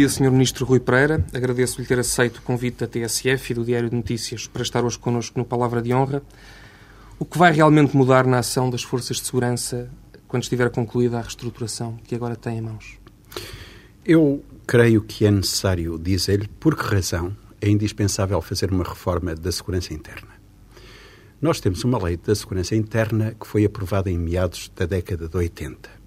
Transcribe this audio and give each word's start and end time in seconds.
Dia, 0.00 0.08
Sr. 0.08 0.30
Ministro 0.30 0.64
Rui 0.64 0.80
Pereira. 0.80 1.22
Agradeço-lhe 1.30 1.86
ter 1.86 1.98
aceito 1.98 2.38
o 2.38 2.42
convite 2.42 2.78
da 2.78 2.86
TSF 2.86 3.50
e 3.50 3.54
do 3.54 3.62
Diário 3.62 3.90
de 3.90 3.96
Notícias 3.96 4.46
para 4.46 4.62
estar 4.62 4.82
hoje 4.82 4.98
connosco 4.98 5.38
no 5.38 5.44
Palavra 5.44 5.82
de 5.82 5.92
Honra. 5.92 6.22
O 7.18 7.24
que 7.26 7.36
vai 7.36 7.52
realmente 7.52 7.94
mudar 7.94 8.26
na 8.26 8.38
ação 8.38 8.70
das 8.70 8.82
forças 8.82 9.18
de 9.18 9.26
segurança 9.26 9.90
quando 10.26 10.44
estiver 10.44 10.70
concluída 10.70 11.18
a 11.18 11.20
reestruturação 11.20 11.98
que 12.04 12.14
agora 12.14 12.34
tem 12.34 12.56
em 12.56 12.60
mãos? 12.62 12.98
Eu 14.02 14.42
creio 14.66 15.02
que 15.02 15.26
é 15.26 15.30
necessário 15.30 15.98
dizer-lhe 15.98 16.48
por 16.48 16.74
que 16.76 16.94
razão 16.94 17.36
é 17.60 17.68
indispensável 17.68 18.40
fazer 18.40 18.72
uma 18.72 18.84
reforma 18.84 19.34
da 19.34 19.52
segurança 19.52 19.92
interna. 19.92 20.30
Nós 21.42 21.60
temos 21.60 21.84
uma 21.84 22.02
lei 22.02 22.16
da 22.16 22.34
segurança 22.34 22.74
interna 22.74 23.36
que 23.38 23.46
foi 23.46 23.66
aprovada 23.66 24.10
em 24.10 24.16
meados 24.16 24.72
da 24.74 24.86
década 24.86 25.28
de 25.28 25.36
80. 25.36 25.99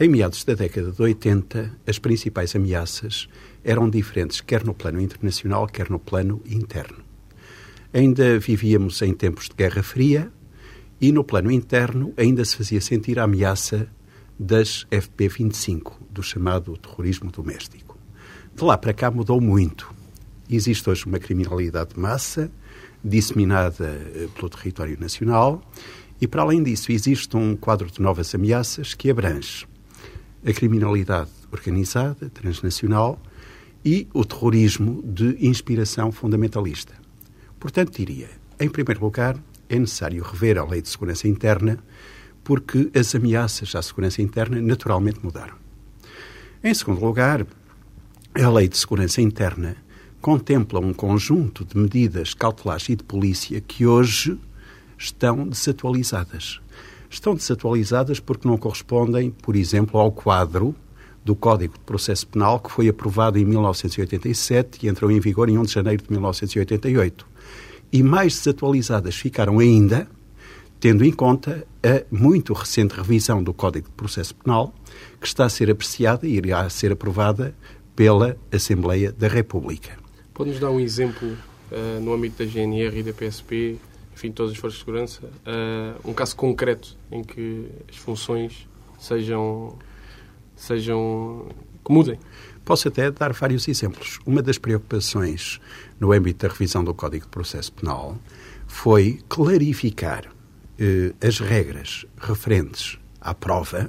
Em 0.00 0.08
meados 0.08 0.44
da 0.44 0.54
década 0.54 0.92
de 0.92 1.02
80, 1.02 1.72
as 1.84 1.98
principais 1.98 2.54
ameaças 2.54 3.28
eram 3.64 3.90
diferentes, 3.90 4.40
quer 4.40 4.62
no 4.62 4.72
plano 4.72 5.00
internacional, 5.00 5.66
quer 5.66 5.90
no 5.90 5.98
plano 5.98 6.40
interno. 6.46 6.98
Ainda 7.92 8.38
vivíamos 8.38 9.02
em 9.02 9.12
tempos 9.12 9.48
de 9.48 9.56
Guerra 9.56 9.82
Fria 9.82 10.30
e, 11.00 11.10
no 11.10 11.24
plano 11.24 11.50
interno, 11.50 12.14
ainda 12.16 12.44
se 12.44 12.56
fazia 12.56 12.80
sentir 12.80 13.18
a 13.18 13.24
ameaça 13.24 13.88
das 14.38 14.86
FP-25, 14.88 15.94
do 16.08 16.22
chamado 16.22 16.76
terrorismo 16.76 17.32
doméstico. 17.32 17.98
De 18.54 18.62
lá 18.62 18.78
para 18.78 18.92
cá 18.92 19.10
mudou 19.10 19.40
muito. 19.40 19.92
Existe 20.48 20.88
hoje 20.88 21.06
uma 21.06 21.18
criminalidade 21.18 21.94
de 21.94 21.98
massa 21.98 22.52
disseminada 23.02 24.00
eh, 24.14 24.28
pelo 24.32 24.48
território 24.48 24.96
nacional 25.00 25.60
e, 26.20 26.28
para 26.28 26.42
além 26.42 26.62
disso, 26.62 26.92
existe 26.92 27.36
um 27.36 27.56
quadro 27.56 27.90
de 27.90 28.00
novas 28.00 28.32
ameaças 28.32 28.94
que 28.94 29.10
abrange 29.10 29.66
a 30.44 30.52
criminalidade 30.52 31.30
organizada, 31.50 32.28
transnacional 32.30 33.20
e 33.84 34.08
o 34.12 34.24
terrorismo 34.24 35.02
de 35.02 35.36
inspiração 35.46 36.12
fundamentalista. 36.12 36.94
Portanto, 37.58 37.96
diria, 37.96 38.28
em 38.58 38.68
primeiro 38.68 39.00
lugar, 39.00 39.36
é 39.68 39.78
necessário 39.78 40.22
rever 40.22 40.58
a 40.58 40.64
Lei 40.64 40.80
de 40.80 40.88
Segurança 40.88 41.28
Interna, 41.28 41.78
porque 42.42 42.90
as 42.94 43.14
ameaças 43.14 43.74
à 43.74 43.82
segurança 43.82 44.22
interna 44.22 44.60
naturalmente 44.60 45.20
mudaram. 45.22 45.54
Em 46.62 46.72
segundo 46.72 47.04
lugar, 47.04 47.46
a 48.34 48.48
Lei 48.50 48.68
de 48.68 48.78
Segurança 48.78 49.20
Interna 49.20 49.76
contempla 50.20 50.80
um 50.80 50.92
conjunto 50.92 51.64
de 51.64 51.76
medidas 51.76 52.34
cautelares 52.34 52.88
e 52.88 52.96
de 52.96 53.04
polícia 53.04 53.60
que 53.60 53.86
hoje 53.86 54.38
estão 54.96 55.48
desatualizadas 55.48 56.60
estão 57.10 57.34
desatualizadas 57.34 58.20
porque 58.20 58.46
não 58.46 58.56
correspondem, 58.56 59.30
por 59.30 59.56
exemplo, 59.56 59.98
ao 59.98 60.12
quadro 60.12 60.74
do 61.24 61.34
Código 61.34 61.74
de 61.74 61.80
Processo 61.80 62.26
Penal 62.26 62.58
que 62.60 62.70
foi 62.70 62.88
aprovado 62.88 63.38
em 63.38 63.44
1987 63.44 64.86
e 64.86 64.88
entrou 64.88 65.10
em 65.10 65.20
vigor 65.20 65.48
em 65.48 65.58
1 65.58 65.62
de 65.62 65.72
janeiro 65.72 66.02
de 66.02 66.10
1988. 66.10 67.26
E 67.92 68.02
mais 68.02 68.34
desatualizadas 68.36 69.16
ficaram 69.16 69.58
ainda, 69.58 70.08
tendo 70.78 71.04
em 71.04 71.12
conta 71.12 71.66
a 71.82 72.02
muito 72.10 72.52
recente 72.52 72.94
revisão 72.94 73.42
do 73.42 73.52
Código 73.52 73.88
de 73.88 73.94
Processo 73.94 74.34
Penal, 74.34 74.74
que 75.20 75.26
está 75.26 75.44
a 75.44 75.48
ser 75.48 75.70
apreciada 75.70 76.26
e 76.26 76.36
irá 76.36 76.68
ser 76.70 76.92
aprovada 76.92 77.54
pela 77.96 78.36
Assembleia 78.52 79.10
da 79.10 79.28
República. 79.28 79.98
Pode-nos 80.32 80.60
dar 80.60 80.70
um 80.70 80.78
exemplo 80.78 81.28
uh, 81.28 82.00
no 82.00 82.14
âmbito 82.14 82.44
da 82.44 82.50
GNR 82.50 83.00
e 83.00 83.02
da 83.02 83.12
PSP 83.12 83.76
enfim, 84.18 84.32
todas 84.32 84.50
as 84.50 84.58
forças 84.58 84.80
de 84.80 84.84
segurança, 84.84 85.24
uh, 85.24 86.10
um 86.10 86.12
caso 86.12 86.34
concreto 86.34 86.96
em 87.10 87.22
que 87.22 87.68
as 87.88 87.96
funções 87.96 88.66
sejam, 88.98 89.78
sejam 90.56 91.46
que 91.84 91.92
mudem. 91.92 92.18
Posso 92.64 92.88
até 92.88 93.12
dar 93.12 93.32
vários 93.32 93.68
exemplos. 93.68 94.18
Uma 94.26 94.42
das 94.42 94.58
preocupações 94.58 95.60
no 96.00 96.12
âmbito 96.12 96.48
da 96.48 96.52
revisão 96.52 96.82
do 96.82 96.92
Código 96.92 97.26
de 97.26 97.30
Processo 97.30 97.72
Penal 97.72 98.18
foi 98.66 99.20
clarificar 99.28 100.24
eh, 100.80 101.14
as 101.24 101.38
regras 101.38 102.04
referentes 102.20 102.98
à 103.20 103.32
prova 103.32 103.88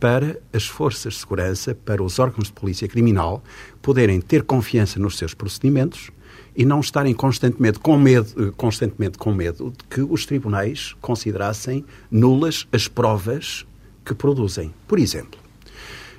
para 0.00 0.40
as 0.54 0.66
forças 0.66 1.12
de 1.12 1.20
segurança, 1.20 1.74
para 1.74 2.02
os 2.02 2.18
órgãos 2.18 2.48
de 2.48 2.54
polícia 2.54 2.88
criminal 2.88 3.44
poderem 3.82 4.22
ter 4.22 4.42
confiança 4.42 4.98
nos 4.98 5.18
seus 5.18 5.34
procedimentos 5.34 6.10
e 6.56 6.64
não 6.64 6.80
estarem 6.80 7.14
constantemente 7.14 7.78
com 7.78 7.98
medo, 7.98 8.28
eh, 8.36 8.52
constantemente 8.56 9.18
com 9.18 9.32
medo 9.32 9.70
de 9.70 9.84
que 9.84 10.00
os 10.00 10.26
tribunais 10.26 10.94
considerassem 11.00 11.84
nulas 12.10 12.66
as 12.72 12.88
provas 12.88 13.66
que 14.04 14.14
produzem. 14.14 14.72
Por 14.86 14.98
exemplo, 14.98 15.38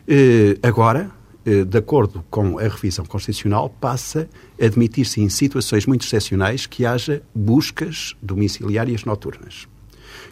eh, 0.07 0.57
agora, 0.63 1.11
eh, 1.45 1.63
de 1.63 1.77
acordo 1.77 2.23
com 2.29 2.57
a 2.59 2.63
revisão 2.63 3.05
constitucional, 3.05 3.69
passa 3.69 4.29
a 4.59 4.65
admitir-se 4.65 5.21
em 5.21 5.29
situações 5.29 5.85
muito 5.85 6.05
excepcionais 6.05 6.65
que 6.65 6.85
haja 6.85 7.21
buscas 7.33 8.15
domiciliárias 8.21 9.03
noturnas. 9.03 9.67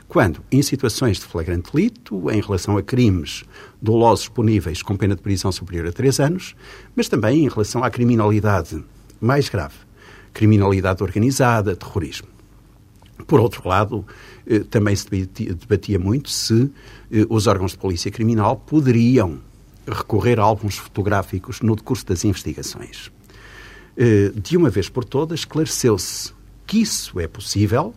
Quando, 0.08 0.42
em 0.52 0.62
situações 0.64 1.18
de 1.18 1.26
flagrante 1.26 1.72
delito, 1.72 2.32
em 2.32 2.42
relação 2.42 2.78
a 2.78 2.82
crimes 2.82 3.44
dolosos 3.80 4.28
puníveis 4.28 4.82
com 4.82 4.98
pena 4.98 5.16
de 5.16 5.22
prisão 5.22 5.52
superior 5.52 5.86
a 5.86 5.92
três 5.92 6.20
anos, 6.20 6.56
mas 6.96 7.08
também 7.08 7.46
em 7.46 7.48
relação 7.48 7.84
à 7.84 7.92
criminalidade 7.92 8.84
mais 9.22 9.50
grave, 9.50 9.76
criminalidade 10.34 11.04
organizada, 11.04 11.76
terrorismo. 11.76 12.28
Por 13.28 13.40
outro 13.40 13.68
lado, 13.68 14.06
eh, 14.48 14.60
também 14.60 14.96
se 14.96 15.08
debatia 15.08 16.00
muito 16.00 16.30
se 16.30 16.72
eh, 17.12 17.26
os 17.30 17.48
órgãos 17.48 17.72
de 17.72 17.78
polícia 17.78 18.10
criminal 18.10 18.58
poderiam 18.58 19.40
recorrer 19.88 20.40
a 20.40 20.44
álbuns 20.44 20.78
fotográficos 20.78 21.62
no 21.62 21.76
decurso 21.76 22.06
das 22.06 22.24
investigações. 22.24 23.12
Eh, 23.98 24.32
de 24.36 24.56
uma 24.56 24.70
vez 24.70 24.90
por 24.90 25.04
todas, 25.04 25.42
esclareceu-se 25.42 26.34
que 26.66 26.80
isso 26.80 27.20
é 27.20 27.28
possível, 27.28 27.94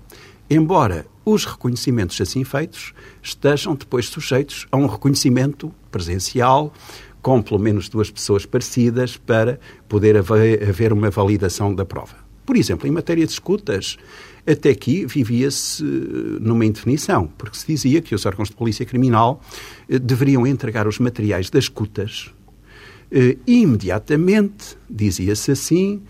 embora 0.50 1.06
os 1.24 1.44
reconhecimentos 1.44 2.20
assim 2.20 2.42
feitos 2.42 2.92
estejam 3.22 3.74
depois 3.74 4.06
sujeitos 4.06 4.66
a 4.72 4.76
um 4.76 4.86
reconhecimento 4.86 5.72
presencial, 5.90 6.72
com 7.22 7.40
pelo 7.40 7.60
menos 7.60 7.88
duas 7.88 8.10
pessoas 8.10 8.44
parecidas, 8.44 9.16
para 9.16 9.58
poder 9.88 10.16
haver 10.16 10.92
uma 10.92 11.08
validação 11.08 11.74
da 11.74 11.84
prova. 11.84 12.16
Por 12.44 12.56
exemplo, 12.56 12.88
em 12.88 12.90
matéria 12.90 13.24
de 13.24 13.32
escutas, 13.32 13.96
até 14.46 14.70
aqui 14.70 15.06
vivia-se 15.06 15.84
eh, 15.84 15.86
numa 16.40 16.66
indefinição, 16.66 17.28
porque 17.38 17.56
se 17.56 17.66
dizia 17.66 18.02
que 18.02 18.14
os 18.14 18.26
órgãos 18.26 18.48
de 18.48 18.56
polícia 18.56 18.84
criminal 18.84 19.40
eh, 19.88 19.98
deveriam 19.98 20.44
entregar 20.44 20.88
os 20.88 20.98
materiais 20.98 21.48
das 21.48 21.64
escutas 21.64 22.32
eh, 23.12 23.36
imediatamente, 23.46 24.76
dizia-se 24.90 25.52
assim, 25.52 26.02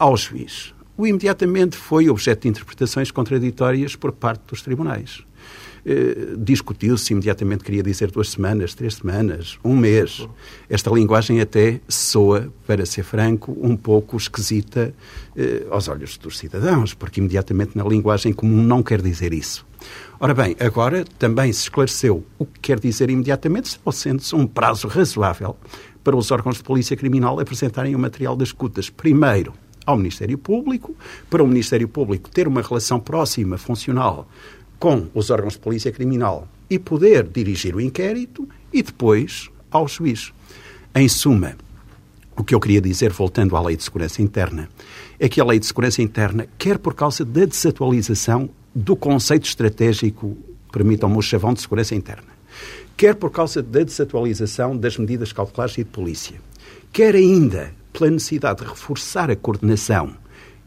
ao 0.00 0.16
juiz. 0.16 0.74
O 0.96 1.06
imediatamente 1.06 1.76
foi 1.76 2.08
objeto 2.08 2.42
de 2.42 2.48
interpretações 2.48 3.12
contraditórias 3.12 3.94
por 3.94 4.10
parte 4.10 4.42
dos 4.48 4.62
tribunais. 4.62 5.22
Eh, 5.86 6.34
discutiu-se 6.38 7.12
imediatamente, 7.12 7.62
queria 7.62 7.82
dizer 7.82 8.10
duas 8.10 8.30
semanas, 8.30 8.74
três 8.74 8.94
semanas, 8.94 9.58
um 9.62 9.76
mês. 9.76 10.26
Esta 10.68 10.90
linguagem 10.90 11.40
até 11.40 11.80
soa, 11.86 12.50
para 12.66 12.86
ser 12.86 13.02
franco, 13.02 13.56
um 13.60 13.76
pouco 13.76 14.16
esquisita 14.16 14.94
eh, 15.36 15.66
aos 15.70 15.86
olhos 15.88 16.16
dos 16.16 16.38
cidadãos, 16.38 16.94
porque 16.94 17.20
imediatamente 17.20 17.76
na 17.76 17.84
linguagem 17.84 18.32
comum 18.32 18.62
não 18.62 18.82
quer 18.82 19.02
dizer 19.02 19.34
isso. 19.34 19.66
Ora 20.18 20.32
bem, 20.32 20.56
agora 20.58 21.04
também 21.18 21.52
se 21.52 21.64
esclareceu 21.64 22.24
o 22.38 22.46
que 22.46 22.60
quer 22.60 22.80
dizer 22.80 23.10
imediatamente, 23.10 23.66
estabelecendo-se 23.66 24.34
um 24.34 24.46
prazo 24.46 24.88
razoável 24.88 25.54
para 26.02 26.16
os 26.16 26.30
órgãos 26.30 26.56
de 26.56 26.62
polícia 26.62 26.96
criminal 26.96 27.38
apresentarem 27.38 27.94
o 27.94 27.98
material 27.98 28.34
das 28.34 28.48
escutas. 28.48 28.88
Primeiro, 28.88 29.52
ao 29.84 29.98
Ministério 29.98 30.38
Público, 30.38 30.94
para 31.28 31.42
o 31.42 31.46
Ministério 31.46 31.86
Público 31.88 32.30
ter 32.30 32.48
uma 32.48 32.62
relação 32.62 32.98
próxima, 32.98 33.58
funcional, 33.58 34.26
com 34.78 35.08
os 35.14 35.30
órgãos 35.30 35.54
de 35.54 35.60
polícia 35.60 35.92
criminal 35.92 36.48
e 36.68 36.78
poder 36.78 37.24
dirigir 37.24 37.74
o 37.74 37.80
inquérito 37.80 38.48
e 38.72 38.82
depois 38.82 39.50
ao 39.70 39.88
juiz. 39.88 40.32
Em 40.94 41.08
suma, 41.08 41.56
o 42.36 42.42
que 42.42 42.54
eu 42.54 42.60
queria 42.60 42.80
dizer, 42.80 43.12
voltando 43.12 43.56
à 43.56 43.60
Lei 43.60 43.76
de 43.76 43.84
Segurança 43.84 44.20
Interna, 44.20 44.68
é 45.18 45.28
que 45.28 45.40
a 45.40 45.44
Lei 45.44 45.58
de 45.58 45.66
Segurança 45.66 46.02
Interna, 46.02 46.48
quer 46.58 46.78
por 46.78 46.94
causa 46.94 47.24
da 47.24 47.44
desatualização 47.44 48.50
do 48.74 48.96
conceito 48.96 49.46
estratégico, 49.46 50.36
permitam-me 50.72 51.16
o 51.16 51.22
chavão 51.22 51.54
de 51.54 51.60
segurança 51.60 51.94
interna, 51.94 52.34
quer 52.96 53.14
por 53.14 53.30
causa 53.30 53.62
da 53.62 53.84
desatualização 53.84 54.76
das 54.76 54.98
medidas 54.98 55.32
cautelares 55.32 55.78
e 55.78 55.84
de 55.84 55.90
polícia, 55.90 56.40
quer 56.92 57.14
ainda 57.14 57.72
pela 57.92 58.10
necessidade 58.10 58.62
de 58.62 58.68
reforçar 58.68 59.30
a 59.30 59.36
coordenação 59.36 60.16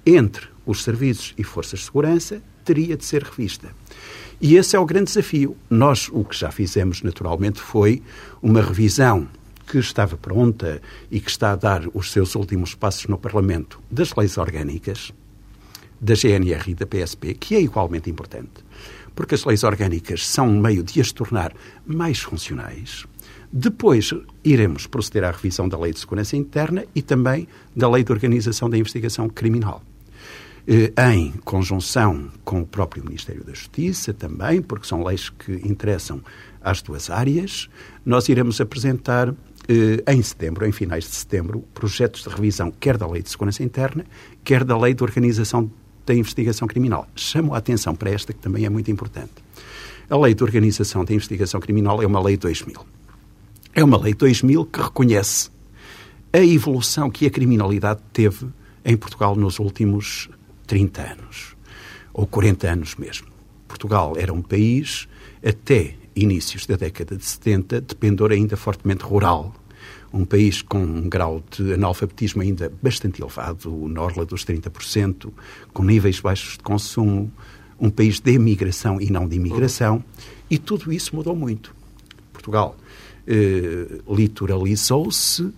entre 0.06 0.48
os 0.65 0.83
serviços 0.83 1.33
e 1.38 1.44
forças 1.44 1.80
de 1.80 1.86
segurança, 1.86 2.42
teria 2.63 2.95
de 2.95 3.04
ser 3.04 3.24
revista. 3.24 3.69
E 4.39 4.55
esse 4.55 4.75
é 4.75 4.79
o 4.79 4.85
grande 4.85 5.05
desafio. 5.05 5.57
Nós, 5.67 6.09
o 6.11 6.23
que 6.23 6.37
já 6.37 6.51
fizemos, 6.51 7.01
naturalmente, 7.01 7.59
foi 7.59 8.03
uma 8.41 8.61
revisão 8.61 9.27
que 9.65 9.79
estava 9.79 10.15
pronta 10.15 10.79
e 11.09 11.19
que 11.19 11.29
está 11.29 11.51
a 11.53 11.55
dar 11.55 11.83
os 11.93 12.11
seus 12.11 12.35
últimos 12.35 12.75
passos 12.75 13.07
no 13.07 13.17
Parlamento 13.17 13.81
das 13.89 14.15
leis 14.15 14.37
orgânicas, 14.37 15.11
da 15.99 16.13
GNR 16.13 16.71
e 16.71 16.75
da 16.75 16.85
PSP, 16.85 17.33
que 17.33 17.55
é 17.55 17.61
igualmente 17.61 18.09
importante, 18.09 18.63
porque 19.15 19.33
as 19.33 19.43
leis 19.43 19.63
orgânicas 19.63 20.25
são 20.25 20.47
um 20.47 20.61
meio 20.61 20.83
de 20.83 21.01
as 21.01 21.11
tornar 21.11 21.51
mais 21.85 22.19
funcionais. 22.19 23.05
Depois 23.51 24.13
iremos 24.43 24.85
proceder 24.85 25.23
à 25.23 25.31
revisão 25.31 25.67
da 25.67 25.79
Lei 25.79 25.91
de 25.91 25.99
Segurança 25.99 26.37
Interna 26.37 26.85
e 26.93 27.01
também 27.01 27.47
da 27.75 27.89
Lei 27.89 28.03
de 28.03 28.11
Organização 28.11 28.69
da 28.69 28.77
Investigação 28.77 29.27
Criminal. 29.27 29.81
Eh, 30.69 30.91
em 31.13 31.31
conjunção 31.45 32.29
com 32.43 32.59
o 32.59 32.67
próprio 32.67 33.01
Ministério 33.01 33.41
da 33.41 33.53
Justiça 33.53 34.13
também, 34.13 34.61
porque 34.61 34.85
são 34.85 35.01
leis 35.01 35.29
que 35.29 35.53
interessam 35.65 36.21
às 36.61 36.81
duas 36.81 37.09
áreas, 37.09 37.69
nós 38.05 38.27
iremos 38.27 38.59
apresentar 38.59 39.33
eh, 39.69 40.03
em 40.13 40.21
setembro, 40.21 40.67
em 40.67 40.73
finais 40.73 41.05
de 41.05 41.15
setembro, 41.15 41.63
projetos 41.73 42.23
de 42.23 42.27
revisão 42.27 42.69
quer 42.69 42.97
da 42.97 43.07
Lei 43.07 43.21
de 43.21 43.29
Segurança 43.29 43.63
Interna, 43.63 44.05
quer 44.43 44.65
da 44.65 44.77
Lei 44.77 44.93
de 44.93 45.01
Organização 45.01 45.71
da 46.05 46.13
Investigação 46.13 46.67
Criminal. 46.67 47.07
Chamo 47.15 47.53
a 47.53 47.59
atenção 47.59 47.95
para 47.95 48.11
esta, 48.11 48.33
que 48.33 48.39
também 48.39 48.65
é 48.65 48.69
muito 48.69 48.91
importante. 48.91 49.31
A 50.09 50.17
Lei 50.17 50.33
de 50.33 50.43
Organização 50.43 51.05
da 51.05 51.13
Investigação 51.13 51.61
Criminal 51.61 52.03
é 52.03 52.05
uma 52.05 52.21
Lei 52.21 52.35
2000. 52.35 52.85
É 53.73 53.81
uma 53.85 53.97
Lei 53.97 54.13
2000 54.13 54.65
que 54.65 54.81
reconhece 54.81 55.49
a 56.33 56.39
evolução 56.39 57.09
que 57.09 57.25
a 57.25 57.29
criminalidade 57.29 58.01
teve 58.11 58.47
em 58.83 58.97
Portugal 58.97 59.33
nos 59.33 59.59
últimos 59.59 60.29
30 60.67 61.01
anos, 61.01 61.55
ou 62.13 62.27
40 62.27 62.69
anos 62.69 62.95
mesmo. 62.95 63.27
Portugal 63.67 64.13
era 64.17 64.33
um 64.33 64.41
país, 64.41 65.07
até 65.45 65.95
inícios 66.15 66.65
da 66.65 66.75
década 66.75 67.15
de 67.15 67.25
70, 67.25 67.81
dependor 67.81 68.31
ainda 68.31 68.55
fortemente 68.55 69.03
rural. 69.03 69.53
Um 70.13 70.25
país 70.25 70.61
com 70.61 70.79
um 70.79 71.09
grau 71.09 71.43
de 71.51 71.73
analfabetismo 71.73 72.41
ainda 72.41 72.71
bastante 72.81 73.21
elevado, 73.21 73.87
na 73.87 74.01
orla 74.01 74.25
dos 74.25 74.45
30%, 74.45 75.31
com 75.73 75.83
níveis 75.83 76.19
baixos 76.19 76.53
de 76.53 76.63
consumo, 76.63 77.31
um 77.79 77.89
país 77.89 78.19
de 78.19 78.31
emigração 78.31 78.99
e 78.99 79.11
não 79.11 79.27
de 79.27 79.35
imigração, 79.35 80.03
e 80.49 80.57
tudo 80.57 80.91
isso 80.91 81.15
mudou 81.15 81.35
muito. 81.35 81.75
Portugal 82.33 82.75
eh, 83.27 83.99
litoralizou-se, 84.09 85.53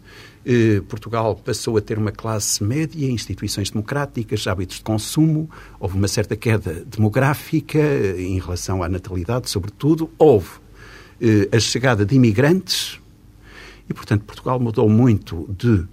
eh, 0.45 0.81
Portugal 0.87 1.35
passou 1.35 1.77
a 1.77 1.81
ter 1.81 1.97
uma 1.97 2.11
classe 2.11 2.63
média, 2.63 3.09
instituições 3.09 3.69
democráticas, 3.69 4.47
hábitos 4.47 4.77
de 4.77 4.83
consumo, 4.83 5.49
houve 5.79 5.97
uma 5.97 6.07
certa 6.07 6.35
queda 6.35 6.85
demográfica 6.85 7.77
eh, 7.77 8.21
em 8.21 8.39
relação 8.39 8.81
à 8.81 8.89
natalidade, 8.89 9.49
sobretudo, 9.49 10.09
houve 10.17 10.49
eh, 11.21 11.49
a 11.51 11.59
chegada 11.59 12.05
de 12.05 12.15
imigrantes. 12.15 12.99
E, 13.89 13.93
portanto, 13.93 14.23
Portugal 14.23 14.59
mudou 14.59 14.87
muito 14.87 15.49
de 15.57 15.83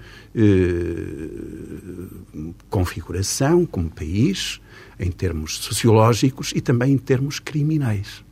configuração 2.68 3.64
como 3.64 3.88
país, 3.88 4.60
em 5.00 5.10
termos 5.10 5.56
sociológicos 5.60 6.52
e 6.54 6.60
também 6.60 6.92
em 6.92 6.98
termos 6.98 7.38
criminais. 7.38 8.25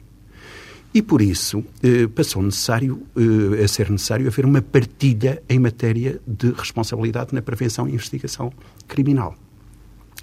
E 0.94 1.02
por 1.02 1.20
isso 1.20 1.64
eh, 1.82 2.06
passou 2.06 2.41
necessário, 2.41 3.02
eh, 3.17 3.64
a 3.64 3.67
ser 3.67 3.91
necessário 3.91 4.29
haver 4.29 4.46
uma 4.46 4.62
partilha 4.62 5.43
em 5.49 5.58
matéria 5.58 6.20
de 6.25 6.52
responsabilidade 6.52 7.35
na 7.35 7.43
prevenção 7.43 7.88
e 7.88 7.94
investigação 7.94 8.52
criminal. 8.87 9.35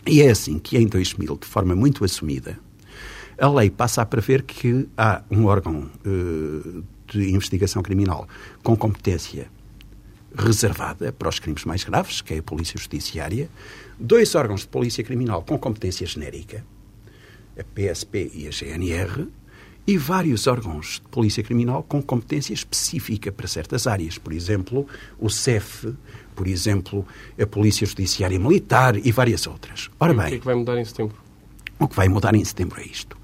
E 0.08 0.22
é 0.22 0.32
assim 0.32 0.58
que 0.58 0.78
em 0.78 0.88
2000, 0.88 1.38
de 1.38 1.46
forma 1.46 1.76
muito 1.76 2.06
assumida, 2.06 2.58
a 3.38 3.50
lei 3.50 3.70
passa 3.70 4.02
a 4.02 4.06
prever 4.06 4.44
que 4.44 4.88
há 4.98 5.22
um 5.30 5.46
órgão 5.46 5.90
eh, 6.06 6.82
de 7.08 7.32
investigação 7.34 7.84
criminal 7.84 8.26
com 8.64 8.78
competência 8.78 9.50
reservada 10.34 11.12
para 11.12 11.28
os 11.28 11.38
crimes 11.38 11.66
mais 11.66 11.84
graves, 11.84 12.22
que 12.22 12.36
é 12.36 12.38
a 12.38 12.44
Polícia 12.44 12.80
Judiciária, 12.80 13.50
dois 14.00 14.34
órgãos 14.36 14.62
de 14.62 14.70
Polícia 14.70 15.04
Criminal 15.04 15.44
com 15.44 15.58
competência 15.58 16.08
genérica, 16.08 16.64
a 17.60 17.64
PSP 17.64 18.32
e 18.34 18.48
a 18.48 18.52
GNR, 18.52 19.28
e 19.86 19.98
vários 19.98 20.48
órgãos 20.48 21.02
de 21.04 21.10
polícia 21.10 21.44
criminal 21.44 21.84
com 21.84 22.02
competência 22.02 22.54
específica 22.54 23.32
para 23.32 23.48
certas 23.48 23.88
áreas. 23.88 24.18
Por 24.18 24.34
exemplo, 24.34 24.88
o 25.20 25.30
CEF, 25.30 25.94
por 26.36 26.48
exemplo, 26.48 27.06
a 27.40 27.46
Polícia 27.46 27.86
Judiciária 27.86 28.40
Militar 28.40 28.96
e 28.98 29.12
várias 29.12 29.48
outras. 29.48 29.90
Ora 30.00 30.14
bem. 30.14 30.26
o 30.26 30.30
que 30.30 30.36
é 30.36 30.40
que 30.40 30.46
vai 30.46 30.56
mudar 30.56 30.78
em 30.78 30.86
setembro? 30.86 31.18
O 31.80 31.88
que 31.88 31.96
vai 31.96 32.08
mudar 32.08 32.36
em 32.36 32.46
setembro 32.46 32.80
é 32.80 32.86
isto. 32.86 33.18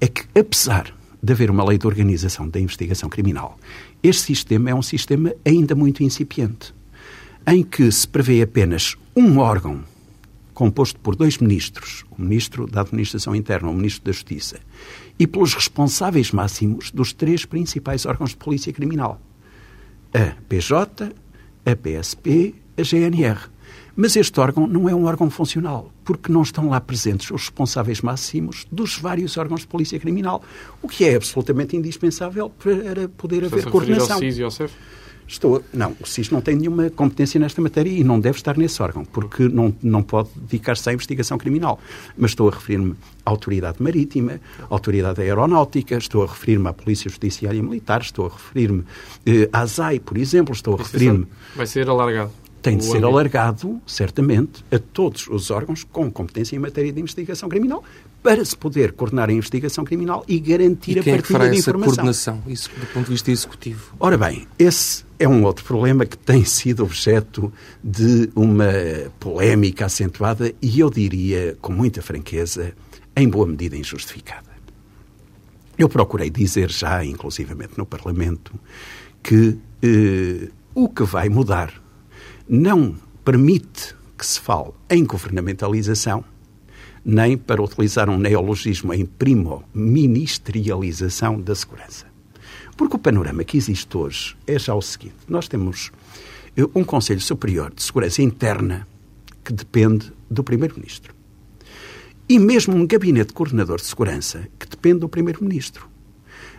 É 0.00 0.08
que, 0.08 0.22
apesar 0.38 0.94
de 1.22 1.32
haver 1.32 1.50
uma 1.50 1.64
lei 1.64 1.78
de 1.78 1.86
organização 1.86 2.48
da 2.48 2.58
investigação 2.58 3.08
criminal, 3.08 3.58
este 4.02 4.22
sistema 4.22 4.70
é 4.70 4.74
um 4.74 4.82
sistema 4.82 5.32
ainda 5.44 5.74
muito 5.74 6.02
incipiente, 6.02 6.74
em 7.46 7.62
que 7.62 7.90
se 7.92 8.08
prevê 8.08 8.42
apenas 8.42 8.96
um 9.14 9.38
órgão 9.38 9.84
composto 10.60 11.00
por 11.00 11.16
dois 11.16 11.38
ministros, 11.38 12.04
o 12.10 12.20
Ministro 12.20 12.66
da 12.66 12.82
Administração 12.82 13.34
Interna, 13.34 13.70
o 13.70 13.72
Ministro 13.72 14.04
da 14.04 14.12
Justiça, 14.12 14.60
e 15.18 15.26
pelos 15.26 15.54
responsáveis 15.54 16.32
máximos 16.32 16.90
dos 16.90 17.14
três 17.14 17.46
principais 17.46 18.04
órgãos 18.04 18.30
de 18.30 18.36
polícia 18.36 18.70
criminal: 18.70 19.18
a 20.12 20.36
PJ, 20.50 21.12
a 21.64 21.74
PSP, 21.74 22.54
a 22.76 22.82
GNR. 22.82 23.40
Mas 23.96 24.16
este 24.16 24.38
órgão 24.38 24.66
não 24.66 24.86
é 24.86 24.94
um 24.94 25.06
órgão 25.06 25.30
funcional, 25.30 25.90
porque 26.04 26.30
não 26.30 26.42
estão 26.42 26.68
lá 26.68 26.78
presentes 26.78 27.30
os 27.30 27.40
responsáveis 27.40 28.02
máximos 28.02 28.66
dos 28.70 28.98
vários 28.98 29.38
órgãos 29.38 29.62
de 29.62 29.66
polícia 29.66 29.98
criminal, 29.98 30.42
o 30.82 30.88
que 30.88 31.06
é 31.06 31.14
absolutamente 31.14 31.74
indispensável 31.74 32.50
para 32.50 33.08
poder 33.08 33.46
haver 33.46 33.64
coordenação. 33.64 34.16
Ao 34.16 34.20
CIS 34.20 34.36
e 34.36 34.42
ao 34.42 34.50
CEF? 34.50 34.74
Estou. 35.30 35.62
Não, 35.72 35.96
o 36.00 36.06
SIS 36.06 36.28
não 36.30 36.40
tem 36.40 36.56
nenhuma 36.56 36.90
competência 36.90 37.38
nesta 37.38 37.62
matéria 37.62 37.88
e 37.88 38.02
não 38.02 38.18
deve 38.18 38.36
estar 38.36 38.56
nesse 38.56 38.82
órgão, 38.82 39.04
porque 39.04 39.48
não, 39.48 39.72
não 39.80 40.02
pode 40.02 40.28
dedicar-se 40.34 40.90
à 40.90 40.92
investigação 40.92 41.38
criminal. 41.38 41.78
Mas 42.18 42.32
estou 42.32 42.48
a 42.48 42.50
referir-me 42.50 42.96
à 43.24 43.30
Autoridade 43.30 43.80
Marítima, 43.80 44.40
à 44.62 44.64
Autoridade 44.68 45.22
Aeronáutica, 45.22 45.96
estou 45.96 46.24
a 46.24 46.26
referir-me 46.26 46.66
à 46.66 46.72
Polícia 46.72 47.08
Judiciária 47.08 47.62
Militar, 47.62 48.00
estou 48.00 48.26
a 48.26 48.30
referir-me 48.30 48.82
eh, 49.24 49.48
à 49.52 49.64
ZAI, 49.66 50.00
por 50.00 50.18
exemplo, 50.18 50.52
estou 50.52 50.74
a 50.74 50.78
referir-me. 50.78 51.28
Vai 51.54 51.66
ser 51.66 51.88
alargado 51.88 52.32
tem 52.60 52.76
de 52.76 52.84
ser 52.84 53.02
alargado, 53.04 53.80
certamente, 53.86 54.62
a 54.70 54.78
todos 54.78 55.26
os 55.28 55.50
órgãos 55.50 55.82
com 55.82 56.10
competência 56.10 56.54
em 56.54 56.58
matéria 56.58 56.92
de 56.92 57.00
investigação 57.00 57.48
criminal, 57.48 57.82
para 58.22 58.44
se 58.44 58.56
poder 58.56 58.92
coordenar 58.92 59.30
a 59.30 59.32
investigação 59.32 59.84
criminal 59.84 60.24
e 60.28 60.38
garantir 60.38 60.96
e 60.96 61.00
a 61.00 61.02
partilha 61.02 61.44
é 61.44 61.50
de 61.50 61.58
informação. 61.58 61.94
coordenação, 61.94 62.42
isso 62.46 62.70
do 62.78 62.86
ponto 62.86 63.06
de 63.06 63.12
vista 63.12 63.30
executivo? 63.30 63.94
Ora 63.98 64.18
bem, 64.18 64.46
esse 64.58 65.04
é 65.18 65.26
um 65.26 65.44
outro 65.44 65.64
problema 65.64 66.04
que 66.04 66.18
tem 66.18 66.44
sido 66.44 66.82
objeto 66.82 67.52
de 67.82 68.30
uma 68.34 68.72
polémica 69.18 69.86
acentuada 69.86 70.52
e 70.60 70.80
eu 70.80 70.90
diria, 70.90 71.56
com 71.60 71.72
muita 71.72 72.02
franqueza, 72.02 72.74
em 73.16 73.28
boa 73.28 73.46
medida 73.46 73.76
injustificada. 73.76 74.50
Eu 75.78 75.88
procurei 75.88 76.28
dizer 76.28 76.70
já, 76.70 77.02
inclusivamente 77.04 77.72
no 77.78 77.86
Parlamento, 77.86 78.52
que 79.22 79.56
eh, 79.82 80.48
o 80.74 80.88
que 80.88 81.04
vai 81.04 81.30
mudar 81.30 81.72
não 82.46 82.94
permite 83.24 83.94
que 84.16 84.26
se 84.26 84.38
fale 84.38 84.72
em 84.90 85.04
governamentalização, 85.04 86.22
nem, 87.04 87.36
para 87.36 87.62
utilizar 87.62 88.08
um 88.08 88.18
neologismo 88.18 88.92
em 88.92 89.04
primo, 89.04 89.64
ministerialização 89.72 91.40
da 91.40 91.54
segurança. 91.54 92.06
Porque 92.76 92.96
o 92.96 92.98
panorama 92.98 93.44
que 93.44 93.56
existe 93.56 93.96
hoje 93.96 94.36
é 94.46 94.58
já 94.58 94.74
o 94.74 94.82
seguinte: 94.82 95.16
nós 95.28 95.48
temos 95.48 95.90
eh, 96.56 96.64
um 96.74 96.84
Conselho 96.84 97.20
Superior 97.20 97.72
de 97.74 97.82
Segurança 97.82 98.22
Interna 98.22 98.86
que 99.44 99.52
depende 99.52 100.12
do 100.30 100.44
Primeiro-Ministro. 100.44 101.14
E 102.28 102.38
mesmo 102.38 102.76
um 102.76 102.86
Gabinete 102.86 103.32
Coordenador 103.32 103.80
de 103.80 103.86
Segurança 103.86 104.48
que 104.58 104.66
depende 104.66 105.00
do 105.00 105.08
Primeiro-Ministro. 105.08 105.88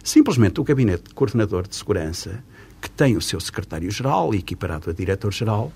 Simplesmente 0.04 0.60
o 0.60 0.64
Gabinete 0.64 1.14
Coordenador 1.14 1.68
de 1.68 1.76
Segurança 1.76 2.44
que 2.82 2.90
tem 2.90 3.16
o 3.16 3.22
seu 3.22 3.40
secretário-geral, 3.40 4.34
equiparado 4.34 4.90
a 4.90 4.94
diretor-geral, 4.94 5.72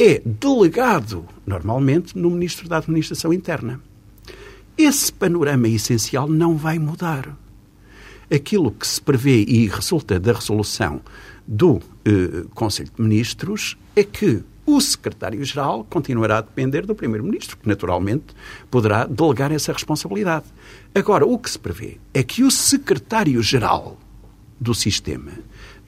é 0.00 0.22
delegado, 0.24 1.26
normalmente, 1.46 2.16
no 2.16 2.30
Ministro 2.30 2.66
da 2.66 2.78
Administração 2.78 3.34
Interna. 3.34 3.78
Esse 4.78 5.12
panorama 5.12 5.68
essencial 5.68 6.26
não 6.26 6.56
vai 6.56 6.78
mudar. 6.78 7.36
Aquilo 8.32 8.70
que 8.70 8.86
se 8.86 8.98
prevê 8.98 9.44
e 9.46 9.66
resulta 9.66 10.18
da 10.18 10.32
resolução 10.32 11.02
do 11.46 11.80
eh, 12.06 12.46
Conselho 12.54 12.88
de 12.96 13.02
Ministros 13.02 13.76
é 13.94 14.02
que 14.02 14.42
o 14.64 14.80
secretário-geral 14.80 15.84
continuará 15.90 16.38
a 16.38 16.42
depender 16.42 16.86
do 16.86 16.94
primeiro-ministro, 16.94 17.58
que 17.58 17.68
naturalmente 17.68 18.34
poderá 18.70 19.04
delegar 19.04 19.52
essa 19.52 19.70
responsabilidade. 19.70 20.46
Agora, 20.94 21.26
o 21.26 21.38
que 21.38 21.50
se 21.50 21.58
prevê 21.58 21.98
é 22.14 22.22
que 22.22 22.42
o 22.42 22.50
secretário-geral 22.50 23.98
do 24.58 24.72
sistema 24.72 25.32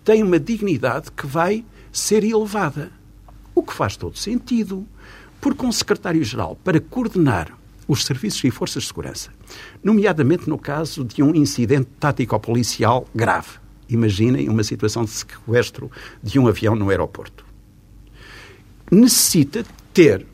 tem 0.05 0.23
uma 0.23 0.39
dignidade 0.39 1.11
que 1.13 1.27
vai 1.27 1.65
ser 1.91 2.25
elevada. 2.25 2.91
O 3.55 3.63
que 3.63 3.73
faz 3.73 3.97
todo 3.97 4.17
sentido, 4.17 4.87
porque 5.41 5.67
um 5.67 5.73
secretário-geral, 5.73 6.57
para 6.63 6.81
coordenar 6.81 7.57
os 7.87 8.05
serviços 8.05 8.43
e 8.45 8.51
forças 8.51 8.85
de 8.85 8.89
segurança, 8.89 9.31
nomeadamente 9.83 10.49
no 10.49 10.59
caso 10.59 11.05
de 11.05 11.23
um 11.23 11.35
incidente 11.35 11.89
tático-policial 11.99 13.07
grave. 13.15 13.59
Imaginem 13.89 14.49
uma 14.49 14.65
situação 14.65 15.05
de 15.05 15.11
sequestro 15.11 15.91
de 16.23 16.39
um 16.39 16.49
avião 16.49 16.75
no 16.75 16.89
aeroporto. 16.89 17.45
Necessita 18.91 19.65
ter 19.93 20.27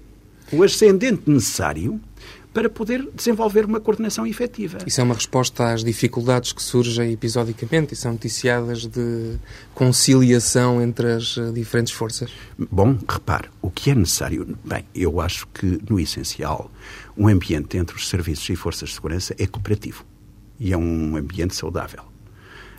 o 0.52 0.62
ascendente 0.62 1.22
necessário 1.28 2.00
para 2.58 2.68
poder 2.68 3.08
desenvolver 3.14 3.64
uma 3.64 3.78
coordenação 3.78 4.26
efetiva. 4.26 4.78
Isso 4.84 5.00
é 5.00 5.04
uma 5.04 5.14
resposta 5.14 5.72
às 5.72 5.84
dificuldades 5.84 6.52
que 6.52 6.60
surgem 6.60 7.12
episodicamente 7.12 7.94
e 7.94 7.96
são 7.96 8.10
noticiadas 8.10 8.84
de 8.84 9.36
conciliação 9.72 10.82
entre 10.82 11.12
as 11.12 11.38
eh, 11.38 11.52
diferentes 11.52 11.92
forças? 11.92 12.32
Bom, 12.58 12.98
repare, 13.08 13.48
o 13.62 13.70
que 13.70 13.92
é 13.92 13.94
necessário? 13.94 14.58
Bem, 14.64 14.84
eu 14.92 15.20
acho 15.20 15.46
que, 15.54 15.80
no 15.88 16.00
essencial, 16.00 16.68
um 17.16 17.28
ambiente 17.28 17.76
entre 17.76 17.94
os 17.94 18.08
serviços 18.08 18.48
e 18.48 18.56
forças 18.56 18.88
de 18.88 18.96
segurança 18.96 19.36
é 19.38 19.46
cooperativo. 19.46 20.04
E 20.58 20.72
é 20.72 20.76
um 20.76 21.16
ambiente 21.16 21.54
saudável. 21.54 22.02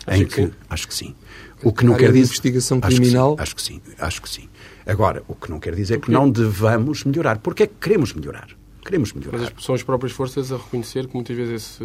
Acho 0.06 0.22
em 0.22 0.26
que, 0.26 0.46
que 0.46 0.52
acho 0.68 0.88
que 0.88 0.94
sim. 0.94 1.14
O 1.64 1.72
que 1.72 1.86
não 1.86 1.94
quer 1.94 2.12
dizer 2.12 2.18
investigação 2.18 2.80
criminal. 2.82 3.34
Acho 3.38 3.56
que, 3.56 3.62
sim, 3.62 3.80
acho 3.80 3.86
que 3.86 3.94
sim, 3.96 4.04
acho 4.04 4.22
que 4.22 4.28
sim. 4.28 4.48
Agora, 4.84 5.22
o 5.26 5.34
que 5.34 5.50
não 5.50 5.58
quer 5.58 5.74
dizer 5.74 6.00
que 6.00 6.10
não 6.10 6.30
devamos 6.30 7.02
melhorar. 7.02 7.38
Porque 7.38 7.62
é 7.62 7.66
que 7.66 7.76
queremos 7.80 8.12
melhorar? 8.12 8.59
Queremos 8.90 9.12
melhorar. 9.12 9.38
Mas 9.38 9.64
são 9.64 9.72
as 9.72 9.84
próprias 9.84 10.12
forças 10.12 10.50
a 10.50 10.56
reconhecer 10.56 11.06
que 11.06 11.14
muitas 11.14 11.36
vezes 11.36 11.54
esse 11.54 11.84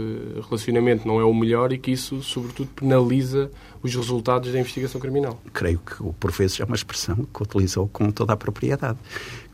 relacionamento 0.50 1.08
não 1.08 1.20
é 1.20 1.24
o 1.24 1.36
melhor 1.36 1.72
e 1.72 1.78
que 1.78 1.92
isso, 1.92 2.20
sobretudo, 2.24 2.68
penaliza 2.76 3.52
os 3.84 3.94
resultados 3.94 4.52
da 4.52 4.60
investigação 4.60 5.00
criminal. 5.00 5.40
Creio 5.54 5.78
que 5.78 6.02
o 6.02 6.14
por 6.14 6.32
vezes 6.32 6.60
é 6.60 6.64
uma 6.64 6.76
expressão 6.76 7.28
que 7.32 7.44
utilizou 7.44 7.88
com 7.88 8.10
toda 8.10 8.34
a 8.34 8.36
propriedade 8.36 8.98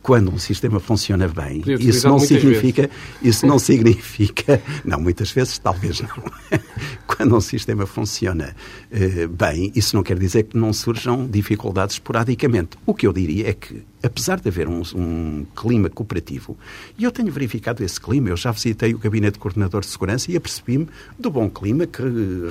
quando 0.02 0.34
um 0.34 0.38
sistema 0.38 0.80
funciona 0.80 1.28
bem, 1.28 1.64
isso 1.80 2.08
não 2.08 2.20
significa, 2.20 2.84
vezes. 2.84 3.22
isso 3.22 3.46
não 3.46 3.60
significa, 3.60 4.62
não, 4.84 5.00
muitas 5.00 5.32
vezes 5.32 5.58
talvez 5.60 6.02
não. 6.02 6.60
quando 7.06 7.36
um 7.36 7.42
sistema 7.42 7.86
funciona 7.86 8.56
uh, 8.92 9.28
bem, 9.28 9.72
isso 9.76 9.96
não 9.96 10.02
quer 10.02 10.18
dizer 10.18 10.44
que 10.44 10.58
não 10.58 10.74
surjam 10.74 11.28
dificuldades 11.28 11.96
esporadicamente. 11.96 12.78
O 12.86 12.96
que 12.96 13.06
eu 13.06 13.14
diria 13.14 13.50
é 13.50 13.54
que, 13.54 13.84
apesar 14.02 14.40
de 14.40 14.48
haver 14.50 14.68
um, 14.68 14.82
um 14.96 15.46
clima 15.56 15.90
cooperativo, 15.90 16.58
e 16.98 17.04
eu 17.04 17.12
tenho 17.12 17.32
verificado 17.32 17.84
esse 17.84 18.02
clima, 18.02 18.30
eu 18.30 18.38
já 18.38 18.52
visitei 18.52 18.94
o 18.96 18.98
Gabinete 18.98 19.34
de 19.34 19.40
Coordenador 19.40 19.82
de 19.82 19.88
Segurança 19.88 20.32
e 20.32 20.36
apercebi-me 20.36 20.88
do 21.20 21.30
bom 21.30 21.48
clima 21.48 21.86
que 21.86 22.02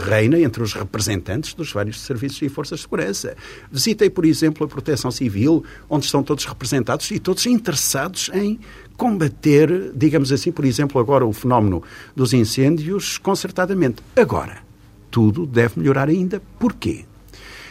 reina 0.08 0.38
entre 0.38 0.62
os 0.62 0.72
representantes 0.72 1.52
dos 1.54 1.72
vários 1.72 2.00
serviços 2.00 2.40
e 2.42 2.48
forças 2.48 2.78
de 2.78 2.84
segurança. 2.84 3.36
Visitei, 3.72 4.08
por 4.08 4.24
exemplo, 4.24 4.64
a 4.64 4.68
Proteção 4.68 5.10
Civil, 5.10 5.64
onde 5.88 6.06
estão 6.06 6.22
todos 6.22 6.44
representados 6.44 7.10
e 7.10 7.18
todos 7.18 7.39
todos 7.40 7.46
interessados 7.46 8.30
em 8.34 8.58
combater, 8.96 9.92
digamos 9.94 10.30
assim, 10.30 10.52
por 10.52 10.64
exemplo, 10.64 11.00
agora 11.00 11.24
o 11.24 11.32
fenómeno 11.32 11.82
dos 12.14 12.32
incêndios 12.32 13.16
concertadamente. 13.16 14.02
Agora, 14.14 14.58
tudo 15.10 15.46
deve 15.46 15.78
melhorar 15.78 16.08
ainda. 16.08 16.42
Porquê? 16.58 17.04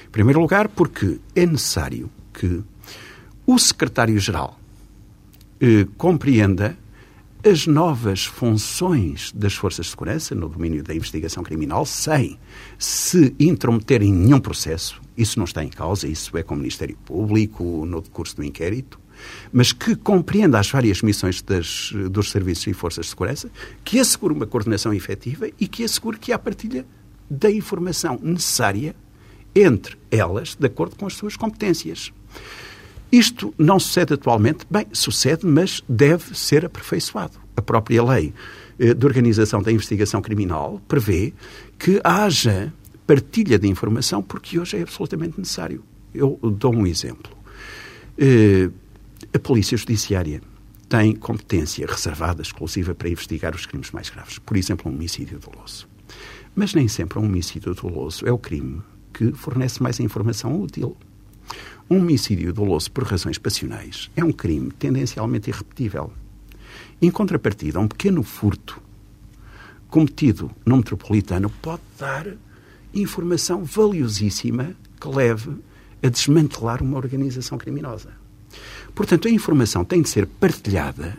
Em 0.08 0.12
primeiro 0.12 0.40
lugar, 0.40 0.68
porque 0.70 1.20
é 1.36 1.46
necessário 1.46 2.10
que 2.34 2.64
o 3.46 3.60
secretário-geral 3.60 4.60
eh, 5.62 5.86
compreenda 5.98 6.76
as 7.44 7.68
novas 7.68 8.26
funções 8.26 9.32
das 9.34 9.54
forças 9.54 9.86
de 9.86 9.92
segurança 9.92 10.36
no 10.36 10.50
domínio 10.50 10.84
da 10.84 10.94
investigação 10.94 11.42
criminal 11.42 11.86
sem 11.86 12.38
se 12.78 13.34
intrometer 13.40 14.02
em 14.02 14.12
nenhum 14.12 14.40
processo. 14.40 15.00
Isso 15.16 15.38
não 15.38 15.46
está 15.46 15.64
em 15.64 15.70
causa, 15.70 16.08
isso 16.08 16.36
é 16.38 16.44
com 16.44 16.56
o 16.56 16.58
Ministério 16.58 16.98
Público, 17.06 17.86
no 17.86 18.02
decurso 18.02 18.36
do 18.36 18.44
inquérito 18.44 19.00
mas 19.52 19.72
que 19.72 19.96
compreenda 19.96 20.60
as 20.60 20.70
várias 20.70 21.02
missões 21.02 21.42
das, 21.42 21.92
dos 22.10 22.32
serviços 22.32 22.68
e 22.68 22.74
forças 22.74 23.06
de 23.06 23.10
segurança, 23.10 23.50
que 23.84 24.00
assegure 24.00 24.34
uma 24.34 24.46
coordenação 24.46 24.94
efetiva 24.94 25.48
e 25.60 25.68
que 25.68 25.84
assegure 25.84 26.18
que 26.18 26.32
há 26.32 26.40
partilha 26.40 26.86
da 27.30 27.52
informação 27.52 28.20
necessária 28.22 28.96
entre 29.54 29.98
elas, 30.12 30.56
de 30.56 30.68
acordo 30.68 30.96
com 30.96 31.06
as 31.06 31.14
suas 31.14 31.36
competências. 31.36 32.12
Isto 33.12 33.54
não 33.58 33.80
sucede 33.80 34.14
atualmente? 34.14 34.66
Bem, 34.70 34.86
sucede, 34.94 35.46
mas 35.46 35.84
deve 35.90 36.38
ser 36.38 36.66
aperfeiçoado. 36.66 37.40
A 37.58 37.62
própria 37.62 38.04
lei 38.04 38.34
eh, 38.78 38.94
de 38.94 39.06
organização 39.06 39.62
da 39.62 39.72
investigação 39.72 40.22
criminal 40.22 40.80
prevê 40.88 41.34
que 41.78 42.00
haja 42.04 42.72
partilha 43.08 43.58
de 43.58 43.68
informação, 43.68 44.22
porque 44.22 44.60
hoje 44.60 44.78
é 44.78 44.82
absolutamente 44.84 45.40
necessário. 45.40 45.84
Eu 46.14 46.40
dou 46.42 46.74
um 46.74 46.86
exemplo. 46.86 47.36
A 49.32 49.38
Polícia 49.38 49.78
Judiciária 49.78 50.42
tem 50.90 51.16
competência 51.16 51.86
reservada, 51.86 52.42
exclusiva, 52.42 52.96
para 52.96 53.10
investigar 53.10 53.54
os 53.54 53.68
crimes 53.68 53.92
mais 53.92 54.10
graves. 54.10 54.40
Por 54.40 54.58
exemplo, 54.58 54.92
um 54.92 54.96
homicídio 54.96 55.38
doloso. 55.38 55.88
Mas 56.56 56.74
nem 56.74 56.88
sempre 56.88 57.20
um 57.20 57.26
homicídio 57.26 57.76
doloso 57.76 58.26
é 58.26 58.32
o 58.32 58.40
crime 58.40 58.82
que 59.14 59.32
fornece 59.34 59.84
mais 59.84 60.00
informação 60.00 60.60
útil. 60.60 60.98
Um 61.88 62.00
homicídio 62.00 62.52
doloso 62.52 62.92
por 62.92 63.04
razões 63.04 63.38
passionais 63.38 64.10
é 64.16 64.24
um 64.24 64.32
crime 64.32 64.72
tendencialmente 64.72 65.52
irrepetível. 65.52 66.12
Em 67.00 67.12
contrapartida, 67.12 67.80
um 67.80 67.88
pequeno 67.88 68.24
furto 68.24 68.82
cometido 69.90 70.50
no 70.66 70.78
metropolitano 70.78 71.52
pode 71.62 71.84
dar 72.00 72.26
informação 72.96 73.64
valiosíssima 73.64 74.76
que 75.00 75.08
leve 75.08 75.56
a 76.02 76.10
desmantelar 76.10 76.82
uma 76.82 76.98
organização 76.98 77.60
criminosa. 77.60 78.19
Portanto, 78.94 79.28
a 79.28 79.32
informação 79.32 79.84
tem 79.86 80.02
de 80.02 80.10
ser 80.10 80.26
partilhada 80.26 81.18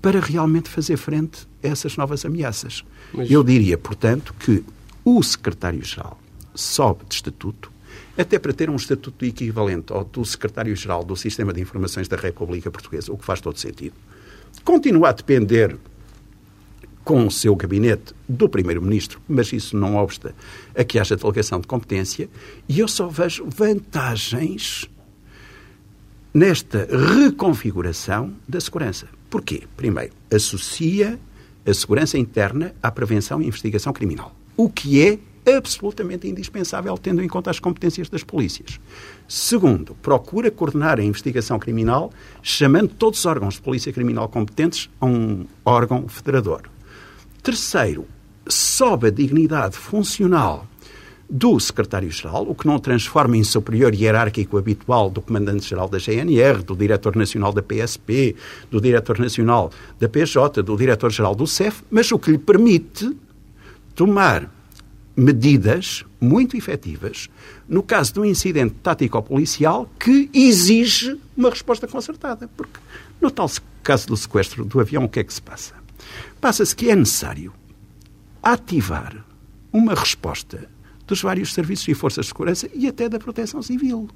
para 0.00 0.20
realmente 0.20 0.68
fazer 0.68 0.96
frente 0.96 1.46
a 1.62 1.68
essas 1.68 1.96
novas 1.96 2.24
ameaças. 2.24 2.84
Mas... 3.12 3.30
Eu 3.30 3.42
diria, 3.42 3.78
portanto, 3.78 4.34
que 4.38 4.62
o 5.04 5.22
secretário-geral 5.22 6.20
sobe 6.54 7.04
de 7.08 7.14
estatuto, 7.14 7.72
até 8.16 8.38
para 8.38 8.52
ter 8.52 8.70
um 8.70 8.76
estatuto 8.76 9.24
equivalente 9.24 9.92
ao 9.92 10.04
do 10.04 10.24
secretário-geral 10.24 11.04
do 11.04 11.16
Sistema 11.16 11.52
de 11.52 11.60
Informações 11.60 12.06
da 12.06 12.16
República 12.16 12.70
Portuguesa, 12.70 13.12
o 13.12 13.18
que 13.18 13.24
faz 13.24 13.40
todo 13.40 13.58
sentido. 13.58 13.94
Continua 14.62 15.08
a 15.08 15.12
depender 15.12 15.76
com 17.02 17.26
o 17.26 17.30
seu 17.30 17.54
gabinete 17.54 18.14
do 18.28 18.48
Primeiro-Ministro, 18.48 19.20
mas 19.28 19.52
isso 19.52 19.76
não 19.76 19.96
obsta 19.96 20.34
a 20.74 20.82
que 20.84 20.98
haja 20.98 21.16
delegação 21.16 21.60
de 21.60 21.66
competência, 21.66 22.28
e 22.68 22.80
eu 22.80 22.88
só 22.88 23.08
vejo 23.08 23.46
vantagens 23.46 24.88
nesta 26.34 26.88
reconfiguração 26.90 28.34
da 28.46 28.60
segurança. 28.60 29.06
Porquê? 29.30 29.62
Primeiro, 29.76 30.12
associa 30.32 31.18
a 31.64 31.72
segurança 31.72 32.18
interna 32.18 32.74
à 32.82 32.90
prevenção 32.90 33.40
e 33.40 33.46
investigação 33.46 33.92
criminal, 33.92 34.34
o 34.56 34.68
que 34.68 35.00
é 35.00 35.18
absolutamente 35.56 36.26
indispensável, 36.26 36.96
tendo 36.96 37.22
em 37.22 37.28
conta 37.28 37.50
as 37.50 37.60
competências 37.60 38.08
das 38.08 38.24
polícias. 38.24 38.80
Segundo, 39.28 39.94
procura 39.96 40.50
coordenar 40.50 40.98
a 40.98 41.04
investigação 41.04 41.58
criminal, 41.58 42.12
chamando 42.42 42.88
todos 42.88 43.20
os 43.20 43.26
órgãos 43.26 43.54
de 43.54 43.60
polícia 43.60 43.92
criminal 43.92 44.28
competentes 44.28 44.90
a 45.00 45.06
um 45.06 45.46
órgão 45.64 46.08
federador. 46.08 46.62
Terceiro, 47.42 48.06
sobe 48.48 49.08
a 49.08 49.10
dignidade 49.10 49.76
funcional 49.76 50.66
do 51.28 51.58
secretário-geral, 51.58 52.46
o 52.48 52.54
que 52.54 52.66
não 52.66 52.78
transforma 52.78 53.36
em 53.36 53.44
superior 53.44 53.94
hierárquico 53.94 54.58
habitual 54.58 55.08
do 55.08 55.22
comandante-geral 55.22 55.88
da 55.88 55.98
GNR, 55.98 56.62
do 56.62 56.76
diretor 56.76 57.16
nacional 57.16 57.52
da 57.52 57.62
PSP, 57.62 58.36
do 58.70 58.80
diretor 58.80 59.18
nacional 59.18 59.70
da 59.98 60.08
PJ, 60.08 60.62
do 60.62 60.76
diretor-geral 60.76 61.34
do 61.34 61.46
CEF, 61.46 61.82
mas 61.90 62.10
o 62.12 62.18
que 62.18 62.30
lhe 62.30 62.38
permite 62.38 63.16
tomar 63.94 64.50
medidas 65.16 66.04
muito 66.20 66.56
efetivas 66.56 67.28
no 67.68 67.82
caso 67.82 68.12
de 68.12 68.20
um 68.20 68.24
incidente 68.24 68.74
tático-policial 68.82 69.88
que 69.98 70.28
exige 70.34 71.18
uma 71.36 71.50
resposta 71.50 71.86
concertada. 71.86 72.48
Porque 72.56 72.80
no 73.20 73.30
tal 73.30 73.50
caso 73.82 74.08
do 74.08 74.16
sequestro 74.16 74.64
do 74.64 74.80
avião, 74.80 75.04
o 75.04 75.08
que 75.08 75.20
é 75.20 75.24
que 75.24 75.32
se 75.32 75.40
passa? 75.40 75.74
Passa-se 76.40 76.74
que 76.74 76.90
é 76.90 76.96
necessário 76.96 77.52
ativar 78.42 79.24
uma 79.72 79.94
resposta 79.94 80.68
dos 81.06 81.22
vários 81.22 81.52
serviços 81.52 81.88
e 81.88 81.94
forças 81.94 82.26
de 82.26 82.32
segurança 82.32 82.68
e 82.74 82.86
até 82.86 83.08
da 83.08 83.18
proteção 83.18 83.62
civil. 83.62 84.08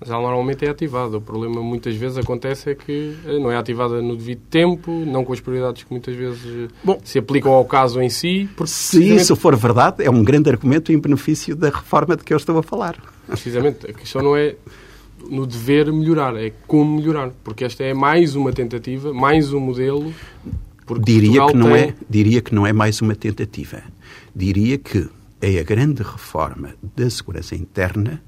Mas 0.00 0.10
ela 0.10 0.20
normalmente 0.20 0.64
é 0.66 0.68
ativada. 0.68 1.16
O 1.16 1.20
problema 1.20 1.62
muitas 1.62 1.94
vezes 1.94 2.18
acontece 2.18 2.70
é 2.70 2.74
que 2.74 3.16
eh, 3.24 3.38
não 3.38 3.50
é 3.50 3.56
ativada 3.56 4.02
no 4.02 4.16
devido 4.16 4.40
tempo, 4.50 4.90
não 4.90 5.24
com 5.24 5.32
as 5.32 5.40
prioridades 5.40 5.84
que 5.84 5.90
muitas 5.90 6.14
vezes 6.14 6.42
eh, 6.44 6.68
Bom, 6.82 7.00
se 7.02 7.18
aplicam 7.18 7.52
ao 7.52 7.64
caso 7.64 8.02
em 8.02 8.10
si. 8.10 8.48
Se 8.66 9.14
isso 9.14 9.34
for 9.36 9.56
verdade, 9.56 10.04
é 10.04 10.10
um 10.10 10.22
grande 10.22 10.50
argumento 10.50 10.92
em 10.92 10.98
benefício 10.98 11.56
da 11.56 11.70
reforma 11.70 12.16
de 12.16 12.24
que 12.24 12.34
eu 12.34 12.36
estou 12.36 12.58
a 12.58 12.62
falar. 12.62 12.96
Precisamente. 13.26 13.88
A 13.88 13.92
questão 13.92 14.20
não 14.20 14.36
é 14.36 14.56
no 15.30 15.46
dever 15.46 15.90
melhorar, 15.92 16.36
é 16.36 16.52
como 16.66 16.98
melhorar. 16.98 17.30
Porque 17.42 17.64
esta 17.64 17.82
é 17.84 17.94
mais 17.94 18.34
uma 18.34 18.52
tentativa, 18.52 19.14
mais 19.14 19.52
um 19.52 19.60
modelo. 19.60 20.12
Diria 21.02 21.46
que, 21.46 21.56
não 21.56 21.72
tem... 21.72 21.80
é, 21.80 21.94
diria 22.10 22.42
que 22.42 22.54
não 22.54 22.66
é 22.66 22.72
mais 22.72 23.00
uma 23.00 23.14
tentativa. 23.14 23.82
Diria 24.36 24.76
que 24.76 25.08
é 25.44 25.58
a 25.58 25.62
grande 25.62 26.02
reforma 26.02 26.74
da 26.96 27.08
segurança 27.10 27.54
interna 27.54 28.22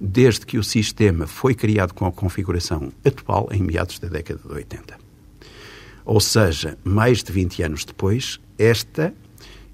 desde 0.00 0.46
que 0.46 0.56
o 0.56 0.62
sistema 0.62 1.26
foi 1.26 1.52
criado 1.52 1.92
com 1.92 2.06
a 2.06 2.12
configuração 2.12 2.92
atual 3.04 3.48
em 3.50 3.60
meados 3.60 3.98
da 3.98 4.06
década 4.06 4.40
de 4.46 4.54
80. 4.54 4.96
Ou 6.04 6.20
seja, 6.20 6.78
mais 6.84 7.24
de 7.24 7.32
20 7.32 7.62
anos 7.64 7.84
depois, 7.84 8.38
esta 8.56 9.12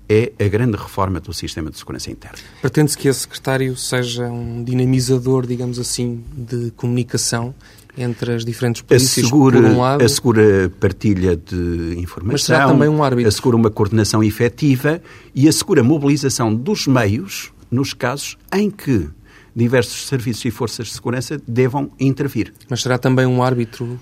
é 0.08 0.32
a 0.42 0.48
grande 0.48 0.76
reforma 0.78 1.20
do 1.20 1.34
sistema 1.34 1.70
de 1.70 1.76
segurança 1.76 2.10
interna. 2.10 2.38
Pretende-se 2.62 2.96
que 2.96 3.08
esse 3.08 3.20
secretário 3.20 3.76
seja 3.76 4.26
um 4.28 4.64
dinamizador, 4.64 5.46
digamos 5.46 5.78
assim, 5.78 6.24
de 6.32 6.70
comunicação 6.72 7.54
entre 7.96 8.34
as 8.34 8.44
diferentes 8.44 8.82
polícias, 8.82 9.24
assegura, 9.24 9.60
por 9.60 9.70
um 9.70 9.80
lado... 9.80 10.04
Assegura 10.04 10.70
partilha 10.80 11.36
de 11.36 11.94
informação, 11.98 12.32
mas 12.32 12.44
será 12.44 12.68
também 12.68 12.88
um 12.88 13.02
árbitro. 13.02 13.28
assegura 13.28 13.56
uma 13.56 13.70
coordenação 13.70 14.22
efetiva 14.22 15.00
e 15.34 15.48
assegura 15.48 15.80
a 15.80 15.84
mobilização 15.84 16.54
dos 16.54 16.86
meios 16.86 17.52
nos 17.70 17.92
casos 17.92 18.36
em 18.52 18.70
que 18.70 19.08
diversos 19.54 20.06
serviços 20.06 20.44
e 20.44 20.50
forças 20.50 20.88
de 20.88 20.92
segurança 20.92 21.40
devam 21.48 21.90
intervir. 21.98 22.52
Mas 22.68 22.82
será 22.82 22.98
também 22.98 23.24
um 23.24 23.42
árbitro 23.42 23.86
no 23.86 23.98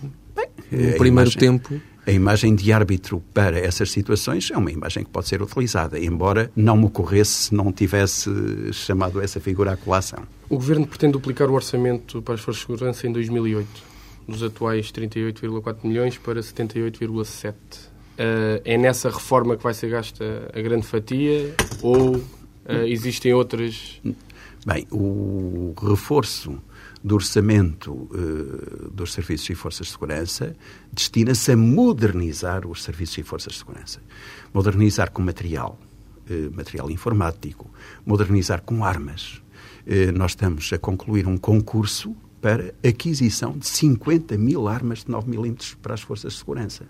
primeiro 0.70 1.06
imagem, 1.06 1.38
tempo? 1.38 1.80
A 2.06 2.10
imagem 2.10 2.54
de 2.54 2.70
árbitro 2.70 3.22
para 3.32 3.58
essas 3.58 3.90
situações 3.90 4.50
é 4.50 4.58
uma 4.58 4.70
imagem 4.70 5.04
que 5.04 5.10
pode 5.10 5.26
ser 5.26 5.40
utilizada, 5.40 5.98
embora 5.98 6.50
não 6.54 6.76
me 6.76 6.84
ocorresse 6.84 7.44
se 7.44 7.54
não 7.54 7.72
tivesse 7.72 8.30
chamado 8.72 9.22
essa 9.22 9.40
figura 9.40 9.72
à 9.72 9.76
colação. 9.76 10.22
O 10.50 10.56
Governo 10.56 10.86
pretende 10.86 11.14
duplicar 11.14 11.48
o 11.48 11.54
orçamento 11.54 12.20
para 12.20 12.34
as 12.34 12.40
forças 12.40 12.60
de 12.60 12.66
segurança 12.66 13.06
em 13.06 13.12
2008, 13.12 13.68
dos 14.28 14.42
atuais 14.42 14.92
38,4 14.92 15.76
milhões 15.84 16.18
para 16.18 16.40
78,7. 16.40 17.52
Uh, 17.54 18.60
é 18.64 18.76
nessa 18.76 19.08
reforma 19.08 19.56
que 19.56 19.62
vai 19.62 19.72
ser 19.72 19.88
gasta 19.88 20.50
a 20.54 20.60
grande 20.60 20.86
fatia 20.86 21.54
ou 21.82 22.16
uh, 22.16 22.22
existem 22.86 23.32
outras 23.32 24.00
Bem, 24.66 24.86
o 24.90 25.74
reforço 25.82 26.58
do 27.04 27.16
orçamento 27.16 27.92
uh, 27.92 28.90
dos 28.90 29.12
serviços 29.12 29.50
e 29.50 29.54
forças 29.54 29.88
de 29.88 29.92
segurança 29.92 30.56
destina-se 30.90 31.52
a 31.52 31.56
modernizar 31.56 32.66
os 32.66 32.82
serviços 32.82 33.18
e 33.18 33.22
forças 33.22 33.52
de 33.52 33.58
segurança. 33.58 34.00
Modernizar 34.54 35.10
com 35.10 35.20
material, 35.20 35.78
uh, 36.30 36.56
material 36.56 36.90
informático, 36.90 37.70
modernizar 38.06 38.62
com 38.62 38.82
armas. 38.82 39.42
Uh, 39.86 40.16
nós 40.16 40.30
estamos 40.30 40.72
a 40.72 40.78
concluir 40.78 41.28
um 41.28 41.36
concurso 41.36 42.16
para 42.40 42.74
aquisição 42.82 43.52
de 43.52 43.66
50 43.66 44.38
mil 44.38 44.66
armas 44.66 45.04
de 45.04 45.10
9 45.10 45.28
milímetros 45.28 45.74
para 45.74 45.92
as 45.92 46.00
forças 46.00 46.32
de 46.32 46.38
segurança. 46.38 46.86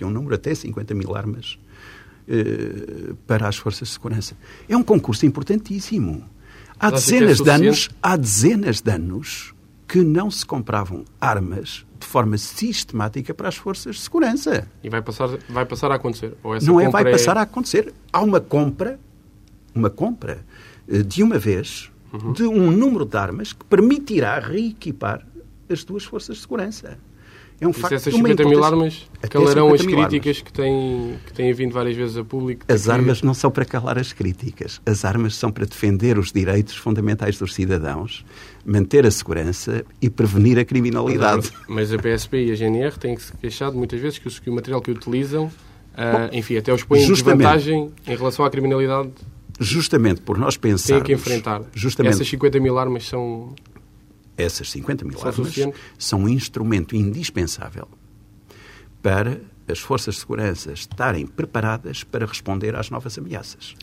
E 0.00 0.04
um 0.04 0.10
número 0.10 0.36
até 0.36 0.54
50 0.54 0.94
mil 0.94 1.16
armas 1.16 1.58
para 3.26 3.48
as 3.48 3.56
forças 3.56 3.88
de 3.88 3.94
segurança. 3.94 4.36
É 4.68 4.76
um 4.76 4.82
concurso 4.82 5.24
importantíssimo 5.26 6.24
Há 6.78 6.90
dezenas, 6.90 7.40
é 7.40 7.44
de 7.44 7.50
anos, 7.50 7.90
há 8.02 8.16
dezenas 8.16 8.80
de 8.80 8.90
anos 8.90 9.54
que 9.86 10.02
não 10.02 10.30
se 10.30 10.44
compravam 10.44 11.04
armas 11.20 11.84
de 11.98 12.06
forma 12.06 12.38
sistemática 12.38 13.34
para 13.34 13.48
as 13.48 13.56
forças 13.56 13.96
de 13.96 14.02
segurança. 14.02 14.68
E 14.82 14.88
vai 14.88 15.02
passar, 15.02 15.28
vai 15.48 15.66
passar 15.66 15.90
a 15.90 15.96
acontecer? 15.96 16.36
não 16.62 16.80
é 16.80 16.88
vai 16.88 17.02
é... 17.02 17.10
passar 17.10 17.36
a 17.36 17.42
acontecer. 17.42 17.92
Há 18.12 18.20
uma 18.22 18.40
compra, 18.40 19.00
uma 19.74 19.90
compra 19.90 20.44
eh, 20.88 21.02
de 21.02 21.22
uma 21.22 21.38
vez 21.38 21.90
uhum. 22.12 22.32
de 22.32 22.44
um 22.44 22.70
número 22.70 23.04
de 23.04 23.16
armas 23.16 23.52
que 23.52 23.64
permitirá 23.64 24.38
reequipar 24.38 25.26
as 25.68 25.84
duas 25.84 26.04
forças 26.04 26.36
de 26.36 26.42
segurança. 26.42 26.98
É 27.60 27.66
um 27.66 27.72
facto 27.72 27.94
essas 27.94 28.14
50 28.14 28.44
mil 28.44 28.62
armas 28.62 29.08
calarão 29.28 29.74
as 29.74 29.82
críticas 29.82 30.40
que 30.40 30.52
têm, 30.52 31.18
que 31.26 31.32
têm 31.32 31.52
vindo 31.52 31.72
várias 31.72 31.96
vezes 31.96 32.16
a 32.16 32.22
público. 32.22 32.64
As 32.68 32.84
que... 32.84 32.90
armas 32.90 33.20
não 33.22 33.34
são 33.34 33.50
para 33.50 33.64
calar 33.64 33.98
as 33.98 34.12
críticas. 34.12 34.80
As 34.86 35.04
armas 35.04 35.34
são 35.34 35.50
para 35.50 35.66
defender 35.66 36.18
os 36.18 36.30
direitos 36.30 36.76
fundamentais 36.76 37.36
dos 37.36 37.54
cidadãos, 37.54 38.24
manter 38.64 39.04
a 39.04 39.10
segurança 39.10 39.84
e 40.00 40.08
prevenir 40.08 40.58
a 40.58 40.64
criminalidade. 40.64 41.50
Mas 41.68 41.92
a 41.92 41.98
PSP 41.98 42.46
e 42.46 42.52
a 42.52 42.54
GNR 42.54 42.96
têm 42.96 43.16
se 43.16 43.32
queixado 43.32 43.76
muitas 43.76 44.00
vezes 44.00 44.18
que 44.18 44.48
o, 44.48 44.52
material 44.52 44.80
que 44.80 44.92
utilizam, 44.92 45.46
uh, 45.46 46.32
enfim, 46.32 46.56
até 46.56 46.72
os 46.72 46.84
põe 46.84 47.00
em 47.00 47.06
desvantagem 47.08 47.90
em 48.06 48.16
relação 48.16 48.44
à 48.44 48.50
criminalidade 48.50 49.10
justamente 49.60 50.20
por 50.20 50.38
nós 50.38 50.56
pensarmos... 50.56 51.02
Tem 51.02 51.02
que 51.02 51.12
enfrentar. 51.12 51.62
Justamente, 51.74 52.12
Essas 52.12 52.28
50 52.28 52.60
mil 52.60 52.78
armas 52.78 53.08
são 53.08 53.54
essas 54.38 54.70
50 54.70 55.04
mil 55.04 55.18
são 55.18 55.28
armas 55.28 55.54
são 55.98 56.20
um 56.20 56.28
instrumento 56.28 56.94
indispensável 56.94 57.88
para 59.02 59.40
as 59.68 59.80
forças 59.80 60.14
de 60.14 60.20
segurança 60.20 60.72
estarem 60.72 61.26
preparadas 61.26 62.04
para 62.04 62.24
responder 62.24 62.74
às 62.74 62.88
novas 62.88 63.18
ameaças. 63.18 63.74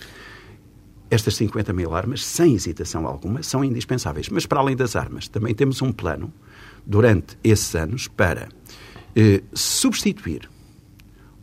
Estas 1.12 1.36
50 1.36 1.72
mil 1.74 1.94
armas, 1.94 2.26
sem 2.26 2.56
hesitação 2.56 3.06
alguma, 3.06 3.44
são 3.44 3.64
indispensáveis. 3.64 4.28
Mas, 4.30 4.48
para 4.48 4.60
além 4.60 4.76
das 4.76 4.96
armas, 4.96 5.28
também 5.28 5.54
temos 5.54 5.82
um 5.82 5.92
plano, 5.92 6.34
durante 6.84 7.38
esses 7.44 7.76
anos, 7.76 8.08
para 8.08 8.50
eh, 9.16 9.44
substituir 9.54 10.50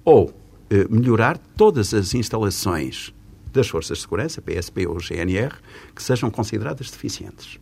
ou 0.04 0.34
eh, 0.68 0.86
melhorar 0.90 1.38
todas 1.56 1.94
as 1.94 2.12
instalações 2.12 3.14
das 3.52 3.68
forças 3.68 3.98
de 3.98 4.02
segurança, 4.02 4.42
PSP 4.42 4.86
ou 4.88 4.98
GNR, 4.98 5.54
que 5.94 6.02
sejam 6.02 6.28
consideradas 6.30 6.90
deficientes 6.90 7.60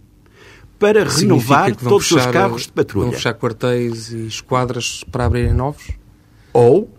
para 0.81 1.05
renovar 1.05 1.77
todos 1.77 2.09
fechar, 2.09 2.27
os 2.27 2.33
carros 2.33 2.63
de 2.63 2.73
patrulha. 2.73 3.05
Vão 3.05 3.13
fechar 3.13 3.35
quartéis 3.35 4.11
e 4.11 4.27
esquadras 4.27 5.05
para 5.05 5.27
abrirem 5.27 5.53
novos? 5.53 5.91
Ou 6.55 6.91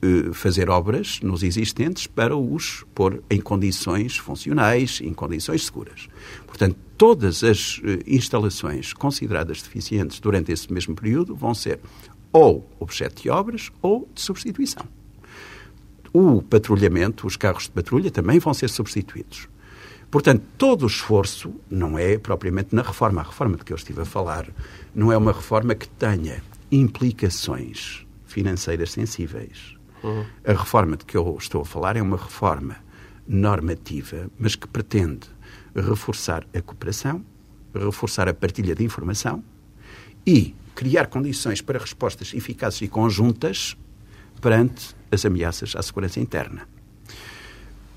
eh, 0.00 0.32
fazer 0.32 0.70
obras 0.70 1.18
nos 1.20 1.42
existentes 1.42 2.06
para 2.06 2.36
os 2.36 2.84
pôr 2.94 3.22
em 3.28 3.40
condições 3.40 4.16
funcionais, 4.16 5.00
em 5.02 5.12
condições 5.12 5.66
seguras. 5.66 6.08
Portanto, 6.46 6.76
todas 6.96 7.42
as 7.42 7.80
eh, 7.84 7.98
instalações 8.06 8.92
consideradas 8.92 9.60
deficientes 9.60 10.20
durante 10.20 10.52
esse 10.52 10.72
mesmo 10.72 10.94
período 10.94 11.34
vão 11.34 11.52
ser 11.52 11.80
ou 12.32 12.64
objeto 12.78 13.22
de 13.22 13.28
obras 13.28 13.72
ou 13.82 14.08
de 14.14 14.20
substituição. 14.20 14.84
O 16.12 16.40
patrulhamento, 16.42 17.26
os 17.26 17.36
carros 17.36 17.64
de 17.64 17.70
patrulha 17.70 18.10
também 18.10 18.38
vão 18.38 18.54
ser 18.54 18.70
substituídos. 18.70 19.48
Portanto, 20.16 20.44
todo 20.56 20.84
o 20.84 20.86
esforço 20.86 21.52
não 21.68 21.98
é 21.98 22.16
propriamente 22.16 22.74
na 22.74 22.80
reforma. 22.80 23.20
A 23.20 23.24
reforma 23.24 23.58
de 23.58 23.64
que 23.66 23.70
eu 23.70 23.76
estive 23.76 24.00
a 24.00 24.04
falar 24.06 24.48
não 24.94 25.12
é 25.12 25.16
uma 25.18 25.30
reforma 25.30 25.74
que 25.74 25.86
tenha 25.86 26.42
implicações 26.72 28.06
financeiras 28.24 28.92
sensíveis. 28.92 29.76
Uhum. 30.02 30.24
A 30.42 30.52
reforma 30.52 30.96
de 30.96 31.04
que 31.04 31.18
eu 31.18 31.36
estou 31.38 31.60
a 31.60 31.64
falar 31.66 31.98
é 31.98 32.00
uma 32.00 32.16
reforma 32.16 32.76
normativa, 33.28 34.30
mas 34.38 34.56
que 34.56 34.66
pretende 34.66 35.28
reforçar 35.74 36.46
a 36.54 36.62
cooperação, 36.62 37.22
reforçar 37.74 38.26
a 38.26 38.32
partilha 38.32 38.74
de 38.74 38.82
informação 38.82 39.44
e 40.26 40.54
criar 40.74 41.08
condições 41.08 41.60
para 41.60 41.78
respostas 41.78 42.32
eficazes 42.32 42.80
e 42.80 42.88
conjuntas 42.88 43.76
perante 44.40 44.96
as 45.12 45.26
ameaças 45.26 45.76
à 45.76 45.82
segurança 45.82 46.20
interna. 46.20 46.66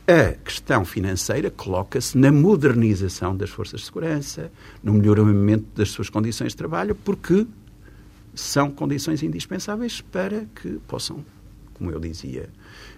A 0.10 0.34
questão 0.44 0.84
financeira 0.84 1.52
coloca-se 1.52 2.18
na 2.18 2.32
modernização 2.32 3.38
das 3.38 3.52
forças 3.52 3.82
de 3.82 3.86
segurança, 3.86 4.52
no 4.84 4.94
melhoramento 4.94 5.66
das 5.76 5.90
suas 5.90 6.10
condições 6.10 6.54
de 6.54 6.58
trabalho, 6.58 6.96
porque 6.96 7.46
são 8.34 8.72
condições 8.72 9.22
indispensáveis 9.22 10.02
para 10.02 10.46
que 10.56 10.80
possam, 10.88 11.24
como 11.76 11.92
eu 11.92 12.00
dizia, 12.00 12.50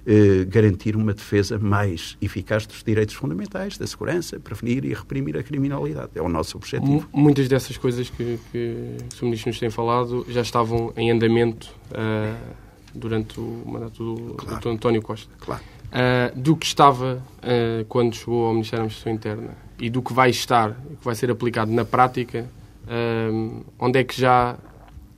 eh, 0.08 0.46
garantir 0.48 0.96
uma 0.96 1.14
defesa 1.14 1.60
mais 1.60 2.18
eficaz 2.22 2.66
dos 2.66 2.82
direitos 2.82 3.16
fundamentais, 3.16 3.78
da 3.78 3.86
segurança, 3.86 4.40
prevenir 4.40 4.86
e 4.86 4.94
reprimir 4.94 5.36
a 5.38 5.44
criminalidade. 5.44 6.12
É 6.16 6.22
o 6.22 6.30
nosso 6.30 6.56
objetivo. 6.56 7.10
Muitas 7.12 7.50
dessas 7.50 7.76
coisas 7.76 8.10
que, 8.10 8.40
que 8.54 8.96
o 9.22 9.26
Ministro 9.26 9.50
nos 9.50 9.60
tem 9.60 9.70
falado 9.70 10.26
já 10.30 10.42
estavam 10.42 10.94
em 10.96 11.12
andamento 11.12 11.76
uh, 11.92 12.56
durante 12.96 13.38
o 13.38 13.64
mandato 13.66 14.16
do, 14.16 14.34
claro. 14.36 14.62
do 14.62 14.70
António 14.70 15.02
Costa. 15.02 15.30
Claro 15.42 15.81
uh, 15.92 16.40
do 16.40 16.56
que 16.56 16.66
estava 16.66 17.22
uh, 17.38 17.86
quando 17.86 18.16
chegou 18.16 18.48
ao 18.48 18.54
Ministério 18.54 18.86
da 18.86 18.88
Administração 18.88 19.14
Interna 19.14 19.58
e 19.80 19.90
do 19.90 20.02
que 20.02 20.14
vai 20.14 20.30
estar, 20.30 20.72
que 20.72 21.04
vai 21.04 21.16
ser 21.16 21.30
aplicado 21.32 21.72
na 21.72 21.84
prática, 21.84 22.50
uh, 22.86 23.66
onde 23.80 24.00
é 24.00 24.04
que 24.04 24.20
já 24.20 24.58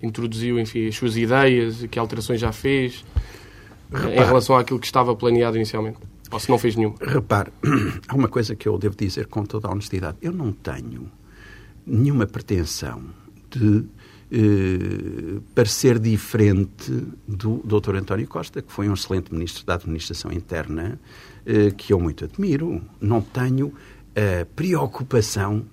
introduziu 0.02 0.60
enfim, 0.60 0.88
as 0.88 0.96
suas 0.96 1.16
ideias, 1.16 1.86
que 1.90 1.98
alterações 1.98 2.40
já 2.40 2.52
fez 2.52 3.06
Repare, 3.92 4.14
em 4.14 4.26
relação 4.26 4.58
àquilo 4.58 4.80
que 4.80 4.86
estava 4.86 5.16
planeado 5.16 5.56
inicialmente? 5.56 5.98
Ou 6.32 6.40
se 6.40 6.50
não 6.50 6.58
fez 6.58 6.76
nenhum? 6.76 6.96
Repare, 7.00 7.52
há 8.08 8.16
uma 8.16 8.28
coisa 8.28 8.56
que 8.56 8.68
eu 8.68 8.78
devo 8.78 8.96
dizer 8.96 9.28
com 9.28 9.46
toda 9.46 9.68
a 9.68 9.72
honestidade. 9.72 10.18
Eu 10.22 10.32
não 10.32 10.52
tenho 10.52 11.12
nenhuma 11.86 12.26
pretensão 12.26 13.04
de 13.52 13.86
eh, 14.34 15.40
parecer 15.54 16.00
diferente 16.00 16.92
do 17.28 17.62
Dr. 17.64 17.98
António 17.98 18.28
Costa, 18.28 18.62
que 18.62 18.72
foi 18.72 18.90
um 18.90 18.96
excelente 18.96 19.32
ministro 19.32 19.64
da 19.64 19.76
Administração 19.76 20.32
Interna, 20.32 21.00
eh, 21.46 21.72
que 21.78 21.94
eu 21.94 22.00
muito 22.00 22.26
admiro. 22.26 22.82
Não 23.00 23.22
tenho 23.22 23.72
a 24.16 24.46
preocupação 24.56 25.64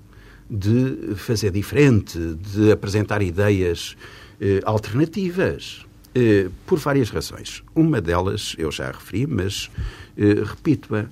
de 0.51 1.15
fazer 1.17 1.53
diferente, 1.53 2.19
de 2.19 2.73
apresentar 2.73 3.23
ideias 3.23 3.97
eh, 4.41 4.61
alternativas, 4.65 5.87
eh, 6.15 6.49
por 6.67 6.79
várias 6.79 7.11
razões. 7.11 7.63
Uma 7.75 8.01
delas 8.01 8.57
eu 8.59 8.73
já 8.73 8.91
referi, 8.91 9.27
mas 9.27 9.71
eh, 10.17 10.43
repito-a. 10.45 11.07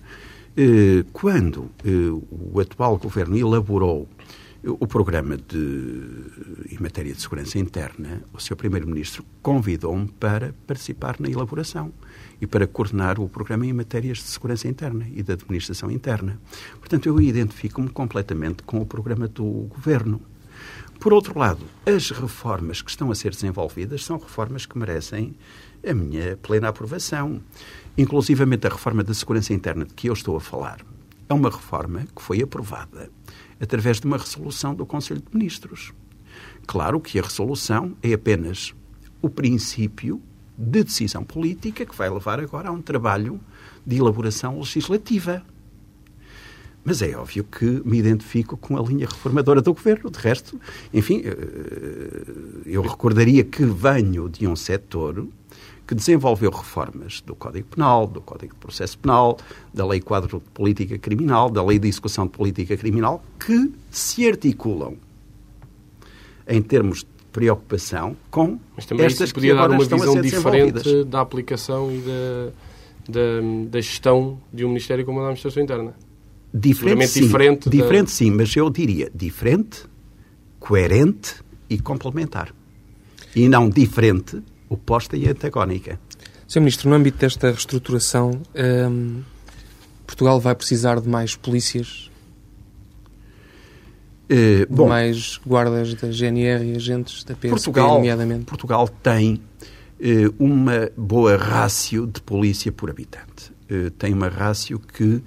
Quando 1.13 1.71
o 2.29 2.59
atual 2.59 2.99
governo 2.99 3.39
elaborou 3.39 4.09
o 4.65 4.87
programa 4.87 5.37
de, 5.37 6.75
em 6.75 6.79
matéria 6.81 7.13
de 7.15 7.21
segurança 7.21 7.59
interna, 7.59 8.23
o 8.33 8.41
seu 8.41 8.57
Primeiro-Ministro 8.57 9.25
convidou-me 9.41 10.09
para 10.09 10.53
participar 10.67 11.17
na 11.21 11.29
elaboração 11.29 11.93
e 12.41 12.47
para 12.47 12.67
coordenar 12.67 13.21
o 13.21 13.29
programa 13.29 13.67
em 13.67 13.73
matérias 13.73 14.19
de 14.19 14.25
segurança 14.25 14.67
interna 14.67 15.07
e 15.15 15.23
de 15.23 15.33
administração 15.33 15.91
interna. 15.91 16.41
Portanto, 16.81 17.07
eu 17.07 17.21
identifico-me 17.21 17.89
completamente 17.89 18.65
com 18.65 18.81
o 18.81 18.87
programa 18.87 19.29
do 19.29 19.45
Governo. 19.45 20.21
Por 20.99 21.13
outro 21.13 21.39
lado, 21.39 21.65
as 21.87 22.11
reformas 22.11 22.83
que 22.83 22.91
estão 22.91 23.13
a 23.13 23.15
ser 23.15 23.31
desenvolvidas 23.31 24.05
são 24.05 24.19
reformas 24.19 24.67
que 24.67 24.77
merecem 24.77 25.37
a 25.89 25.95
minha 25.95 26.37
plena 26.37 26.69
aprovação. 26.69 27.41
Inclusivamente 27.97 28.67
a 28.67 28.71
reforma 28.71 29.05
da 29.05 29.15
segurança 29.15 29.55
interna 29.55 29.85
de 29.85 29.95
que 29.95 30.09
eu 30.09 30.13
estou 30.13 30.37
a 30.37 30.41
falar 30.41 30.85
é 31.29 31.35
uma 31.35 31.51
reforma 31.51 32.07
que 32.15 32.23
foi 32.23 32.43
aprovada 32.43 33.11
através 33.61 34.01
de 34.01 34.07
uma 34.07 34.17
resolução 34.17 34.75
do 34.75 34.87
Conselho 34.87 35.21
de 35.21 35.37
Ministros. 35.37 35.93
Claro 36.67 37.01
que 37.01 37.19
a 37.19 37.23
resolução 37.23 37.97
é 38.03 38.13
apenas 38.13 38.75
o 39.21 39.29
princípio 39.29 40.23
de 40.57 40.85
decisão 40.85 41.25
política 41.25 41.85
que 41.87 41.95
vai 41.95 42.11
levar 42.11 42.41
agora 42.41 42.69
a 42.69 42.73
um 42.73 42.83
trabalho 42.83 43.41
de 43.87 43.97
elaboração 43.97 44.59
legislativa. 44.59 45.43
Mas 46.85 47.03
é 47.03 47.17
óbvio 47.17 47.45
que 47.45 47.83
me 47.85 47.99
identifico 47.99 48.57
com 48.57 48.77
a 48.77 48.83
linha 48.83 49.07
reformadora 49.07 49.61
do 49.61 49.75
governo. 49.75 50.11
De 50.11 50.19
resto, 50.19 50.59
enfim, 50.93 51.23
eh, 51.25 52.23
eu 52.65 52.83
recordaria 52.83 53.45
que 53.45 53.65
venho 53.65 54.29
de 54.29 54.47
um 54.47 54.57
setor 54.57 55.29
que 55.89 55.95
desenvolveu 55.95 56.51
reformas 56.51 57.23
do 57.23 57.35
Código 57.35 57.67
Penal, 57.75 58.07
do 58.07 58.21
Código 58.21 58.53
de 58.53 58.61
Processo 58.61 58.99
Penal, 58.99 59.39
da 59.73 59.87
Lei 59.87 60.01
Quadro 60.03 60.39
de 60.39 60.45
Política 60.51 60.99
Criminal, 60.99 61.49
da 61.49 61.65
Lei 61.65 61.79
de 61.79 61.89
Execução 61.89 62.27
de 62.27 62.33
Política 62.33 62.77
Criminal, 62.77 63.23
que 63.41 63.73
se 63.91 64.29
articulam 64.29 64.97
em 66.47 66.61
termos 66.61 66.99
de 67.01 67.07
preocupação 67.33 68.15
com 68.31 68.59
Mas 68.77 68.85
também 68.85 69.07
estas 69.07 69.29
isso 69.29 69.35
podia 69.35 69.55
dar 69.55 69.71
uma 69.71 69.79
visão 69.83 70.21
diferente 70.21 71.05
da 71.05 71.23
aplicação 71.23 71.91
e 71.91 71.99
da, 72.01 72.53
da, 73.09 73.69
da 73.71 73.81
gestão 73.81 74.39
de 74.53 74.67
um 74.67 74.69
Ministério 74.69 75.07
como 75.07 75.21
a 75.21 75.23
da 75.23 75.29
Administração 75.29 75.63
Interna. 75.63 75.95
Diferente, 76.53 77.07
sim, 77.09 77.21
diferente 77.23 77.65
da- 77.65 77.71
diferente 77.71 78.11
sim, 78.11 78.31
mas 78.31 78.55
eu 78.55 78.69
diria 78.69 79.11
diferente, 79.15 79.85
coerente 80.59 81.37
e 81.71 81.79
complementar. 81.79 82.55
E 83.35 83.49
não 83.49 83.71
diferente, 83.71 84.43
oposta 84.69 85.17
e 85.17 85.29
antagónica. 85.29 85.99
Sr. 86.47 86.61
Ministro, 86.61 86.89
no 86.89 86.97
âmbito 86.97 87.19
desta 87.19 87.49
reestruturação, 87.49 88.41
hum, 88.91 89.23
Portugal 90.07 90.41
vai 90.41 90.55
precisar 90.55 91.01
de 91.01 91.09
mais 91.09 91.37
polícias, 91.37 92.11
Eh, 94.31 94.67
de 94.67 94.67
bom, 94.69 94.89
mais 94.89 95.41
guardas 95.47 95.95
da 95.95 96.11
GNR 96.11 96.65
e 96.65 96.77
agentes 96.77 97.25
da 97.25 97.35
PSP, 97.35 97.49
Portugal, 97.49 97.95
nomeadamente. 97.95 98.45
Portugal 98.45 98.87
tem 98.89 99.41
eh, 99.99 100.31
uma 100.39 100.91
boa 100.97 101.37
rácio 101.37 102.07
de 102.07 102.21
polícia 102.21 102.71
por 102.71 102.91
habitante. 102.91 103.53
Eh, 103.71 103.91
tem 103.99 104.13
uma 104.13 104.29
rácio 104.29 104.79
que 104.79 105.23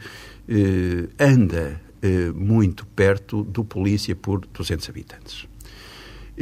anda 1.17 1.80
muito 2.36 2.86
perto 2.88 3.41
do 3.43 3.63
polícia 3.63 4.13
por 4.13 4.41
200 4.47 4.89
habitantes. 4.89 5.47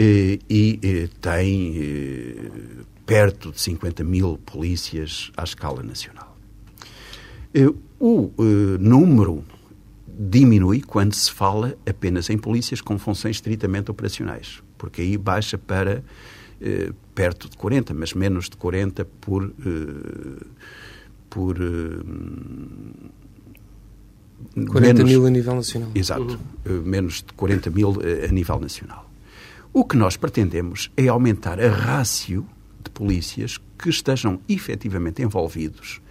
Eh, 0.01 0.39
e 0.49 0.79
eh, 0.81 1.09
tem 1.19 1.75
eh, 1.77 2.51
perto 3.05 3.51
de 3.51 3.59
50 3.59 4.01
mil 4.03 4.37
polícias 4.45 5.29
à 5.35 5.43
escala 5.43 5.83
nacional. 5.83 6.37
Eh, 7.53 7.67
o 7.99 8.31
eh, 8.39 8.77
número 8.79 9.43
diminui 10.07 10.79
quando 10.81 11.13
se 11.13 11.29
fala 11.31 11.75
apenas 11.85 12.29
em 12.29 12.37
polícias 12.37 12.79
com 12.81 12.97
funções 12.97 13.35
estritamente 13.37 13.91
operacionais, 13.91 14.61
porque 14.77 15.01
aí 15.01 15.17
baixa 15.17 15.57
para 15.57 16.01
eh, 16.61 16.91
perto 17.13 17.49
de 17.49 17.57
40, 17.57 17.93
mas 17.93 18.13
menos 18.13 18.49
de 18.49 18.55
40 18.55 19.03
por. 19.19 19.43
eh, 19.65 20.45
por 21.29 21.57
eh, 21.57 21.99
40 24.55 24.79
menos- 24.81 25.03
mil 25.11 25.25
a 25.25 25.29
nível 25.29 25.55
nacional. 25.55 25.91
Exato. 25.93 26.39
Eh, 26.65 26.69
Menos 26.85 27.15
de 27.27 27.33
40 27.33 27.69
mil 27.69 27.99
a 28.23 28.31
nível 28.31 28.59
nacional. 28.61 29.08
O 29.73 29.85
que 29.85 29.95
nós 29.95 30.17
pretendemos 30.17 30.91
é 30.97 31.07
aumentar 31.07 31.59
a 31.59 31.69
rácio 31.69 32.47
de 32.83 32.89
polícias 32.89 33.57
que 33.77 33.89
estejam 33.89 34.39
efetivamente 34.47 35.21
envolvidos 35.21 36.01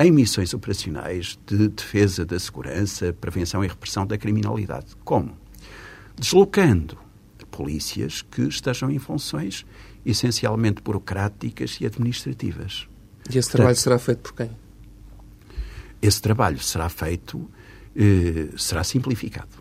em 0.00 0.12
missões 0.12 0.54
operacionais 0.54 1.38
de 1.46 1.68
defesa 1.68 2.24
da 2.24 2.38
segurança, 2.38 3.12
prevenção 3.12 3.64
e 3.64 3.68
repressão 3.68 4.06
da 4.06 4.16
criminalidade. 4.16 4.86
Como? 5.04 5.36
Deslocando 6.16 6.98
polícias 7.50 8.22
que 8.22 8.42
estejam 8.42 8.90
em 8.90 8.98
funções 8.98 9.66
essencialmente 10.06 10.80
burocráticas 10.80 11.78
e 11.80 11.86
administrativas. 11.86 12.86
E 13.32 13.36
esse 13.36 13.50
trabalho 13.50 13.76
será 13.76 13.98
feito 13.98 14.20
por 14.20 14.34
quem? 14.34 14.50
esse 16.00 16.20
trabalho 16.22 16.60
será 16.60 16.88
feito, 16.88 17.48
eh, 17.96 18.48
será 18.56 18.84
simplificado, 18.84 19.57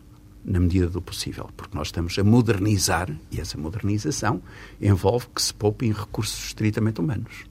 na 0.48 0.60
medida 0.60 0.88
do 0.88 1.02
possível, 1.02 1.50
porque 1.58 1.78
nós 1.78 1.90
estamos 1.90 2.18
a 2.18 2.24
modernizar, 2.24 3.14
e 3.30 3.40
essa 3.40 3.58
modernização 3.58 4.42
envolve 4.82 5.28
que 5.36 5.42
se 5.42 5.54
poupem 5.54 5.92
recursos 5.92 6.48
estritamente 6.48 7.02
humanos. 7.02 7.46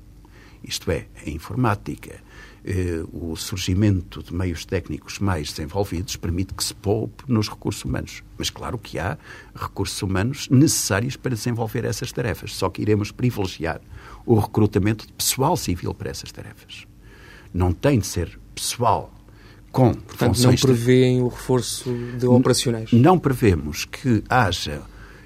Isto 0.65 0.91
é, 0.91 1.07
a 1.25 1.29
informática, 1.29 2.19
eh, 2.65 3.05
o 3.13 3.37
surgimento 3.37 4.23
de 4.23 4.35
meios 4.35 4.65
técnicos 4.65 5.19
mais 5.19 5.51
desenvolvidos 5.53 6.17
permite 6.17 6.55
que 6.55 6.65
se 6.65 6.75
poupe 6.75 7.23
nos 7.29 7.49
recursos 7.49 7.85
humanos. 7.85 8.25
Mas 8.39 8.49
claro 8.49 8.79
que 8.79 8.99
há 8.99 9.19
recursos 9.55 10.01
humanos 10.03 10.49
necessários 10.49 11.15
para 11.15 11.37
desenvolver 11.37 11.85
essas 11.85 12.11
tarefas, 12.11 12.55
só 12.55 12.71
que 12.71 12.81
iremos 12.81 13.13
privilegiar 13.13 13.81
o 14.25 14.41
recrutamento 14.41 15.07
de 15.07 15.13
pessoal 15.13 15.57
civil 15.57 15.95
para 15.95 16.11
essas 16.11 16.33
tarefas 16.33 16.87
não 17.57 17.73
tem 17.73 17.99
de 17.99 18.07
ser 18.07 18.39
pessoal 18.55 19.13
com 19.77 19.93
Portanto, 19.93 20.21
não 20.29 20.35
funções 20.35 20.61
de- 20.61 20.67
prevêem 20.67 21.21
o 21.21 21.29
reforço 21.29 21.93
de 22.19 22.27
operacionais. 22.27 22.91
não 22.93 23.19
prevemos 23.19 23.85
que 23.85 24.25
haja 24.27 24.81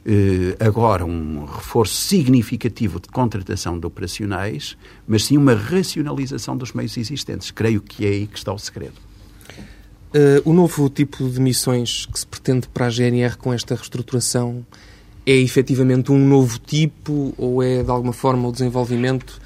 eh, 0.05 0.57
agora 0.59 1.05
um 1.05 1.45
reforço 1.45 1.95
significativo 1.95 2.99
de 2.99 3.09
contratação 3.09 3.79
de 3.79 3.87
operacionais, 3.87 4.77
mas 5.07 5.25
sim 5.27 5.37
uma 5.37 5.55
racionalização 5.55 6.57
dos 6.57 6.73
meios 6.73 6.97
existentes. 6.97 7.51
Creio 7.53 7.81
que 7.81 8.05
é 8.05 8.09
aí 8.09 8.27
que 8.27 8.39
está 8.39 8.53
o 8.53 8.59
segredo. 8.59 8.95
Uh, 10.13 10.43
o 10.45 10.53
novo 10.53 10.89
tipo 10.91 11.29
de 11.29 11.39
missões 11.41 12.07
que 12.07 12.19
se 12.19 12.27
pretende 12.27 12.67
para 12.67 12.87
a 12.87 12.91
GNR 12.91 13.37
com 13.37 13.53
esta 13.53 13.77
reestruturação 13.77 14.67
é 15.25 15.37
efetivamente 15.37 16.11
um 16.11 16.19
novo 16.19 16.59
tipo 16.59 17.33
ou 17.39 17.63
é 17.63 17.85
de 17.85 17.91
alguma 17.91 18.13
forma 18.13 18.49
o 18.49 18.53
desenvolvimento, 18.53 19.41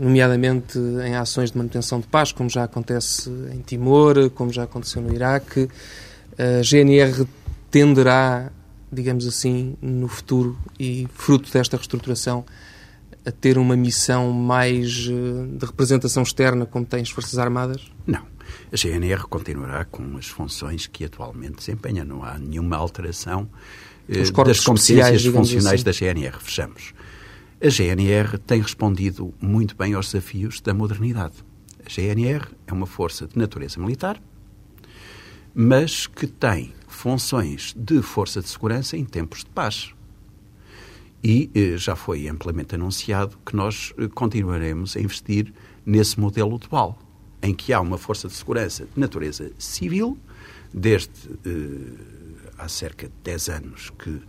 nomeadamente 0.00 0.78
em 0.78 1.14
ações 1.14 1.50
de 1.50 1.58
manutenção 1.58 2.00
de 2.00 2.06
paz, 2.06 2.32
como 2.32 2.48
já 2.50 2.64
acontece 2.64 3.30
em 3.52 3.60
Timor, 3.60 4.30
como 4.30 4.52
já 4.52 4.64
aconteceu 4.64 5.00
no 5.00 5.12
Iraque? 5.12 5.68
A 6.38 6.62
GNR 6.62 7.26
tenderá, 7.70 8.50
digamos 8.90 9.26
assim, 9.26 9.76
no 9.80 10.08
futuro 10.08 10.58
e 10.78 11.08
fruto 11.14 11.52
desta 11.52 11.76
reestruturação, 11.76 12.44
a 13.24 13.30
ter 13.30 13.58
uma 13.58 13.76
missão 13.76 14.32
mais 14.32 15.06
uh, 15.08 15.46
de 15.46 15.66
representação 15.66 16.22
externa, 16.22 16.64
como 16.64 16.86
têm 16.86 17.02
as 17.02 17.10
Forças 17.10 17.38
Armadas? 17.38 17.90
Não. 18.06 18.22
A 18.72 18.76
GNR 18.76 19.24
continuará 19.28 19.84
com 19.84 20.16
as 20.16 20.26
funções 20.26 20.86
que 20.86 21.04
atualmente 21.04 21.56
desempenha. 21.56 22.04
Não 22.04 22.24
há 22.24 22.38
nenhuma 22.38 22.76
alteração 22.76 23.48
eh, 24.08 24.18
das 24.18 24.30
competências 24.30 25.24
funcionais 25.26 25.74
assim. 25.74 25.84
da 25.84 25.92
GNR. 25.92 26.38
Fechamos. 26.40 26.94
A 27.60 27.68
GNR 27.68 28.38
tem 28.38 28.62
respondido 28.62 29.34
muito 29.40 29.74
bem 29.74 29.92
aos 29.92 30.12
desafios 30.12 30.60
da 30.60 30.72
modernidade. 30.72 31.34
A 31.84 31.88
GNR 31.88 32.46
é 32.68 32.72
uma 32.72 32.86
força 32.86 33.26
de 33.26 33.36
natureza 33.36 33.80
militar, 33.80 34.22
mas 35.52 36.06
que 36.06 36.28
tem 36.28 36.72
funções 36.86 37.74
de 37.76 38.00
força 38.00 38.40
de 38.40 38.48
segurança 38.48 38.96
em 38.96 39.04
tempos 39.04 39.40
de 39.40 39.50
paz. 39.50 39.92
E 41.20 41.50
eh, 41.52 41.76
já 41.76 41.96
foi 41.96 42.28
amplamente 42.28 42.76
anunciado 42.76 43.36
que 43.44 43.56
nós 43.56 43.92
eh, 43.98 44.06
continuaremos 44.06 44.96
a 44.96 45.00
investir 45.00 45.52
nesse 45.84 46.20
modelo 46.20 46.58
dual, 46.58 46.96
em 47.42 47.52
que 47.52 47.72
há 47.72 47.80
uma 47.80 47.98
força 47.98 48.28
de 48.28 48.34
segurança 48.34 48.84
de 48.84 49.00
natureza 49.00 49.50
civil, 49.58 50.16
desde 50.72 51.10
eh, 51.44 52.38
há 52.56 52.68
cerca 52.68 53.08
de 53.08 53.14
10 53.24 53.48
anos 53.48 53.90
que 53.98 54.22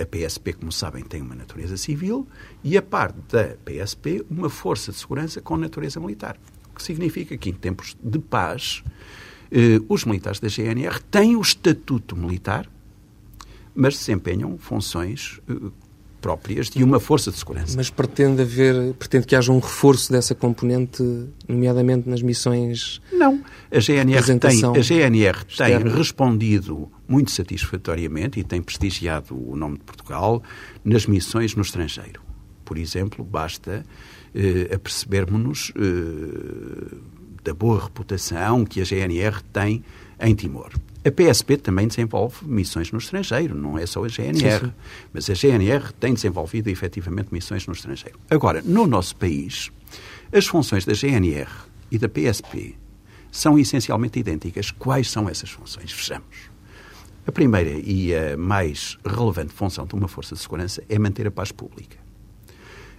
a 0.00 0.04
PSP, 0.04 0.54
como 0.54 0.72
sabem, 0.72 1.04
tem 1.04 1.22
uma 1.22 1.34
natureza 1.34 1.76
civil, 1.76 2.26
e 2.62 2.76
a 2.76 2.82
parte 2.82 3.16
da 3.30 3.56
PSP, 3.64 4.24
uma 4.28 4.50
força 4.50 4.90
de 4.90 4.98
segurança 4.98 5.40
com 5.40 5.56
natureza 5.56 6.00
militar. 6.00 6.36
O 6.72 6.74
que 6.74 6.82
significa 6.82 7.36
que 7.36 7.50
em 7.50 7.52
tempos 7.52 7.96
de 8.02 8.18
paz, 8.18 8.82
eh, 9.50 9.80
os 9.88 10.04
militares 10.04 10.40
da 10.40 10.48
GNR 10.48 11.00
têm 11.10 11.36
o 11.36 11.40
estatuto 11.40 12.16
militar, 12.16 12.68
mas 13.74 13.94
desempenham 13.94 14.58
funções 14.58 15.40
eh, 15.48 15.70
próprias 16.20 16.68
de 16.68 16.84
uma 16.84 17.00
força 17.00 17.30
de 17.30 17.38
segurança. 17.38 17.76
Mas 17.76 17.90
pretende 17.90 18.42
haver, 18.42 18.94
pretende 18.94 19.26
que 19.26 19.34
haja 19.34 19.50
um 19.50 19.58
reforço 19.58 20.12
dessa 20.12 20.34
componente, 20.34 21.02
nomeadamente 21.48 22.08
nas 22.08 22.22
missões. 22.22 23.00
Não, 23.12 23.42
a 23.70 23.78
GNR 23.78 24.38
tem, 24.38 24.64
a 24.64 24.80
GNR 24.80 25.44
tem 25.44 25.78
respondido 25.88 26.90
muito 27.08 27.30
satisfatoriamente 27.30 28.38
e 28.38 28.44
tem 28.44 28.62
prestigiado 28.62 29.34
o 29.34 29.56
nome 29.56 29.78
de 29.78 29.84
Portugal 29.84 30.42
nas 30.84 31.06
missões 31.06 31.54
no 31.54 31.62
estrangeiro. 31.62 32.20
Por 32.64 32.78
exemplo, 32.78 33.24
basta 33.24 33.84
eh, 34.34 34.72
apercebermos-nos 34.72 35.72
eh, 35.74 36.96
da 37.42 37.54
boa 37.54 37.82
reputação 37.82 38.64
que 38.64 38.80
a 38.80 38.84
GNR 38.84 39.42
tem 39.52 39.82
em 40.20 40.34
Timor. 40.34 40.70
A 41.04 41.10
PSP 41.10 41.56
também 41.56 41.88
desenvolve 41.88 42.46
missões 42.46 42.92
no 42.92 42.98
estrangeiro, 42.98 43.54
não 43.54 43.78
é 43.78 43.86
só 43.86 44.04
a 44.04 44.08
GNR. 44.08 44.60
Sim, 44.60 44.66
sim. 44.66 44.72
Mas 45.12 45.30
a 45.30 45.34
GNR 45.34 45.92
tem 45.98 46.12
desenvolvido 46.12 46.68
efetivamente 46.68 47.28
missões 47.32 47.66
no 47.66 47.72
estrangeiro. 47.72 48.18
Agora, 48.28 48.60
no 48.62 48.86
nosso 48.86 49.16
país, 49.16 49.70
as 50.30 50.46
funções 50.46 50.84
da 50.84 50.92
GNR 50.92 51.50
e 51.90 51.98
da 51.98 52.08
PSP 52.08 52.74
são 53.32 53.58
essencialmente 53.58 54.18
idênticas. 54.18 54.70
Quais 54.70 55.10
são 55.10 55.28
essas 55.28 55.50
funções? 55.50 55.92
Vejamos. 55.92 56.50
A 57.26 57.32
primeira 57.32 57.70
e 57.70 58.14
a 58.14 58.36
mais 58.36 58.98
relevante 59.04 59.52
função 59.52 59.86
de 59.86 59.94
uma 59.94 60.08
força 60.08 60.34
de 60.34 60.40
segurança 60.40 60.82
é 60.88 60.98
manter 60.98 61.26
a 61.26 61.30
paz 61.30 61.52
pública. 61.52 61.96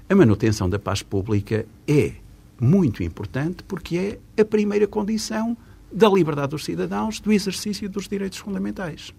A 0.09 0.15
manutenção 0.15 0.69
da 0.69 0.79
paz 0.79 1.01
pública 1.01 1.65
é 1.87 2.13
muito 2.59 3.03
importante 3.03 3.63
porque 3.63 4.17
é 4.37 4.41
a 4.41 4.45
primeira 4.45 4.87
condição 4.87 5.55
da 5.91 6.09
liberdade 6.09 6.49
dos 6.49 6.63
cidadãos, 6.63 7.19
do 7.19 7.31
exercício 7.31 7.89
dos 7.89 8.07
direitos 8.07 8.39
fundamentais. 8.39 9.13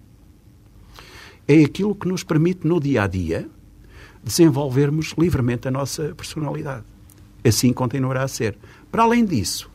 É 1.47 1.63
aquilo 1.63 1.93
que 1.93 2.07
nos 2.07 2.23
permite, 2.23 2.65
no 2.65 2.79
dia 2.79 3.03
a 3.03 3.07
dia, 3.07 3.49
desenvolvermos 4.23 5.13
livremente 5.17 5.67
a 5.67 5.71
nossa 5.71 6.15
personalidade. 6.15 6.85
Assim 7.43 7.73
continuará 7.73 8.23
a 8.23 8.27
ser. 8.27 8.57
Para 8.91 9.03
além 9.03 9.25
disso, 9.25 9.69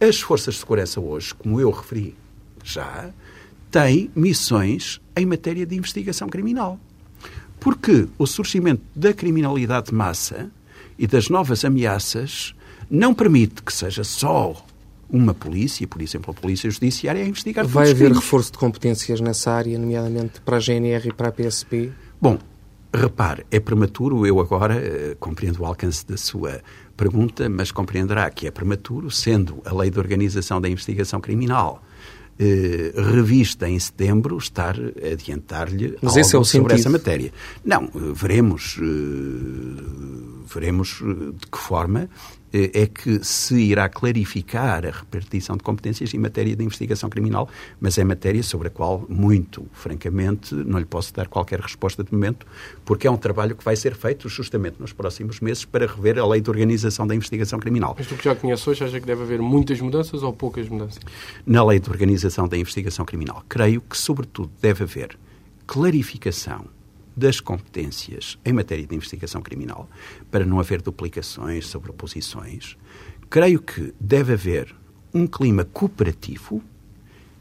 as 0.00 0.20
forças 0.20 0.54
de 0.54 0.60
segurança 0.60 1.00
hoje, 1.00 1.34
como 1.34 1.60
eu 1.60 1.70
referi 1.70 2.14
já, 2.62 3.10
têm 3.70 4.10
missões 4.14 5.00
em 5.16 5.24
matéria 5.24 5.64
de 5.64 5.74
investigação 5.74 6.28
criminal. 6.28 6.78
Porque 7.58 8.06
o 8.18 8.26
surgimento 8.26 8.82
da 8.94 9.12
criminalidade 9.12 9.86
de 9.86 9.94
massa 9.94 10.50
e 10.98 11.06
das 11.06 11.28
novas 11.28 11.64
ameaças 11.64 12.54
não 12.90 13.14
permite 13.14 13.62
que 13.62 13.72
seja 13.72 14.04
só 14.04 14.64
uma 15.10 15.32
polícia, 15.34 15.86
por 15.86 16.02
exemplo, 16.02 16.34
a 16.36 16.40
polícia 16.40 16.70
judiciária, 16.70 17.22
a 17.22 17.26
investigar 17.26 17.66
Vai 17.66 17.90
haver 17.90 18.06
crimes. 18.06 18.18
reforço 18.18 18.52
de 18.52 18.58
competências 18.58 19.20
nessa 19.20 19.50
área, 19.52 19.78
nomeadamente 19.78 20.40
para 20.42 20.56
a 20.56 20.60
GNR 20.60 21.08
e 21.08 21.12
para 21.12 21.28
a 21.28 21.32
PSP? 21.32 21.90
Bom, 22.20 22.38
repare, 22.92 23.46
é 23.50 23.58
prematuro, 23.60 24.26
eu 24.26 24.40
agora 24.40 24.74
eh, 24.76 25.16
compreendo 25.18 25.62
o 25.62 25.66
alcance 25.66 26.06
da 26.06 26.16
sua 26.16 26.60
pergunta, 26.96 27.48
mas 27.48 27.70
compreenderá 27.70 28.28
que 28.30 28.46
é 28.46 28.50
prematuro, 28.50 29.10
sendo 29.10 29.62
a 29.64 29.72
Lei 29.74 29.90
de 29.90 29.98
Organização 29.98 30.60
da 30.60 30.68
Investigação 30.68 31.20
Criminal 31.20 31.82
eh, 32.40 32.92
revista 32.96 33.68
em 33.68 33.78
setembro, 33.78 34.36
estar 34.36 34.76
a 34.78 35.12
adiantar-lhe 35.12 35.96
Mas 36.02 36.10
algo 36.12 36.20
esse 36.20 36.36
é 36.36 36.38
o 36.38 36.44
sobre 36.44 36.74
sentido. 36.74 36.80
essa 36.80 36.90
matéria. 36.90 37.32
Não, 37.64 37.88
veremos, 38.14 38.78
eh, 38.80 39.82
veremos 40.52 41.02
de 41.34 41.46
que 41.50 41.58
forma 41.58 42.08
é 42.52 42.86
que 42.86 43.24
se 43.24 43.54
irá 43.56 43.88
clarificar 43.88 44.86
a 44.86 44.90
repartição 44.90 45.56
de 45.56 45.62
competências 45.62 46.12
em 46.14 46.18
matéria 46.18 46.54
de 46.56 46.64
investigação 46.64 47.10
criminal, 47.10 47.48
mas 47.80 47.98
é 47.98 48.04
matéria 48.04 48.42
sobre 48.42 48.68
a 48.68 48.70
qual, 48.70 49.04
muito 49.08 49.66
francamente, 49.72 50.54
não 50.54 50.78
lhe 50.78 50.84
posso 50.84 51.12
dar 51.12 51.28
qualquer 51.28 51.60
resposta 51.60 52.02
de 52.02 52.12
momento, 52.12 52.46
porque 52.84 53.06
é 53.06 53.10
um 53.10 53.16
trabalho 53.16 53.54
que 53.54 53.64
vai 53.64 53.76
ser 53.76 53.94
feito 53.94 54.28
justamente 54.28 54.76
nos 54.80 54.92
próximos 54.92 55.40
meses 55.40 55.64
para 55.64 55.86
rever 55.86 56.18
a 56.18 56.26
lei 56.26 56.40
de 56.40 56.50
organização 56.50 57.06
da 57.06 57.14
investigação 57.14 57.58
criminal. 57.58 57.94
Mas 57.98 58.06
do 58.06 58.16
que 58.16 58.24
já 58.24 58.34
conhece 58.34 58.68
hoje, 58.68 58.84
acha 58.84 59.00
que 59.00 59.06
deve 59.06 59.22
haver 59.22 59.40
muitas 59.40 59.80
mudanças 59.80 60.22
ou 60.22 60.32
poucas 60.32 60.68
mudanças? 60.68 61.00
Na 61.46 61.64
lei 61.64 61.78
de 61.78 61.90
organização 61.90 62.48
da 62.48 62.56
investigação 62.56 63.04
criminal, 63.04 63.44
creio 63.48 63.80
que, 63.80 63.96
sobretudo, 63.96 64.50
deve 64.60 64.84
haver 64.84 65.18
clarificação 65.66 66.64
das 67.18 67.40
competências 67.40 68.38
em 68.44 68.52
matéria 68.52 68.86
de 68.86 68.94
investigação 68.94 69.42
criminal, 69.42 69.90
para 70.30 70.46
não 70.46 70.60
haver 70.60 70.80
duplicações, 70.80 71.66
sobreposições. 71.66 72.76
Creio 73.28 73.60
que 73.60 73.92
deve 73.98 74.32
haver 74.32 74.74
um 75.12 75.26
clima 75.26 75.64
cooperativo 75.64 76.62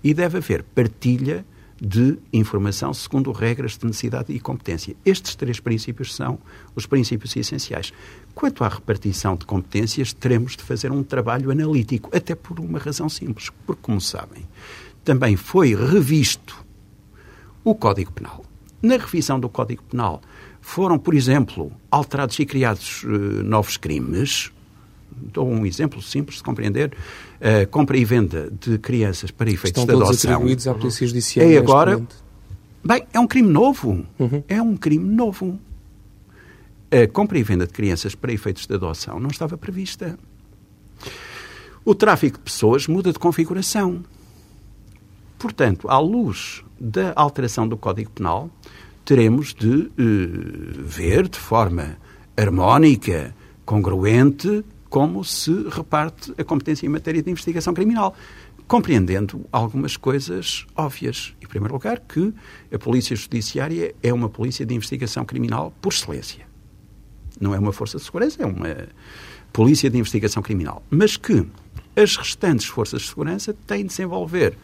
e 0.04 0.14
deve 0.14 0.38
haver 0.38 0.64
partilha 0.64 1.46
de 1.80 2.18
informação 2.34 2.92
segundo 2.92 3.32
regras 3.32 3.78
de 3.78 3.86
necessidade 3.86 4.34
e 4.34 4.40
competência. 4.40 4.96
Estes 5.06 5.36
três 5.36 5.60
princípios 5.60 6.16
são 6.16 6.40
os 6.76 6.88
princípios 6.88 7.36
essenciais. 7.36 7.94
Quanto 8.34 8.64
à 8.64 8.68
repartição 8.68 9.36
de 9.36 9.46
competências, 9.46 10.12
teremos 10.12 10.58
de 10.58 10.64
fazer 10.64 10.92
um 10.92 11.04
trabalho 11.04 11.52
analítico, 11.52 12.10
até 12.16 12.34
por 12.34 12.60
uma 12.60 12.80
razão 12.80 13.08
simples, 13.08 13.52
porque, 13.66 13.82
como 13.84 14.02
sabem, 14.02 14.44
também 15.04 15.36
foi 15.36 15.76
revisto 15.76 16.66
o 17.64 17.76
Código 17.76 18.12
Penal. 18.12 18.47
Na 18.82 18.98
revisão 18.98 19.40
do 19.40 19.50
Código 19.50 19.84
Penal 19.84 20.22
foram, 20.62 21.00
por 21.00 21.14
exemplo, 21.14 21.72
alterados 21.90 22.38
e 22.40 22.46
criados 22.46 23.04
eh, 23.06 23.44
novos 23.44 23.78
crimes. 23.78 24.52
Dou 25.12 25.48
um 25.50 25.66
exemplo 25.66 26.02
simples 26.02 26.38
de 26.38 26.44
compreender. 26.44 26.94
A 27.42 27.66
compra 27.66 27.98
e 27.98 28.06
venda 28.06 28.52
de 28.52 28.78
crianças 28.78 29.32
para 29.32 29.50
efeitos 29.50 29.82
Estão 29.82 29.86
de 29.86 30.04
adoção. 30.04 30.34
atribuídos 30.34 30.68
à 30.68 30.74
Polícia 30.74 31.08
Judiciária. 31.08 31.50
É 31.50 31.56
neste 31.56 31.64
agora. 31.64 32.02
Bem, 32.84 33.04
é 33.12 33.20
um 33.20 33.28
crime 33.28 33.50
novo. 33.50 34.06
Uhum. 34.20 34.44
É 34.48 34.62
um 34.62 34.78
crime 34.78 35.10
novo. 35.10 35.60
A 36.92 37.08
compra 37.08 37.38
e 37.38 37.44
venda 37.44 37.66
de 37.66 37.74
crianças 37.74 38.16
para 38.16 38.32
efeitos 38.32 38.66
de 38.68 38.74
adoção 38.74 39.20
não 39.20 39.30
estava 39.30 39.58
prevista. 39.58 40.18
O 41.84 41.96
tráfico 41.96 42.38
de 42.38 42.44
pessoas 42.44 42.88
muda 42.88 43.12
de 43.12 43.20
configuração. 43.20 44.04
Portanto, 45.38 45.90
à 45.90 46.00
luz 46.00 46.64
da 46.80 47.14
alteração 47.16 47.68
do 47.68 47.78
Código 47.78 48.10
Penal, 48.12 48.50
teremos 49.06 49.54
de 49.54 49.92
eh, 49.98 50.80
ver 50.80 51.28
de 51.28 51.38
forma 51.38 51.98
harmónica, 52.36 53.36
congruente, 53.66 54.64
como 54.90 55.24
se 55.24 55.52
reparte 55.70 56.34
a 56.38 56.44
competência 56.44 56.86
em 56.86 56.90
matéria 56.90 57.22
de 57.22 57.30
investigação 57.30 57.74
criminal, 57.74 58.16
compreendendo 58.68 59.46
algumas 59.52 59.96
coisas 59.96 60.66
óbvias. 60.76 61.34
Em 61.42 61.48
primeiro 61.48 61.74
lugar, 61.74 62.00
que 62.00 62.34
a 62.74 62.80
Polícia 62.80 63.16
Judiciária 63.16 63.94
é 64.02 64.14
uma 64.14 64.30
polícia 64.30 64.66
de 64.66 64.74
investigação 64.74 65.26
criminal 65.26 65.74
por 65.82 65.94
excelência. 65.94 66.46
Não 67.40 67.54
é 67.54 67.60
uma 67.60 67.72
força 67.72 67.98
de 67.98 68.04
segurança, 68.04 68.42
é 68.42 68.46
uma 68.46 68.88
polícia 69.54 69.90
de 69.90 69.98
investigação 69.98 70.42
criminal. 70.42 70.84
Mas 70.90 71.16
que 71.16 71.46
as 71.96 72.16
restantes 72.16 72.66
forças 72.66 73.04
de 73.04 73.08
segurança 73.08 73.56
têm 73.66 73.84
de 73.84 73.90
desenvolver 73.90 74.58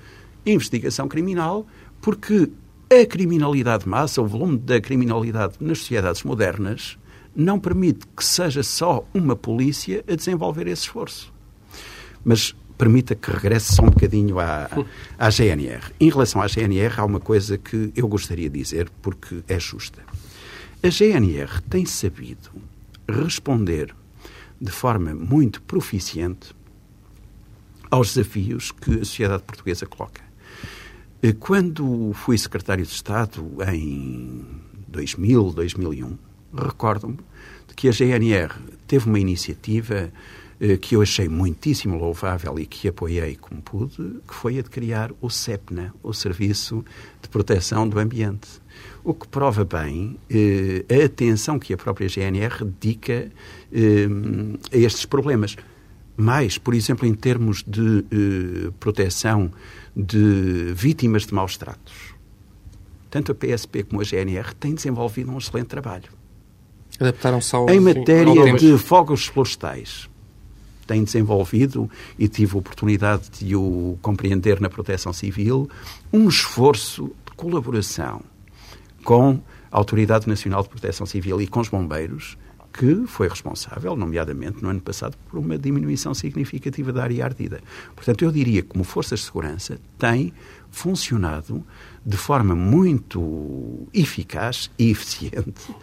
investigação 0.51 1.07
criminal 1.07 1.65
porque 2.01 2.49
a 2.89 3.05
criminalidade 3.05 3.83
de 3.83 3.89
massa, 3.89 4.21
o 4.21 4.27
volume 4.27 4.57
da 4.57 4.79
criminalidade 4.79 5.55
nas 5.59 5.79
sociedades 5.79 6.23
modernas, 6.23 6.97
não 7.35 7.59
permite 7.59 8.05
que 8.15 8.23
seja 8.23 8.61
só 8.61 9.07
uma 9.13 9.35
polícia 9.35 10.03
a 10.07 10.15
desenvolver 10.15 10.67
esse 10.67 10.83
esforço. 10.83 11.33
Mas 12.23 12.55
permita 12.77 13.15
que 13.15 13.31
regresse 13.31 13.75
só 13.75 13.83
um 13.83 13.89
bocadinho 13.89 14.39
à, 14.39 14.69
à 15.17 15.29
GNR. 15.29 15.91
Em 15.99 16.09
relação 16.09 16.41
à 16.41 16.47
GNR, 16.47 16.93
há 16.97 17.05
uma 17.05 17.19
coisa 17.19 17.57
que 17.57 17.91
eu 17.95 18.07
gostaria 18.07 18.49
de 18.49 18.59
dizer, 18.59 18.89
porque 19.01 19.43
é 19.47 19.59
justa. 19.59 20.01
A 20.83 20.89
GNR 20.89 21.61
tem 21.69 21.85
sabido 21.85 22.49
responder 23.07 23.95
de 24.59 24.71
forma 24.71 25.15
muito 25.15 25.61
proficiente 25.61 26.53
aos 27.89 28.13
desafios 28.13 28.71
que 28.71 28.95
a 28.95 29.05
sociedade 29.05 29.43
portuguesa 29.43 29.85
coloca. 29.85 30.21
Eh, 31.23 31.31
Quando 31.39 32.11
fui 32.13 32.37
secretário 32.37 32.85
de 32.85 32.91
Estado 32.91 33.41
em 33.73 34.43
2000, 34.89 35.53
2001, 35.53 36.17
recordo-me 36.53 37.17
de 37.65 37.73
que 37.73 37.87
a 37.87 37.91
GNR 37.93 38.53
teve 38.85 39.07
uma 39.07 39.17
iniciativa 39.17 40.11
eh, 40.59 40.75
que 40.75 40.97
eu 40.97 41.01
achei 41.01 41.29
muitíssimo 41.29 41.97
louvável 41.97 42.59
e 42.59 42.65
que 42.65 42.89
apoiei 42.89 43.37
como 43.37 43.61
pude, 43.61 44.19
que 44.27 44.33
foi 44.33 44.59
a 44.59 44.61
de 44.61 44.69
criar 44.69 45.11
o 45.21 45.29
CEPNA, 45.29 45.93
o 46.03 46.11
Serviço 46.11 46.83
de 47.21 47.29
Proteção 47.29 47.87
do 47.87 47.99
Ambiente. 47.99 48.49
O 49.01 49.13
que 49.13 49.25
prova 49.25 49.63
bem 49.63 50.19
eh, 50.29 50.83
a 50.89 51.05
atenção 51.05 51.57
que 51.57 51.73
a 51.73 51.77
própria 51.77 52.09
GNR 52.09 52.65
dedica 52.65 53.31
eh, 53.71 54.07
a 54.73 54.77
estes 54.77 55.05
problemas. 55.05 55.55
Mais, 56.15 56.57
por 56.57 56.73
exemplo, 56.73 57.07
em 57.07 57.13
termos 57.13 57.63
de 57.65 58.05
eh, 58.11 58.71
proteção 58.79 59.51
de 59.95 60.71
vítimas 60.75 61.25
de 61.25 61.33
maus 61.33 61.57
tratos. 61.57 62.13
Tanto 63.09 63.31
a 63.31 63.35
PSP 63.35 63.83
como 63.83 64.01
a 64.01 64.03
GNR 64.03 64.53
têm 64.55 64.75
desenvolvido 64.75 65.31
um 65.31 65.37
excelente 65.37 65.67
trabalho. 65.67 66.09
Adaptaram-se 66.99 67.55
ao. 67.55 67.69
Em 67.69 67.79
matéria 67.79 68.53
de 68.53 68.77
fogos 68.77 69.25
florestais, 69.25 70.09
tem 70.85 71.03
desenvolvido, 71.03 71.89
e 72.17 72.27
tive 72.27 72.55
a 72.55 72.59
oportunidade 72.59 73.29
de 73.31 73.55
o 73.55 73.97
compreender 74.01 74.59
na 74.59 74.69
proteção 74.69 75.13
civil, 75.13 75.69
um 76.11 76.27
esforço 76.27 77.11
de 77.25 77.31
colaboração 77.35 78.21
com 79.03 79.39
a 79.71 79.77
Autoridade 79.77 80.27
Nacional 80.27 80.63
de 80.63 80.69
Proteção 80.69 81.05
Civil 81.05 81.41
e 81.41 81.47
com 81.47 81.59
os 81.59 81.69
bombeiros, 81.69 82.37
que 82.73 83.05
foi 83.05 83.29
responsável, 83.29 83.95
nomeadamente 83.95 84.61
no 84.63 84.69
ano 84.69 84.81
passado, 84.81 85.15
por 85.29 85.39
uma 85.39 85.57
diminuição 85.57 86.13
significativa 86.13 86.91
da 86.91 87.03
área 87.03 87.23
ardida. 87.23 87.61
Portanto, 87.95 88.25
eu 88.25 88.31
diria 88.31 88.63
que, 88.63 88.69
como 88.69 88.83
forças 88.83 89.19
de 89.19 89.25
segurança, 89.27 89.79
tem 89.97 90.33
funcionado 90.71 91.63
de 92.03 92.17
forma 92.17 92.55
muito 92.55 93.87
eficaz 93.93 94.71
e 94.77 94.89
eficiente 94.89 95.73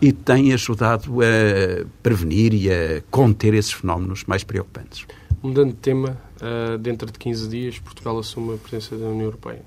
e 0.00 0.12
tem 0.12 0.52
ajudado 0.52 1.20
a 1.20 1.84
prevenir 2.02 2.54
e 2.54 2.70
a 2.70 3.02
conter 3.10 3.52
esses 3.52 3.72
fenómenos 3.72 4.24
mais 4.24 4.44
preocupantes. 4.44 5.04
Mudando 5.42 5.70
de 5.70 5.78
tema, 5.78 6.16
uh, 6.40 6.78
dentro 6.78 7.10
de 7.10 7.18
15 7.18 7.48
dias 7.48 7.78
Portugal 7.80 8.18
assume 8.18 8.54
a 8.54 8.56
presença 8.56 8.96
da 8.96 9.06
União 9.06 9.24
Europeia. 9.24 9.64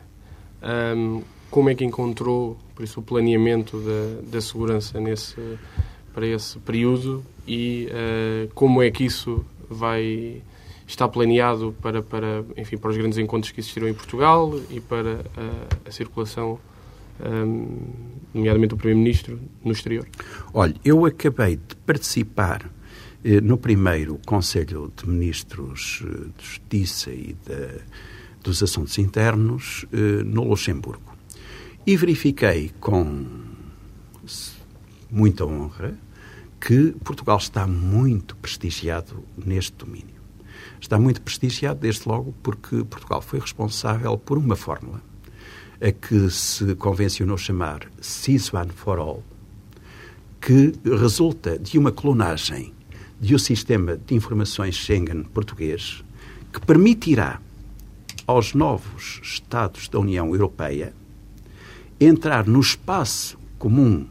Como 1.51 1.69
é 1.69 1.75
que 1.75 1.83
encontrou, 1.83 2.57
por 2.75 2.83
isso, 2.83 2.99
o 2.99 3.03
planeamento 3.03 3.79
da, 3.79 4.31
da 4.31 4.41
segurança 4.41 4.99
nesse, 4.99 5.35
para 6.13 6.27
esse 6.27 6.59
período 6.59 7.23
e 7.47 7.87
uh, 7.89 8.53
como 8.53 8.81
é 8.81 8.91
que 8.91 9.03
isso 9.03 9.45
vai 9.69 10.41
está 10.89 11.07
planeado 11.07 11.75
para, 11.81 12.01
para, 12.01 12.43
enfim, 12.57 12.75
para 12.75 12.89
os 12.89 12.97
grandes 12.97 13.19
encontros 13.19 13.51
que 13.51 13.59
existiram 13.59 13.87
em 13.87 13.93
Portugal 13.93 14.59
e 14.71 14.79
para 14.79 15.23
a, 15.37 15.87
a 15.87 15.91
circulação, 15.91 16.59
um, 17.23 17.77
nomeadamente 18.33 18.69
do 18.69 18.77
Primeiro-Ministro, 18.77 19.39
no 19.63 19.71
exterior? 19.71 20.07
Olha, 20.51 20.73
eu 20.83 21.05
acabei 21.05 21.57
de 21.57 21.75
participar 21.85 22.71
eh, 23.23 23.39
no 23.39 23.57
primeiro 23.57 24.19
Conselho 24.25 24.91
de 24.95 25.07
Ministros 25.07 26.03
eh, 26.03 26.29
de 26.35 26.43
Justiça 26.43 27.11
e 27.11 27.35
de, 27.45 27.81
dos 28.41 28.63
Assuntos 28.63 28.97
Internos 28.97 29.85
eh, 29.93 30.23
no 30.23 30.43
Luxemburgo 30.43 31.15
e 31.85 31.95
verifiquei 31.95 32.71
com 32.79 33.48
muita 35.09 35.45
honra 35.45 35.93
que 36.59 36.91
Portugal 37.03 37.37
está 37.37 37.65
muito 37.65 38.35
prestigiado 38.35 39.23
neste 39.37 39.73
domínio. 39.73 40.19
Está 40.79 40.99
muito 40.99 41.21
prestigiado, 41.21 41.79
desde 41.79 42.07
logo, 42.07 42.33
porque 42.43 42.83
Portugal 42.83 43.21
foi 43.21 43.39
responsável 43.39 44.17
por 44.17 44.37
uma 44.37 44.55
fórmula 44.55 45.01
a 45.81 45.91
que 45.91 46.29
se 46.29 46.75
convencionou 46.75 47.37
chamar 47.37 47.89
One 48.53 48.71
for 48.75 48.99
All, 48.99 49.23
que 50.41 50.73
resulta 50.83 51.57
de 51.57 51.77
uma 51.77 51.91
clonagem 51.91 52.73
de 53.19 53.35
um 53.35 53.37
sistema 53.37 53.97
de 53.97 54.15
informações 54.15 54.75
Schengen 54.75 55.23
português 55.23 56.03
que 56.51 56.59
permitirá 56.61 57.41
aos 58.25 58.53
novos 58.53 59.19
Estados 59.23 59.87
da 59.87 59.99
União 59.99 60.33
Europeia 60.33 60.93
entrar 61.99 62.45
no 62.45 62.59
espaço 62.59 63.37
comum 63.57 64.05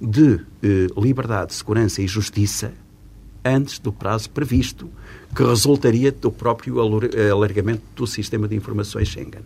de 0.00 0.40
eh, 0.62 0.86
liberdade, 0.96 1.54
segurança 1.54 2.00
e 2.00 2.08
justiça 2.08 2.72
antes 3.44 3.78
do 3.78 3.92
prazo 3.92 4.30
previsto, 4.30 4.88
que 5.34 5.42
resultaria 5.42 6.10
do 6.10 6.30
próprio 6.30 6.80
alargamento 6.80 7.82
do 7.94 8.06
sistema 8.06 8.48
de 8.48 8.56
informações 8.56 9.08
Schengen. 9.08 9.42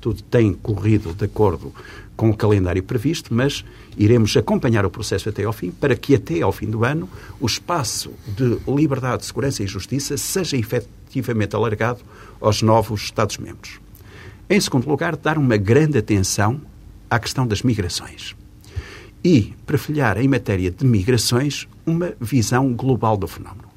Tudo 0.00 0.22
tem 0.22 0.52
corrido 0.52 1.14
de 1.14 1.24
acordo 1.24 1.72
com 2.16 2.28
o 2.30 2.36
calendário 2.36 2.82
previsto, 2.82 3.32
mas 3.32 3.64
iremos 3.96 4.36
acompanhar 4.36 4.84
o 4.84 4.90
processo 4.90 5.28
até 5.28 5.44
ao 5.44 5.52
fim, 5.52 5.70
para 5.70 5.96
que 5.96 6.14
até 6.14 6.42
ao 6.42 6.52
fim 6.52 6.66
do 6.66 6.84
ano 6.84 7.08
o 7.40 7.46
espaço 7.46 8.12
de 8.36 8.58
liberdade, 8.68 9.24
segurança 9.24 9.62
e 9.62 9.66
justiça 9.66 10.16
seja 10.16 10.56
efetivamente 10.56 11.56
alargado 11.56 12.00
aos 12.40 12.60
novos 12.60 13.02
Estados-membros. 13.04 13.80
Em 14.48 14.60
segundo 14.60 14.86
lugar, 14.86 15.16
dar 15.16 15.38
uma 15.38 15.56
grande 15.56 15.96
atenção 15.96 16.60
à 17.08 17.18
questão 17.18 17.46
das 17.46 17.62
migrações 17.62 18.36
e 19.24 19.54
perfilhar 19.64 20.18
em 20.18 20.28
matéria 20.28 20.70
de 20.70 20.84
migrações 20.84 21.66
uma 21.86 22.12
visão 22.20 22.74
global 22.74 23.16
do 23.16 23.26
fenómeno. 23.26 23.68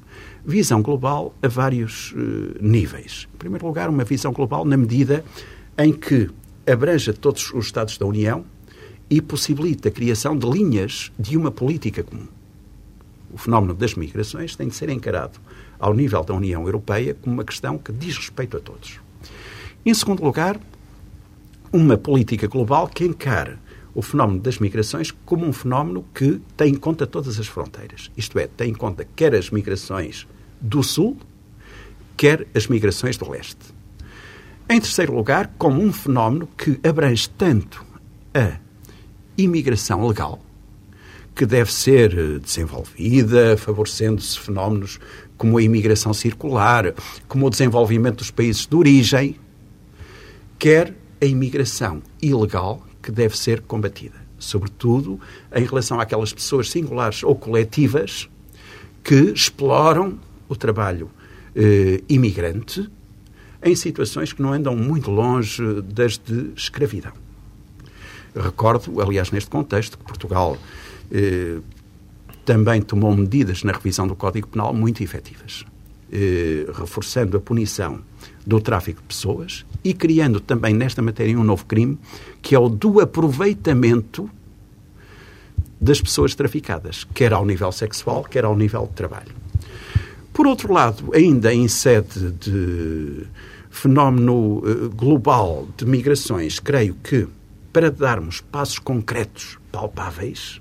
Visão 0.44 0.82
global 0.82 1.34
a 1.42 1.48
vários 1.48 2.12
uh, 2.12 2.16
níveis. 2.60 3.26
Em 3.34 3.38
primeiro 3.38 3.66
lugar, 3.66 3.88
uma 3.88 4.04
visão 4.04 4.32
global 4.32 4.64
na 4.64 4.76
medida 4.76 5.24
em 5.78 5.92
que 5.92 6.28
abranja 6.70 7.14
todos 7.14 7.52
os 7.54 7.66
Estados 7.66 7.96
da 7.96 8.04
União 8.04 8.44
e 9.08 9.22
possibilita 9.22 9.88
a 9.88 9.92
criação 9.92 10.36
de 10.36 10.46
linhas 10.46 11.10
de 11.18 11.36
uma 11.36 11.50
política 11.50 12.02
comum. 12.02 12.26
O 13.32 13.38
fenómeno 13.38 13.74
das 13.74 13.94
migrações 13.94 14.54
tem 14.54 14.68
de 14.68 14.74
ser 14.74 14.90
encarado 14.90 15.38
ao 15.78 15.94
nível 15.94 16.22
da 16.24 16.34
União 16.34 16.62
Europeia 16.64 17.14
como 17.14 17.34
uma 17.34 17.44
questão 17.44 17.78
que 17.78 17.92
diz 17.92 18.16
respeito 18.16 18.56
a 18.56 18.60
todos. 18.60 19.00
Em 19.84 19.94
segundo 19.94 20.22
lugar, 20.22 20.60
uma 21.72 21.96
política 21.96 22.46
global 22.46 22.88
que 22.88 23.04
encare 23.04 23.56
o 23.98 24.02
fenómeno 24.02 24.38
das 24.38 24.60
migrações 24.60 25.10
como 25.10 25.44
um 25.44 25.52
fenómeno 25.52 26.04
que 26.14 26.40
tem 26.56 26.70
em 26.70 26.76
conta 26.76 27.04
todas 27.04 27.40
as 27.40 27.48
fronteiras. 27.48 28.12
Isto 28.16 28.38
é, 28.38 28.46
tem 28.46 28.70
em 28.70 28.74
conta 28.74 29.04
quer 29.16 29.34
as 29.34 29.50
migrações 29.50 30.24
do 30.60 30.84
Sul, 30.84 31.16
quer 32.16 32.46
as 32.54 32.68
migrações 32.68 33.16
do 33.16 33.28
Leste. 33.28 33.74
Em 34.70 34.80
terceiro 34.80 35.16
lugar, 35.16 35.52
como 35.58 35.82
um 35.82 35.92
fenómeno 35.92 36.48
que 36.56 36.78
abrange 36.88 37.28
tanto 37.30 37.84
a 38.32 38.60
imigração 39.36 40.06
legal, 40.06 40.40
que 41.34 41.44
deve 41.44 41.72
ser 41.72 42.16
eh, 42.16 42.38
desenvolvida, 42.38 43.56
favorecendo-se 43.56 44.38
fenómenos 44.38 45.00
como 45.36 45.58
a 45.58 45.62
imigração 45.62 46.14
circular, 46.14 46.94
como 47.26 47.48
o 47.48 47.50
desenvolvimento 47.50 48.18
dos 48.18 48.30
países 48.30 48.64
de 48.64 48.76
origem, 48.76 49.34
quer 50.56 50.94
a 51.20 51.24
imigração 51.24 52.00
ilegal, 52.22 52.87
que 53.08 53.12
deve 53.12 53.38
ser 53.38 53.62
combatida. 53.62 54.16
Sobretudo 54.38 55.18
em 55.54 55.64
relação 55.64 55.98
àquelas 55.98 56.30
pessoas 56.30 56.70
singulares 56.70 57.22
ou 57.22 57.34
coletivas 57.34 58.28
que 59.02 59.32
exploram 59.32 60.18
o 60.46 60.54
trabalho 60.54 61.10
eh, 61.56 62.02
imigrante 62.06 62.86
em 63.62 63.74
situações 63.74 64.34
que 64.34 64.42
não 64.42 64.52
andam 64.52 64.76
muito 64.76 65.10
longe 65.10 65.62
das 65.80 66.18
de 66.18 66.50
escravidão. 66.54 67.12
Recordo, 68.36 69.00
aliás, 69.00 69.30
neste 69.30 69.48
contexto, 69.48 69.96
que 69.96 70.04
Portugal 70.04 70.58
eh, 71.10 71.60
também 72.44 72.82
tomou 72.82 73.16
medidas 73.16 73.62
na 73.62 73.72
revisão 73.72 74.06
do 74.06 74.14
Código 74.14 74.48
Penal 74.48 74.74
muito 74.74 75.02
efetivas, 75.02 75.64
eh, 76.12 76.66
reforçando 76.74 77.38
a 77.38 77.40
punição 77.40 78.00
do 78.46 78.60
tráfico 78.60 79.00
de 79.00 79.06
pessoas 79.06 79.64
e 79.82 79.94
criando 79.94 80.40
também 80.40 80.74
nesta 80.74 81.00
matéria 81.00 81.38
um 81.38 81.44
novo 81.44 81.64
crime, 81.64 81.98
que 82.42 82.54
é 82.54 82.58
o 82.58 82.68
do 82.68 83.00
aproveitamento 83.00 84.30
das 85.80 86.00
pessoas 86.00 86.34
traficadas, 86.34 87.04
quer 87.14 87.32
ao 87.32 87.44
nível 87.44 87.70
sexual, 87.70 88.24
quer 88.24 88.44
ao 88.44 88.56
nível 88.56 88.86
de 88.86 88.92
trabalho. 88.94 89.32
Por 90.32 90.46
outro 90.46 90.72
lado, 90.72 91.12
ainda 91.14 91.52
em 91.52 91.66
sede 91.68 92.30
de 92.32 93.26
fenómeno 93.70 94.62
eh, 94.64 94.88
global 94.94 95.68
de 95.76 95.84
migrações, 95.84 96.58
creio 96.58 96.94
que 96.94 97.28
para 97.72 97.90
darmos 97.90 98.40
passos 98.40 98.78
concretos, 98.78 99.58
palpáveis, 99.70 100.60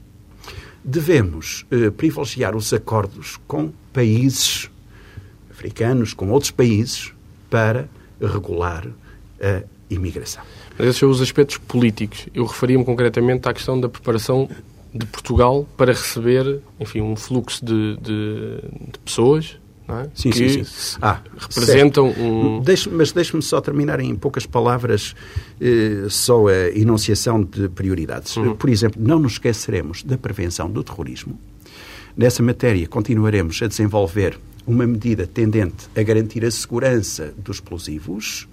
devemos 0.83 1.65
eh, 1.71 1.89
privilegiar 1.89 2.55
os 2.55 2.73
acordos 2.73 3.39
com 3.47 3.71
países 3.93 4.69
africanos, 5.49 6.13
com 6.13 6.29
outros 6.29 6.51
países, 6.51 7.13
para 7.49 7.89
regular 8.21 8.87
a 9.41 9.63
imigração. 9.89 10.43
Esses 10.79 10.97
são 10.97 11.09
os 11.09 11.21
aspectos 11.21 11.57
políticos. 11.57 12.27
Eu 12.33 12.45
referia-me 12.45 12.85
concretamente 12.85 13.47
à 13.47 13.53
questão 13.53 13.79
da 13.79 13.89
preparação 13.89 14.49
de 14.93 15.05
Portugal 15.05 15.67
para 15.75 15.91
receber, 15.91 16.59
enfim, 16.79 17.01
um 17.01 17.15
fluxo 17.15 17.63
de, 17.63 17.97
de, 17.97 18.59
de 18.91 18.99
pessoas 19.03 19.57
é? 19.89 20.09
sim, 20.13 20.29
que 20.29 20.49
sim, 20.49 20.63
sim. 20.65 20.97
Ah, 21.01 21.21
representam 21.37 22.07
certo. 22.07 22.21
um... 22.21 22.61
Deixe, 22.61 22.89
mas 22.89 23.13
deixe-me 23.13 23.41
só 23.41 23.61
terminar 23.61 23.99
em 24.01 24.13
poucas 24.15 24.45
palavras 24.45 25.15
eh, 25.61 26.07
só 26.09 26.47
a 26.47 26.69
enunciação 26.75 27.41
de 27.41 27.69
prioridades. 27.69 28.35
Uhum. 28.35 28.53
Por 28.53 28.69
exemplo, 28.69 29.01
não 29.01 29.17
nos 29.17 29.33
esqueceremos 29.33 30.03
da 30.03 30.17
prevenção 30.17 30.69
do 30.69 30.83
terrorismo. 30.83 31.39
Nessa 32.17 32.43
matéria 32.43 32.85
continuaremos 32.87 33.61
a 33.61 33.67
desenvolver 33.67 34.37
uma 34.65 34.85
medida 34.85 35.25
tendente 35.25 35.87
a 35.95 36.03
garantir 36.03 36.43
a 36.43 36.51
segurança 36.51 37.33
dos 37.37 37.57
explosivos 37.57 38.45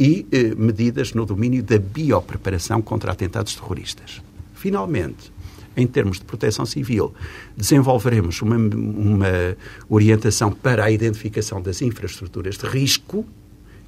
e 0.00 0.26
eh, 0.32 0.54
medidas 0.56 1.12
no 1.12 1.26
domínio 1.26 1.62
da 1.62 1.78
biopreparação 1.78 2.80
contra 2.80 3.12
atentados 3.12 3.54
terroristas. 3.54 4.22
Finalmente, 4.54 5.30
em 5.76 5.86
termos 5.86 6.18
de 6.18 6.24
proteção 6.24 6.64
civil, 6.64 7.12
desenvolveremos 7.54 8.40
uma, 8.40 8.56
uma 8.56 9.56
orientação 9.90 10.50
para 10.50 10.84
a 10.84 10.90
identificação 10.90 11.60
das 11.60 11.82
infraestruturas 11.82 12.56
de 12.56 12.66
risco 12.66 13.26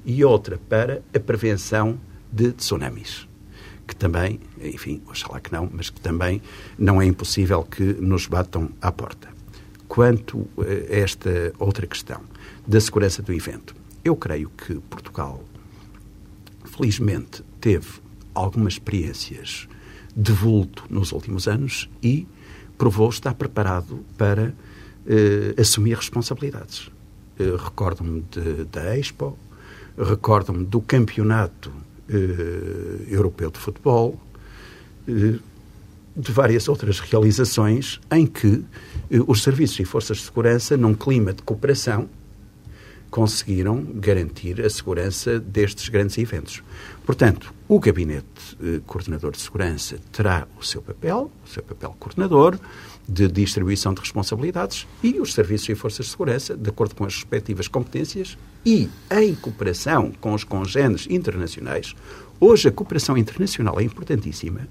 e 0.05 0.23
outra 0.23 0.59
para 0.69 1.01
a 1.13 1.19
prevenção 1.19 1.99
de 2.31 2.51
tsunamis 2.51 3.27
que 3.85 3.93
também, 3.93 4.39
enfim, 4.61 5.01
oxalá 5.09 5.41
que 5.41 5.51
não, 5.51 5.69
mas 5.69 5.89
que 5.89 5.99
também 5.99 6.41
não 6.79 7.01
é 7.01 7.05
impossível 7.05 7.63
que 7.63 7.83
nos 7.83 8.27
batam 8.27 8.69
à 8.81 8.89
porta. 8.93 9.27
Quanto 9.89 10.47
a 10.57 10.95
esta 10.95 11.51
outra 11.59 11.85
questão 11.85 12.21
da 12.65 12.79
segurança 12.79 13.21
do 13.21 13.33
evento, 13.33 13.75
eu 14.05 14.15
creio 14.15 14.49
que 14.55 14.75
Portugal 14.89 15.43
felizmente 16.75 17.43
teve 17.61 17.87
algumas 18.33 18.73
experiências 18.73 19.67
de 20.15 20.31
vulto 20.31 20.85
nos 20.89 21.11
últimos 21.11 21.47
anos 21.47 21.89
e 22.01 22.27
provou 22.77 23.09
estar 23.09 23.33
preparado 23.35 24.03
para 24.17 24.53
eh, 25.07 25.55
assumir 25.59 25.95
responsabilidades. 25.95 26.89
Eh, 27.39 27.55
recordo-me 27.57 28.23
da 28.71 28.97
Expo, 28.97 29.37
recordo-me 29.97 30.65
do 30.65 30.81
Campeonato 30.81 31.71
eh, 32.09 33.07
Europeu 33.07 33.49
de 33.49 33.59
Futebol, 33.59 34.19
eh, 35.07 35.39
de 36.15 36.31
várias 36.31 36.67
outras 36.67 36.99
realizações 36.99 37.99
em 38.11 38.27
que 38.27 38.63
os 39.25 39.41
serviços 39.41 39.79
e 39.79 39.85
forças 39.85 40.17
de 40.17 40.23
segurança, 40.23 40.77
num 40.77 40.93
clima 40.93 41.33
de 41.33 41.41
cooperação, 41.41 42.07
conseguiram 43.13 43.85
garantir 43.93 44.59
a 44.59 44.67
segurança 44.67 45.39
destes 45.39 45.87
grandes 45.87 46.17
eventos. 46.17 46.63
Portanto, 47.05 47.53
o 47.67 47.79
Gabinete 47.79 48.25
eh, 48.59 48.81
Coordenador 48.87 49.33
de 49.33 49.39
Segurança 49.39 49.99
terá 50.11 50.47
o 50.59 50.65
seu 50.65 50.81
papel, 50.81 51.29
o 51.45 51.47
seu 51.47 51.61
papel 51.61 51.95
coordenador, 51.99 52.57
de 53.07 53.27
distribuição 53.27 53.93
de 53.93 53.99
responsabilidades 53.99 54.87
e 55.03 55.19
os 55.19 55.31
serviços 55.35 55.69
e 55.69 55.75
forças 55.75 56.07
de 56.07 56.11
segurança, 56.11 56.57
de 56.57 56.67
acordo 56.67 56.95
com 56.95 57.05
as 57.05 57.13
respectivas 57.13 57.67
competências 57.67 58.35
e 58.65 58.89
em 59.11 59.35
cooperação 59.35 60.11
com 60.19 60.33
os 60.33 60.43
congêneres 60.43 61.05
internacionais. 61.07 61.93
Hoje 62.39 62.69
a 62.69 62.71
cooperação 62.71 63.15
internacional 63.15 63.79
é 63.79 63.83
importantíssima. 63.83 64.67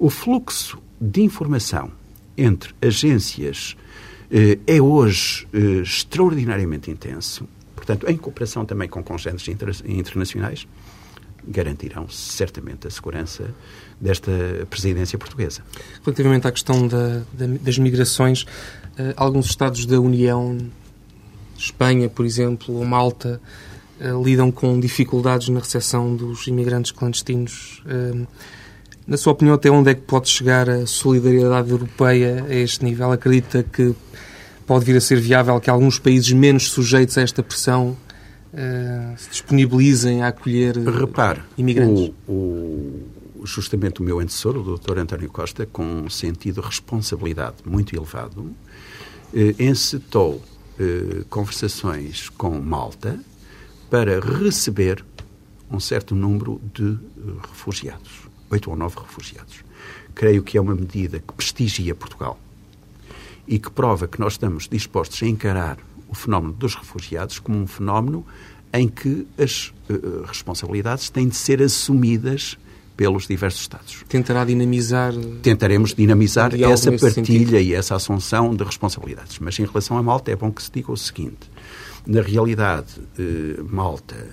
O 0.00 0.10
fluxo 0.10 0.82
de 1.00 1.22
informação 1.22 1.92
entre 2.36 2.74
agências 2.82 3.76
eh, 4.32 4.58
é 4.66 4.82
hoje 4.82 5.46
eh, 5.52 5.82
extraordinariamente 5.82 6.90
intenso. 6.90 7.46
Portanto, 7.84 8.08
em 8.08 8.16
cooperação 8.16 8.64
também 8.64 8.88
com 8.88 9.02
congêneres 9.02 9.46
inter 9.46 9.68
internacionais, 9.84 10.66
garantirão 11.46 12.08
certamente 12.08 12.86
a 12.86 12.90
segurança 12.90 13.54
desta 14.00 14.32
presidência 14.70 15.18
portuguesa. 15.18 15.60
Relativamente 16.02 16.46
à 16.46 16.52
questão 16.52 16.88
da, 16.88 17.18
da, 17.34 17.46
das 17.60 17.76
migrações, 17.76 18.46
eh, 18.96 19.12
alguns 19.18 19.46
Estados 19.46 19.84
da 19.84 20.00
União, 20.00 20.56
Espanha, 21.58 22.08
por 22.08 22.24
exemplo, 22.24 22.74
ou 22.74 22.84
Malta, 22.86 23.38
eh, 24.00 24.10
lidam 24.24 24.50
com 24.50 24.80
dificuldades 24.80 25.50
na 25.50 25.60
recepção 25.60 26.16
dos 26.16 26.46
imigrantes 26.46 26.90
clandestinos. 26.90 27.82
Eh, 27.86 28.26
na 29.06 29.18
sua 29.18 29.34
opinião, 29.34 29.54
até 29.56 29.70
onde 29.70 29.90
é 29.90 29.94
que 29.94 30.00
pode 30.00 30.30
chegar 30.30 30.70
a 30.70 30.86
solidariedade 30.86 31.70
europeia 31.70 32.46
a 32.48 32.54
este 32.54 32.82
nível? 32.82 33.12
Acredita 33.12 33.62
que 33.62 33.94
pode 34.66 34.84
vir 34.84 34.96
a 34.96 35.00
ser 35.00 35.20
viável 35.20 35.60
que 35.60 35.70
alguns 35.70 35.98
países 35.98 36.32
menos 36.32 36.70
sujeitos 36.70 37.16
a 37.18 37.22
esta 37.22 37.42
pressão 37.42 37.96
uh, 38.52 39.18
se 39.18 39.30
disponibilizem 39.30 40.22
a 40.22 40.28
acolher 40.28 40.76
Repare, 40.76 41.42
imigrantes? 41.56 42.12
O, 42.26 42.32
o, 42.32 43.46
justamente 43.46 44.00
o 44.00 44.04
meu 44.04 44.20
antecessor, 44.20 44.56
o 44.56 44.78
Dr. 44.78 44.98
António 44.98 45.30
Costa, 45.30 45.66
com 45.66 45.84
um 45.84 46.10
sentido 46.10 46.60
de 46.60 46.66
responsabilidade 46.66 47.56
muito 47.64 47.94
elevado, 47.94 48.54
eh, 49.34 49.54
encetou 49.58 50.42
eh, 50.78 51.24
conversações 51.28 52.30
com 52.30 52.58
Malta 52.58 53.20
para 53.90 54.18
receber 54.18 55.04
um 55.70 55.78
certo 55.78 56.14
número 56.14 56.58
de 56.72 56.98
refugiados, 57.50 58.28
oito 58.50 58.70
ou 58.70 58.76
nove 58.76 58.96
refugiados. 58.98 59.56
Creio 60.14 60.42
que 60.42 60.56
é 60.56 60.60
uma 60.60 60.74
medida 60.74 61.18
que 61.18 61.34
prestigia 61.34 61.94
Portugal 61.94 62.38
e 63.46 63.58
que 63.58 63.70
prova 63.70 64.06
que 64.06 64.20
nós 64.20 64.34
estamos 64.34 64.68
dispostos 64.68 65.22
a 65.22 65.26
encarar 65.26 65.78
o 66.08 66.14
fenómeno 66.14 66.52
dos 66.52 66.74
refugiados 66.74 67.38
como 67.38 67.58
um 67.58 67.66
fenómeno 67.66 68.24
em 68.72 68.88
que 68.88 69.26
as 69.38 69.72
uh, 69.88 70.24
responsabilidades 70.26 71.10
têm 71.10 71.28
de 71.28 71.36
ser 71.36 71.62
assumidas 71.62 72.58
pelos 72.96 73.26
diversos 73.26 73.62
Estados. 73.62 74.04
Tentará 74.08 74.44
dinamizar. 74.44 75.12
Tentaremos 75.42 75.94
dinamizar 75.94 76.54
essa 76.60 76.92
partilha 76.92 77.60
e 77.60 77.74
essa 77.74 77.96
assunção 77.96 78.54
de 78.54 78.62
responsabilidades. 78.62 79.38
Mas 79.40 79.58
em 79.58 79.64
relação 79.64 79.98
a 79.98 80.02
Malta, 80.02 80.30
é 80.30 80.36
bom 80.36 80.50
que 80.50 80.62
se 80.62 80.70
diga 80.70 80.92
o 80.92 80.96
seguinte: 80.96 81.50
na 82.06 82.22
realidade, 82.22 82.94
eh, 83.18 83.60
Malta 83.68 84.28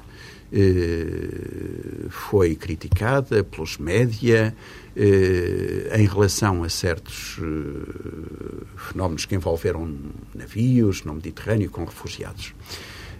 eh, 0.51 2.07
foi 2.09 2.55
criticada 2.55 3.43
pelos 3.43 3.77
média 3.77 4.55
em 4.95 6.05
relação 6.05 6.63
a 6.63 6.69
certos 6.69 7.37
eh, 7.41 8.65
fenómenos 8.75 9.25
que 9.25 9.35
envolveram 9.35 9.97
navios 10.35 11.03
no 11.03 11.13
Mediterrâneo 11.13 11.69
com 11.69 11.85
refugiados. 11.85 12.53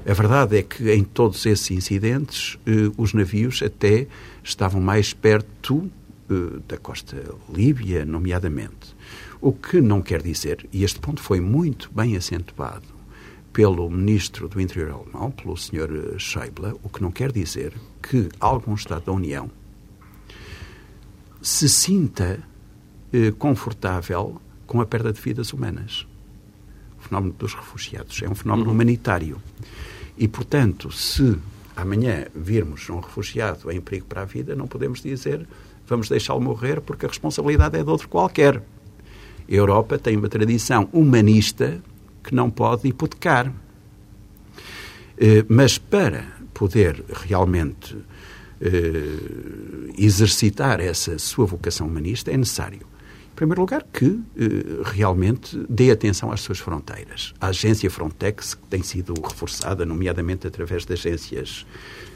A 0.06 0.14
verdade 0.14 0.58
é 0.58 0.64
que 0.64 0.92
em 0.92 1.04
todos 1.04 1.46
esses 1.46 1.70
incidentes 1.72 2.58
os 2.98 3.14
navios 3.14 3.62
até 3.62 4.08
estavam 4.44 4.82
mais 4.82 5.14
perto 5.14 5.90
da 6.68 6.78
costa 6.78 7.24
líbia, 7.54 8.04
nomeadamente. 8.06 8.96
O 9.40 9.52
que 9.52 9.82
não 9.82 10.02
quer 10.02 10.22
dizer, 10.22 10.68
e 10.72 10.84
este 10.84 11.00
ponto 11.00 11.22
foi 11.22 11.40
muito 11.40 11.90
bem 11.94 12.16
acentuado 12.16 12.88
pelo 13.52 13.90
ministro 13.90 14.48
do 14.48 14.62
Interior 14.62 14.92
alemão, 14.92 15.32
pelo 15.32 15.58
Sr. 15.58 16.18
Schäuble, 16.18 16.74
o 16.82 16.90
que 16.90 17.02
não 17.02 17.12
quer 17.12 17.32
dizer 17.32 17.74
que 18.02 18.30
algum 18.40 18.74
Estado 18.74 19.06
da 19.06 19.12
União 19.12 19.52
se 21.42 21.68
sinta 21.68 22.40
eh, 23.12 23.32
confortável 23.32 24.42
com 24.66 24.80
a 24.80 24.86
perda 24.86 25.12
de 25.12 25.20
vidas 25.20 25.52
humanas. 25.52 26.08
O 27.00 27.02
fenómeno 27.02 27.36
dos 27.38 27.54
refugiados 27.54 28.22
é 28.22 28.30
um 28.30 28.36
fenómeno 28.36 28.68
uhum. 28.68 28.76
humanitário. 28.76 29.42
E, 30.18 30.28
portanto, 30.28 30.92
se 30.92 31.38
amanhã 31.76 32.28
virmos 32.36 32.90
um 32.90 33.00
refugiado 33.00 33.72
em 33.72 33.82
perigo 33.82 34.06
para 34.06 34.22
a 34.22 34.26
vida, 34.26 34.56
não 34.56 34.68
podemos 34.68 35.02
dizer 35.02 35.48
vamos 35.88 36.08
deixá-lo 36.08 36.40
morrer 36.40 36.80
porque 36.80 37.06
a 37.06 37.10
responsabilidade 37.10 37.78
é 37.78 37.84
de 37.84 37.90
outro 37.90 38.08
qualquer. 38.08 38.58
A 38.58 39.54
Europa 39.54 39.98
tem 39.98 40.16
uma 40.16 40.30
tradição 40.30 40.88
humanista 40.94 41.84
que 42.24 42.34
não 42.34 42.50
pode 42.50 42.88
hipotecar. 42.88 43.52
Eh, 45.18 45.44
mas 45.50 45.78
para 45.78 46.26
poder 46.54 47.04
realmente 47.10 47.98
eh, 48.62 49.94
exercitar 49.98 50.80
essa 50.80 51.18
sua 51.18 51.46
vocação 51.46 51.88
humanista, 51.88 52.32
é 52.32 52.38
necessário, 52.38 52.82
em 53.32 53.36
primeiro 53.36 53.62
lugar, 53.62 53.84
que 53.92 54.20
eh, 54.38 54.82
realmente 54.84 55.58
dê 55.68 55.90
atenção 55.90 56.32
às 56.32 56.42
suas 56.42 56.60
fronteiras. 56.60 57.34
A 57.42 57.48
agência 57.48 57.90
Frontex, 57.90 58.54
que 58.54 58.68
tem 58.68 58.84
sido 58.84 59.14
reforçada, 59.20 59.84
nomeadamente 59.86 60.46
através 60.46 60.86
de 60.86 60.94
agências 60.94 61.66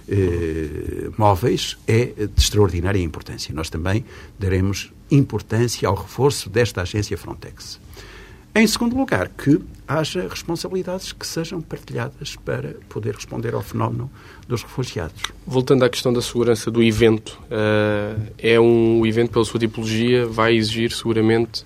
eh, 0.07 1.09
móveis, 1.17 1.77
é 1.87 2.05
de 2.05 2.29
extraordinária 2.37 2.99
importância. 2.99 3.53
Nós 3.53 3.69
também 3.69 4.05
daremos 4.37 4.93
importância 5.09 5.87
ao 5.87 5.95
reforço 5.95 6.47
desta 6.49 6.83
agência 6.83 7.17
Frontex. 7.17 7.79
Em 8.57 8.65
segundo 8.65 8.95
lugar, 8.95 9.27
que 9.27 9.59
haja 9.85 10.29
responsabilidades 10.29 11.11
que 11.11 11.27
sejam 11.27 11.59
partilhadas 11.59 12.37
para 12.37 12.75
poder 12.87 13.13
responder 13.13 13.53
ao 13.53 13.61
fenómeno 13.61 14.09
dos 14.47 14.63
refugiados. 14.63 15.23
Voltando 15.45 15.83
à 15.83 15.89
questão 15.89 16.13
da 16.13 16.21
segurança 16.21 16.71
do 16.71 16.81
evento, 16.81 17.37
uh, 17.51 18.31
é 18.37 18.57
um 18.57 19.05
evento, 19.05 19.31
pela 19.31 19.43
sua 19.43 19.59
tipologia, 19.59 20.25
vai 20.25 20.55
exigir 20.55 20.93
seguramente 20.93 21.65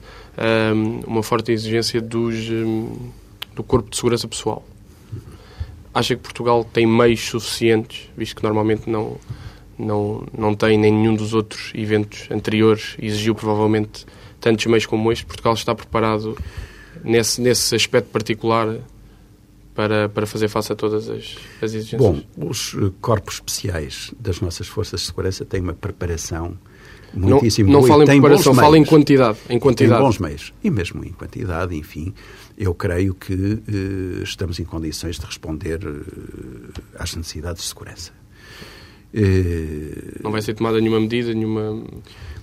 um, 0.76 1.02
uma 1.06 1.22
forte 1.22 1.52
exigência 1.52 2.02
dos, 2.02 2.50
um, 2.50 3.12
do 3.56 3.62
corpo 3.62 3.92
de 3.92 3.96
segurança 3.96 4.28
pessoal. 4.28 4.66
Acha 5.94 6.16
que 6.16 6.24
Portugal 6.24 6.64
tem 6.64 6.88
meios 6.88 7.20
suficientes, 7.20 8.10
visto 8.18 8.36
que 8.36 8.42
normalmente 8.42 8.90
não, 8.90 9.16
não, 9.78 10.28
não 10.36 10.56
tem 10.56 10.76
nem 10.76 10.92
nenhum 10.92 11.14
dos 11.14 11.36
outros 11.36 11.72
eventos 11.76 12.28
anteriores, 12.32 12.96
exigiu 13.00 13.36
provavelmente 13.36 14.08
tantos 14.42 14.66
meios 14.66 14.88
como 14.88 15.12
este. 15.12 15.24
Portugal 15.24 15.54
está 15.54 15.76
preparado 15.76 16.36
nesse, 17.04 17.41
nesse 17.41 17.76
aspecto 17.76 18.10
particular 18.10 18.78
para, 19.74 20.10
para 20.10 20.26
fazer 20.26 20.47
face 20.50 20.72
a 20.74 20.76
todas 20.76 21.10
as, 21.10 21.38
as 21.62 21.74
exigências? 21.74 22.02
Bom, 22.02 22.22
os 22.38 22.76
eh, 22.76 22.91
corpos 23.00 23.36
especiais 23.36 24.14
das 24.20 24.41
nossas 24.41 24.68
forças 24.68 25.02
de 25.02 25.08
segurança 25.08 25.45
têm 25.45 25.62
uma 25.62 25.74
preparação 25.74 26.58
muitíssimo 27.14 27.72
Não, 27.72 27.82
não 27.82 27.88
fala 27.88 28.04
em 28.04 28.08
preparação, 28.08 28.54
fala 28.54 28.78
em 28.78 28.86
quantidade, 28.86 29.38
em 29.50 29.58
quantidade. 29.58 30.00
Tem 30.00 30.06
bons 30.06 30.20
meios. 30.20 30.54
E 30.64 30.70
mesmo 30.70 31.04
em 31.04 31.12
quantidade, 31.12 31.76
enfim, 31.76 32.14
eu 32.58 32.74
creio 32.74 33.14
que 33.14 33.34
eh, 33.34 34.24
estamos 34.24 34.60
em 34.60 34.66
condições 34.66 35.18
de 35.18 35.26
responder 35.26 35.80
eh, 35.84 36.82
às 36.97 37.16
necessidades 37.16 37.64
de 37.64 37.70
segurança. 37.70 38.12
Não 40.22 40.32
vai 40.32 40.41
ser 40.41 40.54
tomada 40.54 40.80
nenhuma 40.80 41.00
medida, 41.00 41.34
nenhuma 41.34 41.84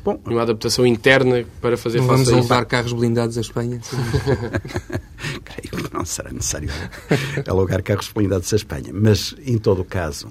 Bom, 0.07 0.20
uma 0.24 0.42
adaptação 0.42 0.86
interna 0.86 1.44
para 1.61 1.76
fazer 1.76 1.98
não 1.98 2.07
face 2.07 2.22
vamos 2.26 2.32
a 2.32 2.40
levar 2.40 2.64
carros 2.64 2.92
blindados 2.92 3.36
à 3.36 3.40
Espanha? 3.40 3.80
Creio 5.42 5.84
que 5.84 5.92
não 5.92 6.04
será 6.04 6.30
necessário 6.30 6.70
alugar 7.44 7.82
carros 7.82 8.09
blindados 8.14 8.52
à 8.52 8.57
Espanha. 8.57 8.92
Mas, 8.94 9.34
em 9.44 9.59
todo 9.59 9.82
o 9.82 9.84
caso, 9.84 10.28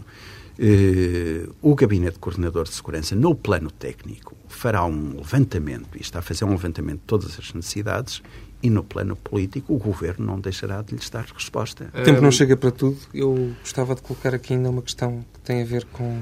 eh, 0.57 1.49
o 1.61 1.75
Gabinete 1.75 2.19
Coordenador 2.19 2.63
de 2.63 2.73
Segurança, 2.73 3.17
no 3.17 3.35
plano 3.35 3.69
técnico, 3.69 4.37
fará 4.47 4.85
um 4.85 5.17
levantamento, 5.17 5.89
e 5.97 6.01
está 6.01 6.19
a 6.19 6.21
fazer 6.21 6.45
um 6.45 6.51
levantamento 6.51 6.99
de 6.99 7.05
todas 7.05 7.37
as 7.37 7.53
necessidades, 7.53 8.21
e 8.63 8.69
no 8.69 8.81
plano 8.81 9.17
político 9.17 9.75
o 9.75 9.77
Governo 9.77 10.25
não 10.25 10.39
deixará 10.39 10.81
de 10.81 10.95
lhes 10.95 11.09
dar 11.09 11.25
resposta. 11.25 11.91
O 11.93 12.01
tempo 12.01 12.21
não 12.21 12.31
chega 12.31 12.55
para 12.55 12.71
tudo. 12.71 12.97
Eu 13.13 13.53
gostava 13.59 13.93
de 13.93 14.01
colocar 14.01 14.33
aqui 14.33 14.53
ainda 14.53 14.69
uma 14.69 14.81
questão 14.81 15.25
que 15.33 15.39
tem 15.41 15.61
a 15.61 15.65
ver 15.65 15.83
com, 15.91 16.17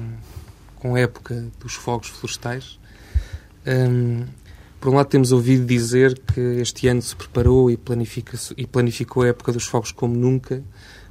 com 0.74 0.96
a 0.96 0.98
época 0.98 1.46
dos 1.60 1.74
fogos 1.74 2.08
florestais. 2.08 2.82
Um, 3.66 4.24
Por 4.80 4.92
um 4.92 4.96
lado, 4.96 5.08
temos 5.08 5.32
ouvido 5.32 5.64
dizer 5.64 6.18
que 6.18 6.40
este 6.40 6.88
ano 6.88 7.00
se 7.00 7.16
preparou 7.16 7.70
e, 7.70 7.76
planifica 7.76 8.38
e 8.54 8.66
planificou 8.66 9.22
a 9.22 9.28
época 9.28 9.50
dos 9.50 9.64
fogos 9.64 9.90
como 9.90 10.14
nunca, 10.14 10.62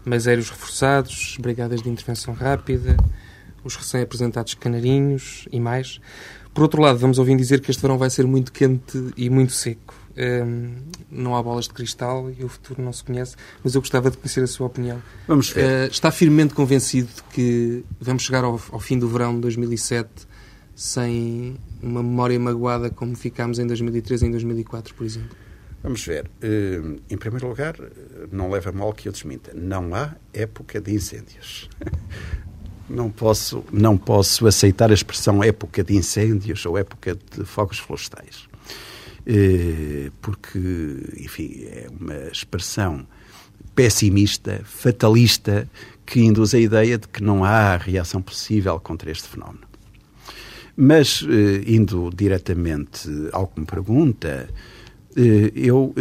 mas 0.05 0.27
aéreos 0.27 0.51
reforçados, 0.51 1.37
brigadas 1.39 1.81
de 1.81 1.89
intervenção 1.89 2.35
rápida, 2.35 2.95
os 3.63 3.75
recém-apresentados 3.75 4.53
canarinhos 4.53 5.47
e 5.51 5.59
mais. 5.59 5.99
Por 6.53 6.61
outro 6.61 6.81
lado, 6.81 6.99
vamos 6.99 7.17
ouvindo 7.17 7.39
dizer 7.39 7.61
que 7.61 7.71
este 7.71 7.81
verão 7.81 7.97
vai 7.97 8.11
ser 8.11 8.27
muito 8.27 8.51
quente 8.51 9.11
e 9.17 9.27
muito 9.27 9.53
seco. 9.53 9.95
Um, 10.15 10.75
não 11.09 11.35
há 11.35 11.41
bolas 11.41 11.65
de 11.67 11.73
cristal 11.73 12.29
e 12.29 12.43
o 12.43 12.49
futuro 12.49 12.79
não 12.79 12.93
se 12.93 13.03
conhece, 13.03 13.35
mas 13.63 13.73
eu 13.73 13.81
gostava 13.81 14.11
de 14.11 14.17
conhecer 14.17 14.43
a 14.43 14.47
sua 14.47 14.67
opinião. 14.67 15.01
Vamos 15.27 15.49
ver. 15.49 15.87
Uh, 15.87 15.91
está 15.91 16.11
firmemente 16.11 16.53
convencido 16.53 17.07
de 17.07 17.23
que 17.33 17.83
vamos 17.99 18.21
chegar 18.21 18.43
ao, 18.43 18.61
ao, 18.71 18.79
fim 18.79 18.99
do 18.99 19.07
verão 19.07 19.33
de 19.33 19.41
2007 19.41 20.09
sem 20.75 21.57
uma 21.84 22.01
memória 22.01 22.39
magoada 22.39 22.89
como 22.89 23.15
ficámos 23.15 23.59
em 23.59 23.67
2003 23.67 24.21
e 24.21 24.25
em 24.25 24.31
2004, 24.31 24.95
por 24.95 25.05
exemplo? 25.05 25.36
Vamos 25.84 26.05
ver. 26.05 26.29
Uh, 26.41 27.01
em 27.09 27.17
primeiro 27.17 27.47
lugar, 27.47 27.75
não 28.31 28.49
leva 28.49 28.71
mal 28.71 28.93
que 28.93 29.07
eu 29.07 29.11
desminta. 29.11 29.51
Não 29.53 29.93
há 29.93 30.15
época 30.34 30.79
de 30.79 30.93
incêndios. 30.93 31.69
não 32.89 33.09
posso, 33.11 33.63
não 33.71 33.97
posso 33.97 34.47
aceitar 34.47 34.91
a 34.91 34.93
expressão 34.93 35.43
época 35.43 35.84
de 35.84 35.95
incêndios 35.95 36.65
ou 36.65 36.77
época 36.77 37.15
de 37.15 37.43
fogos 37.43 37.79
florestais. 37.79 38.47
Eh, 39.25 40.11
porque, 40.21 40.59
enfim, 41.17 41.65
é 41.65 41.88
uma 41.99 42.27
expressão 42.31 43.05
pessimista, 43.75 44.61
fatalista, 44.65 45.67
que 46.05 46.21
induz 46.21 46.53
a 46.53 46.59
ideia 46.59 46.97
de 46.97 47.07
que 47.07 47.23
não 47.23 47.43
há 47.43 47.77
reação 47.77 48.21
possível 48.21 48.79
contra 48.79 49.09
este 49.09 49.27
fenómeno. 49.27 49.72
Mas, 50.76 51.26
eh, 51.30 51.63
indo 51.67 52.09
diretamente 52.15 53.07
ao 53.32 53.47
que 53.47 53.59
me 53.59 53.65
pergunta, 53.65 54.49
eh, 55.15 55.51
eu 55.55 55.93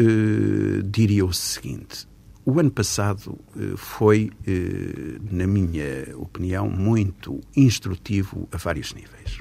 diria 0.84 1.24
o 1.26 1.32
seguinte: 1.32 2.06
o 2.44 2.58
ano 2.58 2.70
passado 2.70 3.38
foi, 3.76 4.30
na 5.30 5.46
minha 5.46 6.16
opinião, 6.16 6.68
muito 6.68 7.40
instrutivo 7.54 8.48
a 8.50 8.56
vários 8.56 8.94
níveis. 8.94 9.40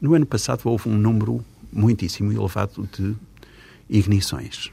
No 0.00 0.14
ano 0.14 0.26
passado 0.26 0.62
houve 0.64 0.88
um 0.88 0.98
número 0.98 1.44
muitíssimo 1.72 2.32
elevado 2.32 2.88
de 2.92 3.14
ignições. 3.88 4.72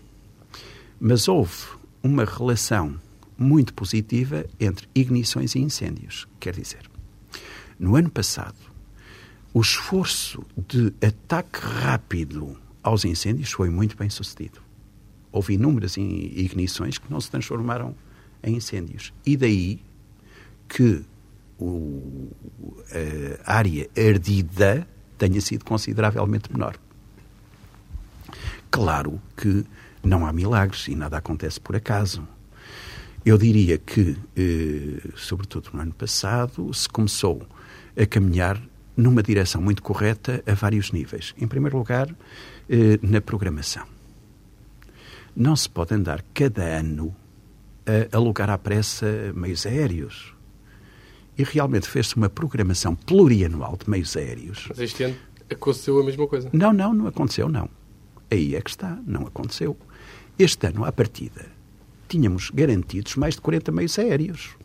Mas 0.99 1.27
houve 1.27 1.53
uma 2.01 2.25
relação 2.25 2.95
muito 3.37 3.73
positiva 3.73 4.45
entre 4.59 4.87
ignições 4.93 5.55
e 5.55 5.59
incêndios. 5.59 6.27
Quer 6.39 6.55
dizer, 6.55 6.89
no 7.79 7.95
ano 7.95 8.09
passado, 8.09 8.55
o 9.53 9.61
esforço 9.61 10.43
de 10.57 10.93
ataque 11.05 11.59
rápido 11.59 12.57
aos 12.81 13.05
incêndios 13.05 13.51
foi 13.51 13.69
muito 13.69 13.95
bem 13.95 14.09
sucedido. 14.09 14.59
Houve 15.31 15.53
inúmeras 15.53 15.95
ignições 15.95 16.97
que 16.97 17.11
não 17.11 17.21
se 17.21 17.29
transformaram 17.29 17.95
em 18.43 18.55
incêndios. 18.55 19.13
E 19.25 19.37
daí 19.37 19.79
que 20.67 21.03
o, 21.59 22.29
a 23.45 23.53
área 23.55 23.89
ardida 23.95 24.87
tenha 25.17 25.39
sido 25.39 25.63
consideravelmente 25.63 26.51
menor. 26.51 26.75
Claro 28.71 29.21
que 29.37 29.63
não 30.03 30.25
há 30.25 30.33
milagres 30.33 30.87
e 30.87 30.95
nada 30.95 31.17
acontece 31.17 31.59
por 31.59 31.75
acaso. 31.75 32.27
Eu 33.25 33.37
diria 33.37 33.77
que, 33.77 34.17
eh, 34.35 35.09
sobretudo 35.15 35.69
no 35.73 35.79
ano 35.79 35.93
passado, 35.93 36.73
se 36.73 36.89
começou 36.89 37.47
a 37.95 38.05
caminhar 38.05 38.61
numa 38.95 39.23
direção 39.23 39.61
muito 39.61 39.81
correta 39.81 40.43
a 40.45 40.53
vários 40.53 40.91
níveis. 40.91 41.33
Em 41.39 41.47
primeiro 41.47 41.77
lugar, 41.77 42.07
eh, 42.69 42.99
na 43.01 43.19
programação. 43.19 43.85
Não 45.35 45.55
se 45.55 45.69
pode 45.69 45.93
andar 45.93 46.23
cada 46.33 46.63
ano 46.63 47.15
a 47.85 48.15
alugar 48.15 48.49
à 48.49 48.57
pressa 48.57 49.33
meios 49.35 49.65
aéreos. 49.65 50.33
E 51.37 51.43
realmente 51.43 51.87
fez-se 51.87 52.15
uma 52.15 52.29
programação 52.29 52.95
plurianual 52.95 53.77
de 53.77 53.89
meios 53.89 54.15
aéreos. 54.15 54.65
Mas 54.69 54.79
este 54.79 55.03
ano 55.03 55.15
aconteceu 55.49 55.99
a 55.99 56.03
mesma 56.03 56.27
coisa? 56.27 56.49
Não, 56.53 56.71
não, 56.71 56.93
não 56.93 57.07
aconteceu, 57.07 57.49
não. 57.49 57.67
Aí 58.29 58.55
é 58.55 58.61
que 58.61 58.69
está, 58.69 58.99
não 59.05 59.25
aconteceu. 59.25 59.75
Este 60.37 60.67
ano, 60.67 60.85
à 60.85 60.91
partida, 60.91 61.45
tínhamos 62.07 62.49
garantidos 62.51 63.15
mais 63.15 63.35
de 63.35 63.41
40 63.41 63.71
meios 63.71 63.97
aéreos. 63.97 64.55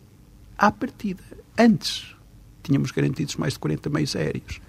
À 0.57 0.70
partida, 0.70 1.22
antes, 1.59 2.14
tínhamos 2.69 2.91
garantidos 2.91 3.37
mais 3.37 3.55
de 3.55 3.59
40 3.59 3.89
meios 3.91 4.14
aéreos. 4.14 4.61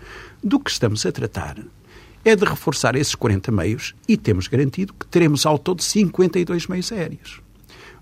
Do 0.41 0.59
que 0.59 0.71
estamos 0.71 1.05
a 1.05 1.11
tratar 1.11 1.57
é 2.23 2.35
de 2.35 2.45
reforçar 2.45 2.95
esses 2.95 3.13
40 3.15 3.51
meios 3.51 3.93
e 4.07 4.17
temos 4.17 4.47
garantido 4.47 4.93
que 4.93 5.05
teremos 5.05 5.45
ao 5.45 5.59
todo 5.59 5.83
52 5.83 6.67
meios 6.67 6.91
aéreos. 6.91 7.41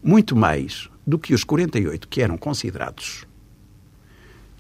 Muito 0.01 0.35
mais 0.35 0.89
do 1.05 1.17
que 1.17 1.33
os 1.33 1.43
48 1.43 2.07
que 2.07 2.21
eram 2.21 2.37
considerados 2.37 3.25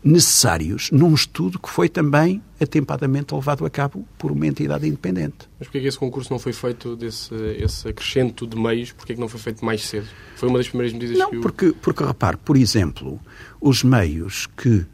necessários 0.03 0.89
num 0.91 1.13
estudo 1.13 1.59
que 1.59 1.69
foi 1.69 1.89
também 1.89 2.41
atempadamente 2.61 3.33
levado 3.33 3.65
a 3.65 3.69
cabo 3.69 4.07
por 4.17 4.31
uma 4.31 4.47
entidade 4.47 4.87
independente. 4.87 5.49
Mas 5.59 5.67
porquê 5.67 5.81
que 5.81 5.87
esse 5.87 5.97
concurso 5.97 6.31
não 6.31 6.39
foi 6.39 6.53
feito 6.53 6.95
desse 6.95 7.33
esse 7.59 7.87
acrescento 7.87 8.47
de 8.47 8.55
meios? 8.57 8.91
Porquê 8.91 9.15
que 9.15 9.19
não 9.19 9.27
foi 9.27 9.39
feito 9.39 9.65
mais 9.65 9.83
cedo? 9.83 10.07
Foi 10.35 10.49
uma 10.49 10.59
das 10.59 10.69
primeiras 10.69 10.93
medidas 10.93 11.17
não, 11.17 11.29
que... 11.29 11.35
Não, 11.35 11.41
porque, 11.41 11.73
porque, 11.81 12.03
repare, 12.03 12.37
por 12.37 12.55
exemplo, 12.55 13.19
os 13.59 13.83
meios 13.83 14.47
que 14.55 14.85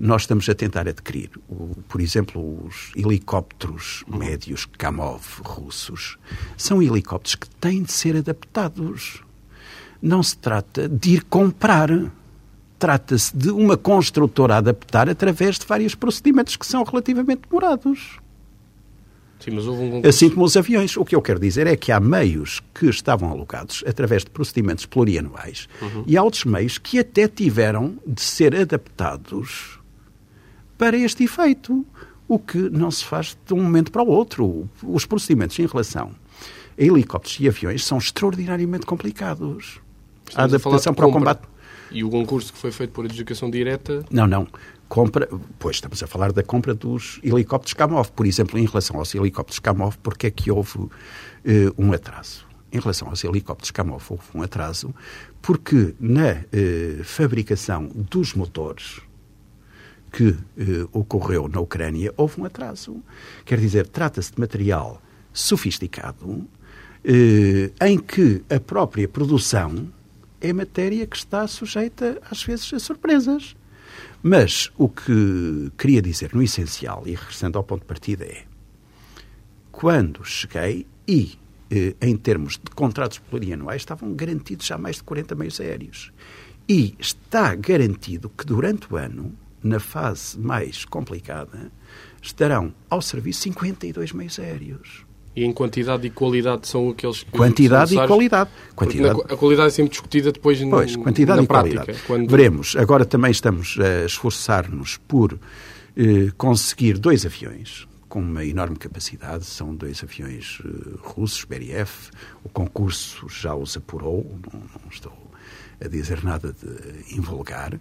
nós 0.00 0.22
estamos 0.22 0.48
a 0.48 0.54
tentar 0.54 0.88
adquirir, 0.88 1.30
o, 1.48 1.74
por 1.88 2.00
exemplo, 2.00 2.66
os 2.66 2.92
helicópteros 2.96 4.04
médios 4.08 4.64
Kamov 4.64 5.22
russos, 5.42 6.18
são 6.56 6.82
helicópteros 6.82 7.34
que 7.34 7.48
têm 7.56 7.82
de 7.82 7.92
ser 7.92 8.16
adaptados. 8.16 9.22
Não 10.00 10.22
se 10.22 10.36
trata 10.36 10.88
de 10.88 11.16
ir 11.16 11.24
comprar 11.24 11.90
trata-se 12.78 13.36
de 13.36 13.50
uma 13.50 13.76
construtora 13.76 14.56
adaptar 14.56 15.08
através 15.08 15.58
de 15.58 15.66
vários 15.66 15.94
procedimentos 15.94 16.56
que 16.56 16.66
são 16.66 16.82
relativamente 16.84 17.42
demorados. 17.48 18.18
Sim, 19.40 19.50
mas 19.52 19.66
houve 19.66 19.82
um. 19.82 20.02
Assim 20.06 20.30
como 20.30 20.44
os 20.44 20.56
aviões. 20.56 20.96
O 20.96 21.04
que 21.04 21.14
eu 21.14 21.22
quero 21.22 21.38
dizer 21.38 21.66
é 21.66 21.76
que 21.76 21.92
há 21.92 22.00
meios 22.00 22.60
que 22.74 22.86
estavam 22.86 23.30
alocados 23.30 23.84
através 23.86 24.24
de 24.24 24.30
procedimentos 24.30 24.86
plurianuais 24.86 25.68
uhum. 25.80 26.04
e 26.06 26.16
há 26.16 26.22
outros 26.22 26.44
meios 26.44 26.78
que 26.78 26.98
até 26.98 27.28
tiveram 27.28 27.96
de 28.06 28.22
ser 28.22 28.54
adaptados 28.54 29.78
para 30.78 30.96
este 30.96 31.24
efeito, 31.24 31.86
o 32.28 32.38
que 32.38 32.58
não 32.58 32.90
se 32.90 33.04
faz 33.04 33.36
de 33.46 33.54
um 33.54 33.62
momento 33.62 33.92
para 33.92 34.02
o 34.02 34.08
outro. 34.08 34.68
Os 34.82 35.06
procedimentos 35.06 35.58
em 35.58 35.66
relação 35.66 36.12
a 36.78 36.82
helicópteros 36.82 37.38
e 37.40 37.48
aviões 37.48 37.84
são 37.84 37.98
extraordinariamente 37.98 38.84
complicados. 38.84 39.80
Estamos 40.28 40.52
a 40.52 40.56
adaptação 40.56 40.92
a 40.92 40.96
para 40.96 41.06
o 41.06 41.12
combate 41.12 41.42
e 41.90 42.02
o 42.04 42.10
concurso 42.10 42.52
que 42.52 42.58
foi 42.58 42.70
feito 42.70 42.90
por 42.90 43.04
adjudicação 43.04 43.50
direta? 43.50 44.04
Não, 44.10 44.26
não. 44.26 44.46
Compra, 44.88 45.28
pois 45.58 45.76
estamos 45.76 46.00
a 46.02 46.06
falar 46.06 46.32
da 46.32 46.44
compra 46.44 46.72
dos 46.72 47.18
helicópteros 47.22 47.74
Kamov. 47.74 48.10
Por 48.12 48.24
exemplo, 48.24 48.58
em 48.58 48.66
relação 48.66 48.98
aos 48.98 49.14
helicópteros 49.14 49.58
Kamov, 49.58 49.96
porque 49.98 50.28
é 50.28 50.30
que 50.30 50.50
houve 50.50 50.78
uh, 50.78 50.90
um 51.76 51.92
atraso? 51.92 52.46
Em 52.70 52.78
relação 52.78 53.08
aos 53.08 53.24
helicópteros 53.24 53.72
Kamov, 53.72 54.04
houve 54.08 54.22
um 54.34 54.42
atraso 54.42 54.94
porque 55.42 55.94
na 55.98 56.32
uh, 56.32 57.04
fabricação 57.04 57.88
dos 57.94 58.34
motores 58.34 59.00
que 60.12 60.28
uh, 60.28 60.88
ocorreu 60.92 61.48
na 61.48 61.60
Ucrânia, 61.60 62.14
houve 62.16 62.40
um 62.40 62.44
atraso. 62.44 63.02
Quer 63.44 63.58
dizer, 63.58 63.88
trata-se 63.88 64.32
de 64.32 64.40
material 64.40 65.02
sofisticado 65.32 66.46
em 67.80 67.98
que 67.98 68.42
a 68.50 68.58
própria 68.58 69.06
produção 69.06 69.88
é 70.40 70.52
matéria 70.52 71.06
que 71.06 71.16
está 71.16 71.46
sujeita, 71.46 72.20
às 72.28 72.42
vezes, 72.42 72.72
a 72.74 72.80
surpresas. 72.80 73.54
Mas 74.22 74.70
o 74.76 74.88
que 74.88 75.70
queria 75.78 76.02
dizer 76.02 76.34
no 76.34 76.42
essencial, 76.42 77.02
e 77.06 77.14
regressando 77.14 77.58
ao 77.58 77.64
ponto 77.64 77.80
de 77.80 77.86
partida, 77.86 78.24
é 78.24 78.44
quando 79.70 80.24
cheguei 80.24 80.86
e, 81.06 81.38
eh, 81.70 81.94
em 82.00 82.16
termos 82.16 82.54
de 82.54 82.70
contratos 82.74 83.18
plurianuais, 83.18 83.82
estavam 83.82 84.14
garantidos 84.14 84.66
já 84.66 84.76
mais 84.76 84.96
de 84.96 85.04
40 85.04 85.34
meios 85.34 85.60
aéreos. 85.60 86.12
E 86.68 86.96
está 86.98 87.54
garantido 87.54 88.28
que 88.30 88.44
durante 88.44 88.92
o 88.92 88.96
ano, 88.96 89.32
na 89.62 89.78
fase 89.78 90.38
mais 90.38 90.84
complicada, 90.84 91.70
estarão 92.20 92.74
ao 92.90 93.00
serviço 93.00 93.42
52 93.42 94.12
meios 94.12 94.38
aéreos. 94.38 95.05
E 95.36 95.44
em 95.44 95.52
quantidade 95.52 96.06
e 96.06 96.10
qualidade 96.10 96.66
são 96.66 96.88
aqueles 96.88 97.22
que 97.22 97.30
Quantidade 97.30 97.94
e 97.94 98.06
qualidade. 98.06 98.50
Quantidade. 98.74 99.20
a 99.28 99.36
qualidade 99.36 99.68
é 99.68 99.70
sempre 99.70 99.90
discutida 99.90 100.32
depois 100.32 100.58
pois, 100.64 100.96
quantidade 100.96 101.36
na 101.36 101.44
e 101.44 101.46
prática. 101.46 101.76
Qualidade. 101.84 102.06
Quando... 102.06 102.30
Veremos. 102.30 102.74
Agora 102.74 103.04
também 103.04 103.30
estamos 103.30 103.76
a 103.78 104.06
esforçar-nos 104.06 104.96
por 104.96 105.38
eh, 105.94 106.30
conseguir 106.38 106.96
dois 106.96 107.26
aviões 107.26 107.86
com 108.08 108.20
uma 108.20 108.46
enorme 108.46 108.76
capacidade. 108.76 109.44
São 109.44 109.74
dois 109.74 110.02
aviões 110.02 110.62
eh, 110.64 110.96
russos, 111.02 111.44
Beriev. 111.44 111.90
O 112.42 112.48
concurso 112.48 113.28
já 113.28 113.54
os 113.54 113.76
apurou. 113.76 114.24
Não, 114.50 114.60
não 114.60 114.90
estou 114.90 115.12
a 115.78 115.86
dizer 115.86 116.24
nada 116.24 116.50
de 116.54 117.14
invulgar. 117.14 117.78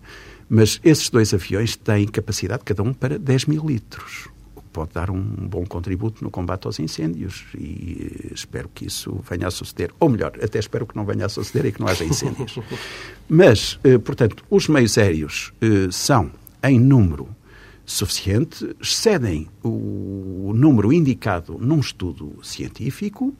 Mas 0.49 0.81
esses 0.83 1.09
dois 1.09 1.33
aviões 1.33 1.77
têm 1.77 2.05
capacidade, 2.05 2.65
cada 2.65 2.83
um, 2.83 2.93
para 2.93 3.17
10 3.17 3.45
mil 3.45 3.65
litros 3.65 4.34
pode 4.75 4.91
dar 4.91 5.09
um 5.09 5.21
bom 5.21 5.65
contributo 5.65 6.21
no 6.21 6.29
combate 6.29 6.67
aos 6.67 6.79
incêndios 6.79 7.45
e 7.57 8.31
espero 8.33 8.69
que 8.75 8.87
isso 8.87 9.23
venha 9.29 9.47
a 9.47 9.51
suceder. 9.51 9.91
Ou 10.01 10.09
melhor, 10.09 10.33
até 10.43 10.59
espero 10.59 10.85
que 10.85 10.95
não 10.97 11.05
venha 11.05 11.25
a 11.25 11.29
suceder 11.29 11.67
e 11.67 11.71
que 11.71 11.79
não 11.79 11.87
haja 11.87 12.03
incêndios. 12.03 12.59
Mas, 13.29 13.79
portanto, 14.03 14.43
os 14.49 14.67
meios 14.67 14.97
aéreos 14.97 15.53
são, 15.89 16.29
em 16.61 16.77
número 16.77 17.29
suficiente, 17.85 18.75
excedem 18.81 19.47
o 19.63 20.51
número 20.53 20.91
indicado 20.91 21.57
num 21.57 21.79
estudo 21.79 22.37
científico. 22.43 23.33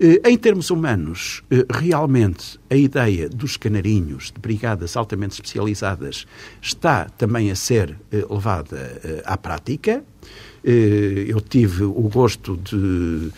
Eh, 0.00 0.30
em 0.30 0.38
termos 0.38 0.70
humanos, 0.70 1.42
eh, 1.50 1.66
realmente 1.68 2.58
a 2.70 2.76
ideia 2.76 3.28
dos 3.28 3.56
canarinhos 3.56 4.30
de 4.30 4.40
brigadas 4.40 4.96
altamente 4.96 5.34
especializadas 5.34 6.24
está 6.62 7.06
também 7.06 7.50
a 7.50 7.56
ser 7.56 7.96
eh, 8.12 8.24
levada 8.30 9.22
à 9.24 9.36
prática. 9.36 10.04
Eu 10.70 11.40
tive 11.40 11.84
o 11.84 12.10
gosto 12.12 12.58
de 12.58 13.32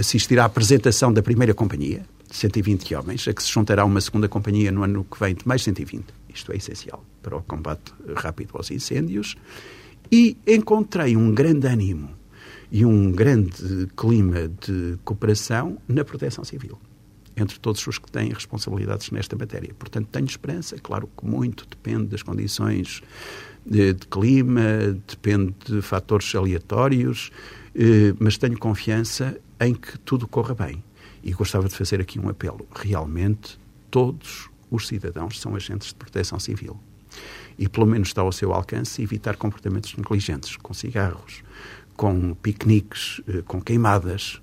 assistir 0.00 0.38
à 0.38 0.46
apresentação 0.46 1.12
da 1.12 1.22
primeira 1.22 1.52
companhia, 1.52 2.06
de 2.26 2.34
120 2.34 2.94
homens, 2.94 3.28
a 3.28 3.34
que 3.34 3.42
se 3.42 3.52
juntará 3.52 3.84
uma 3.84 4.00
segunda 4.00 4.28
companhia 4.28 4.72
no 4.72 4.82
ano 4.82 5.04
que 5.04 5.20
vem 5.20 5.34
de 5.34 5.46
mais 5.46 5.62
120. 5.62 6.06
Isto 6.34 6.52
é 6.52 6.56
essencial 6.56 7.04
para 7.22 7.36
o 7.36 7.42
combate 7.42 7.92
rápido 8.16 8.52
aos 8.54 8.70
incêndios. 8.70 9.36
E 10.10 10.38
encontrei 10.46 11.14
um 11.18 11.34
grande 11.34 11.66
ânimo 11.66 12.08
e 12.72 12.86
um 12.86 13.12
grande 13.12 13.88
clima 13.94 14.48
de 14.48 14.96
cooperação 15.04 15.76
na 15.86 16.02
proteção 16.02 16.44
civil 16.44 16.78
entre 17.36 17.58
todos 17.60 17.86
os 17.86 17.98
que 17.98 18.10
têm 18.10 18.32
responsabilidades 18.32 19.10
nesta 19.10 19.36
matéria. 19.36 19.72
Portanto, 19.78 20.08
tenho 20.10 20.26
esperança, 20.26 20.76
claro 20.82 21.08
que 21.16 21.24
muito 21.24 21.66
depende 21.68 22.06
das 22.06 22.22
condições 22.22 23.00
de, 23.68 23.94
clima, 24.10 24.98
depende 25.06 25.54
de 25.66 25.82
fatores 25.82 26.34
aleatórios, 26.34 27.30
eh, 27.74 28.14
mas 28.18 28.38
tenho 28.38 28.58
confiança 28.58 29.38
em 29.60 29.74
que 29.74 29.98
tudo 29.98 30.26
corra 30.26 30.54
bem. 30.54 30.82
E 31.22 31.32
gostava 31.32 31.68
de 31.68 31.74
fazer 31.74 32.00
aqui 32.00 32.18
um 32.18 32.28
apelo. 32.28 32.66
Realmente, 32.74 33.58
todos 33.90 34.48
os 34.70 34.86
cidadãos 34.86 35.38
são 35.40 35.54
agentes 35.54 35.88
de 35.88 35.94
proteção 35.96 36.38
civil. 36.38 36.78
E, 37.58 37.68
pelo 37.68 37.86
menos, 37.86 38.08
está 38.08 38.22
ao 38.22 38.32
seu 38.32 38.52
alcance 38.52 39.02
evitar 39.02 39.36
comportamentos 39.36 39.94
negligentes, 39.96 40.56
com 40.56 40.72
cigarros, 40.72 41.42
com 41.96 42.34
piqueniques, 42.34 43.20
eh, 43.28 43.42
com 43.46 43.60
queimadas. 43.60 44.40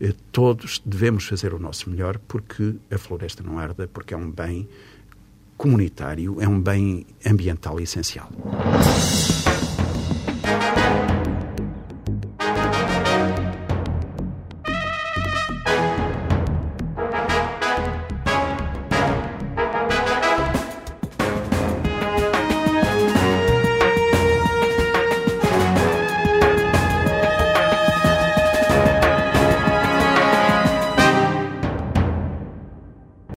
Eh, 0.00 0.14
todos 0.32 0.82
devemos 0.84 1.24
fazer 1.24 1.54
o 1.54 1.58
nosso 1.60 1.88
melhor 1.90 2.18
porque 2.26 2.74
a 2.90 2.98
floresta 2.98 3.42
não 3.42 3.58
arda, 3.58 3.86
porque 3.86 4.14
é 4.14 4.16
um 4.16 4.30
bem 4.30 4.68
comunitário, 5.56 6.40
é 6.40 6.48
um 6.48 6.60
bem 6.60 7.06
ambiental 7.26 7.80
essencial. 7.80 8.28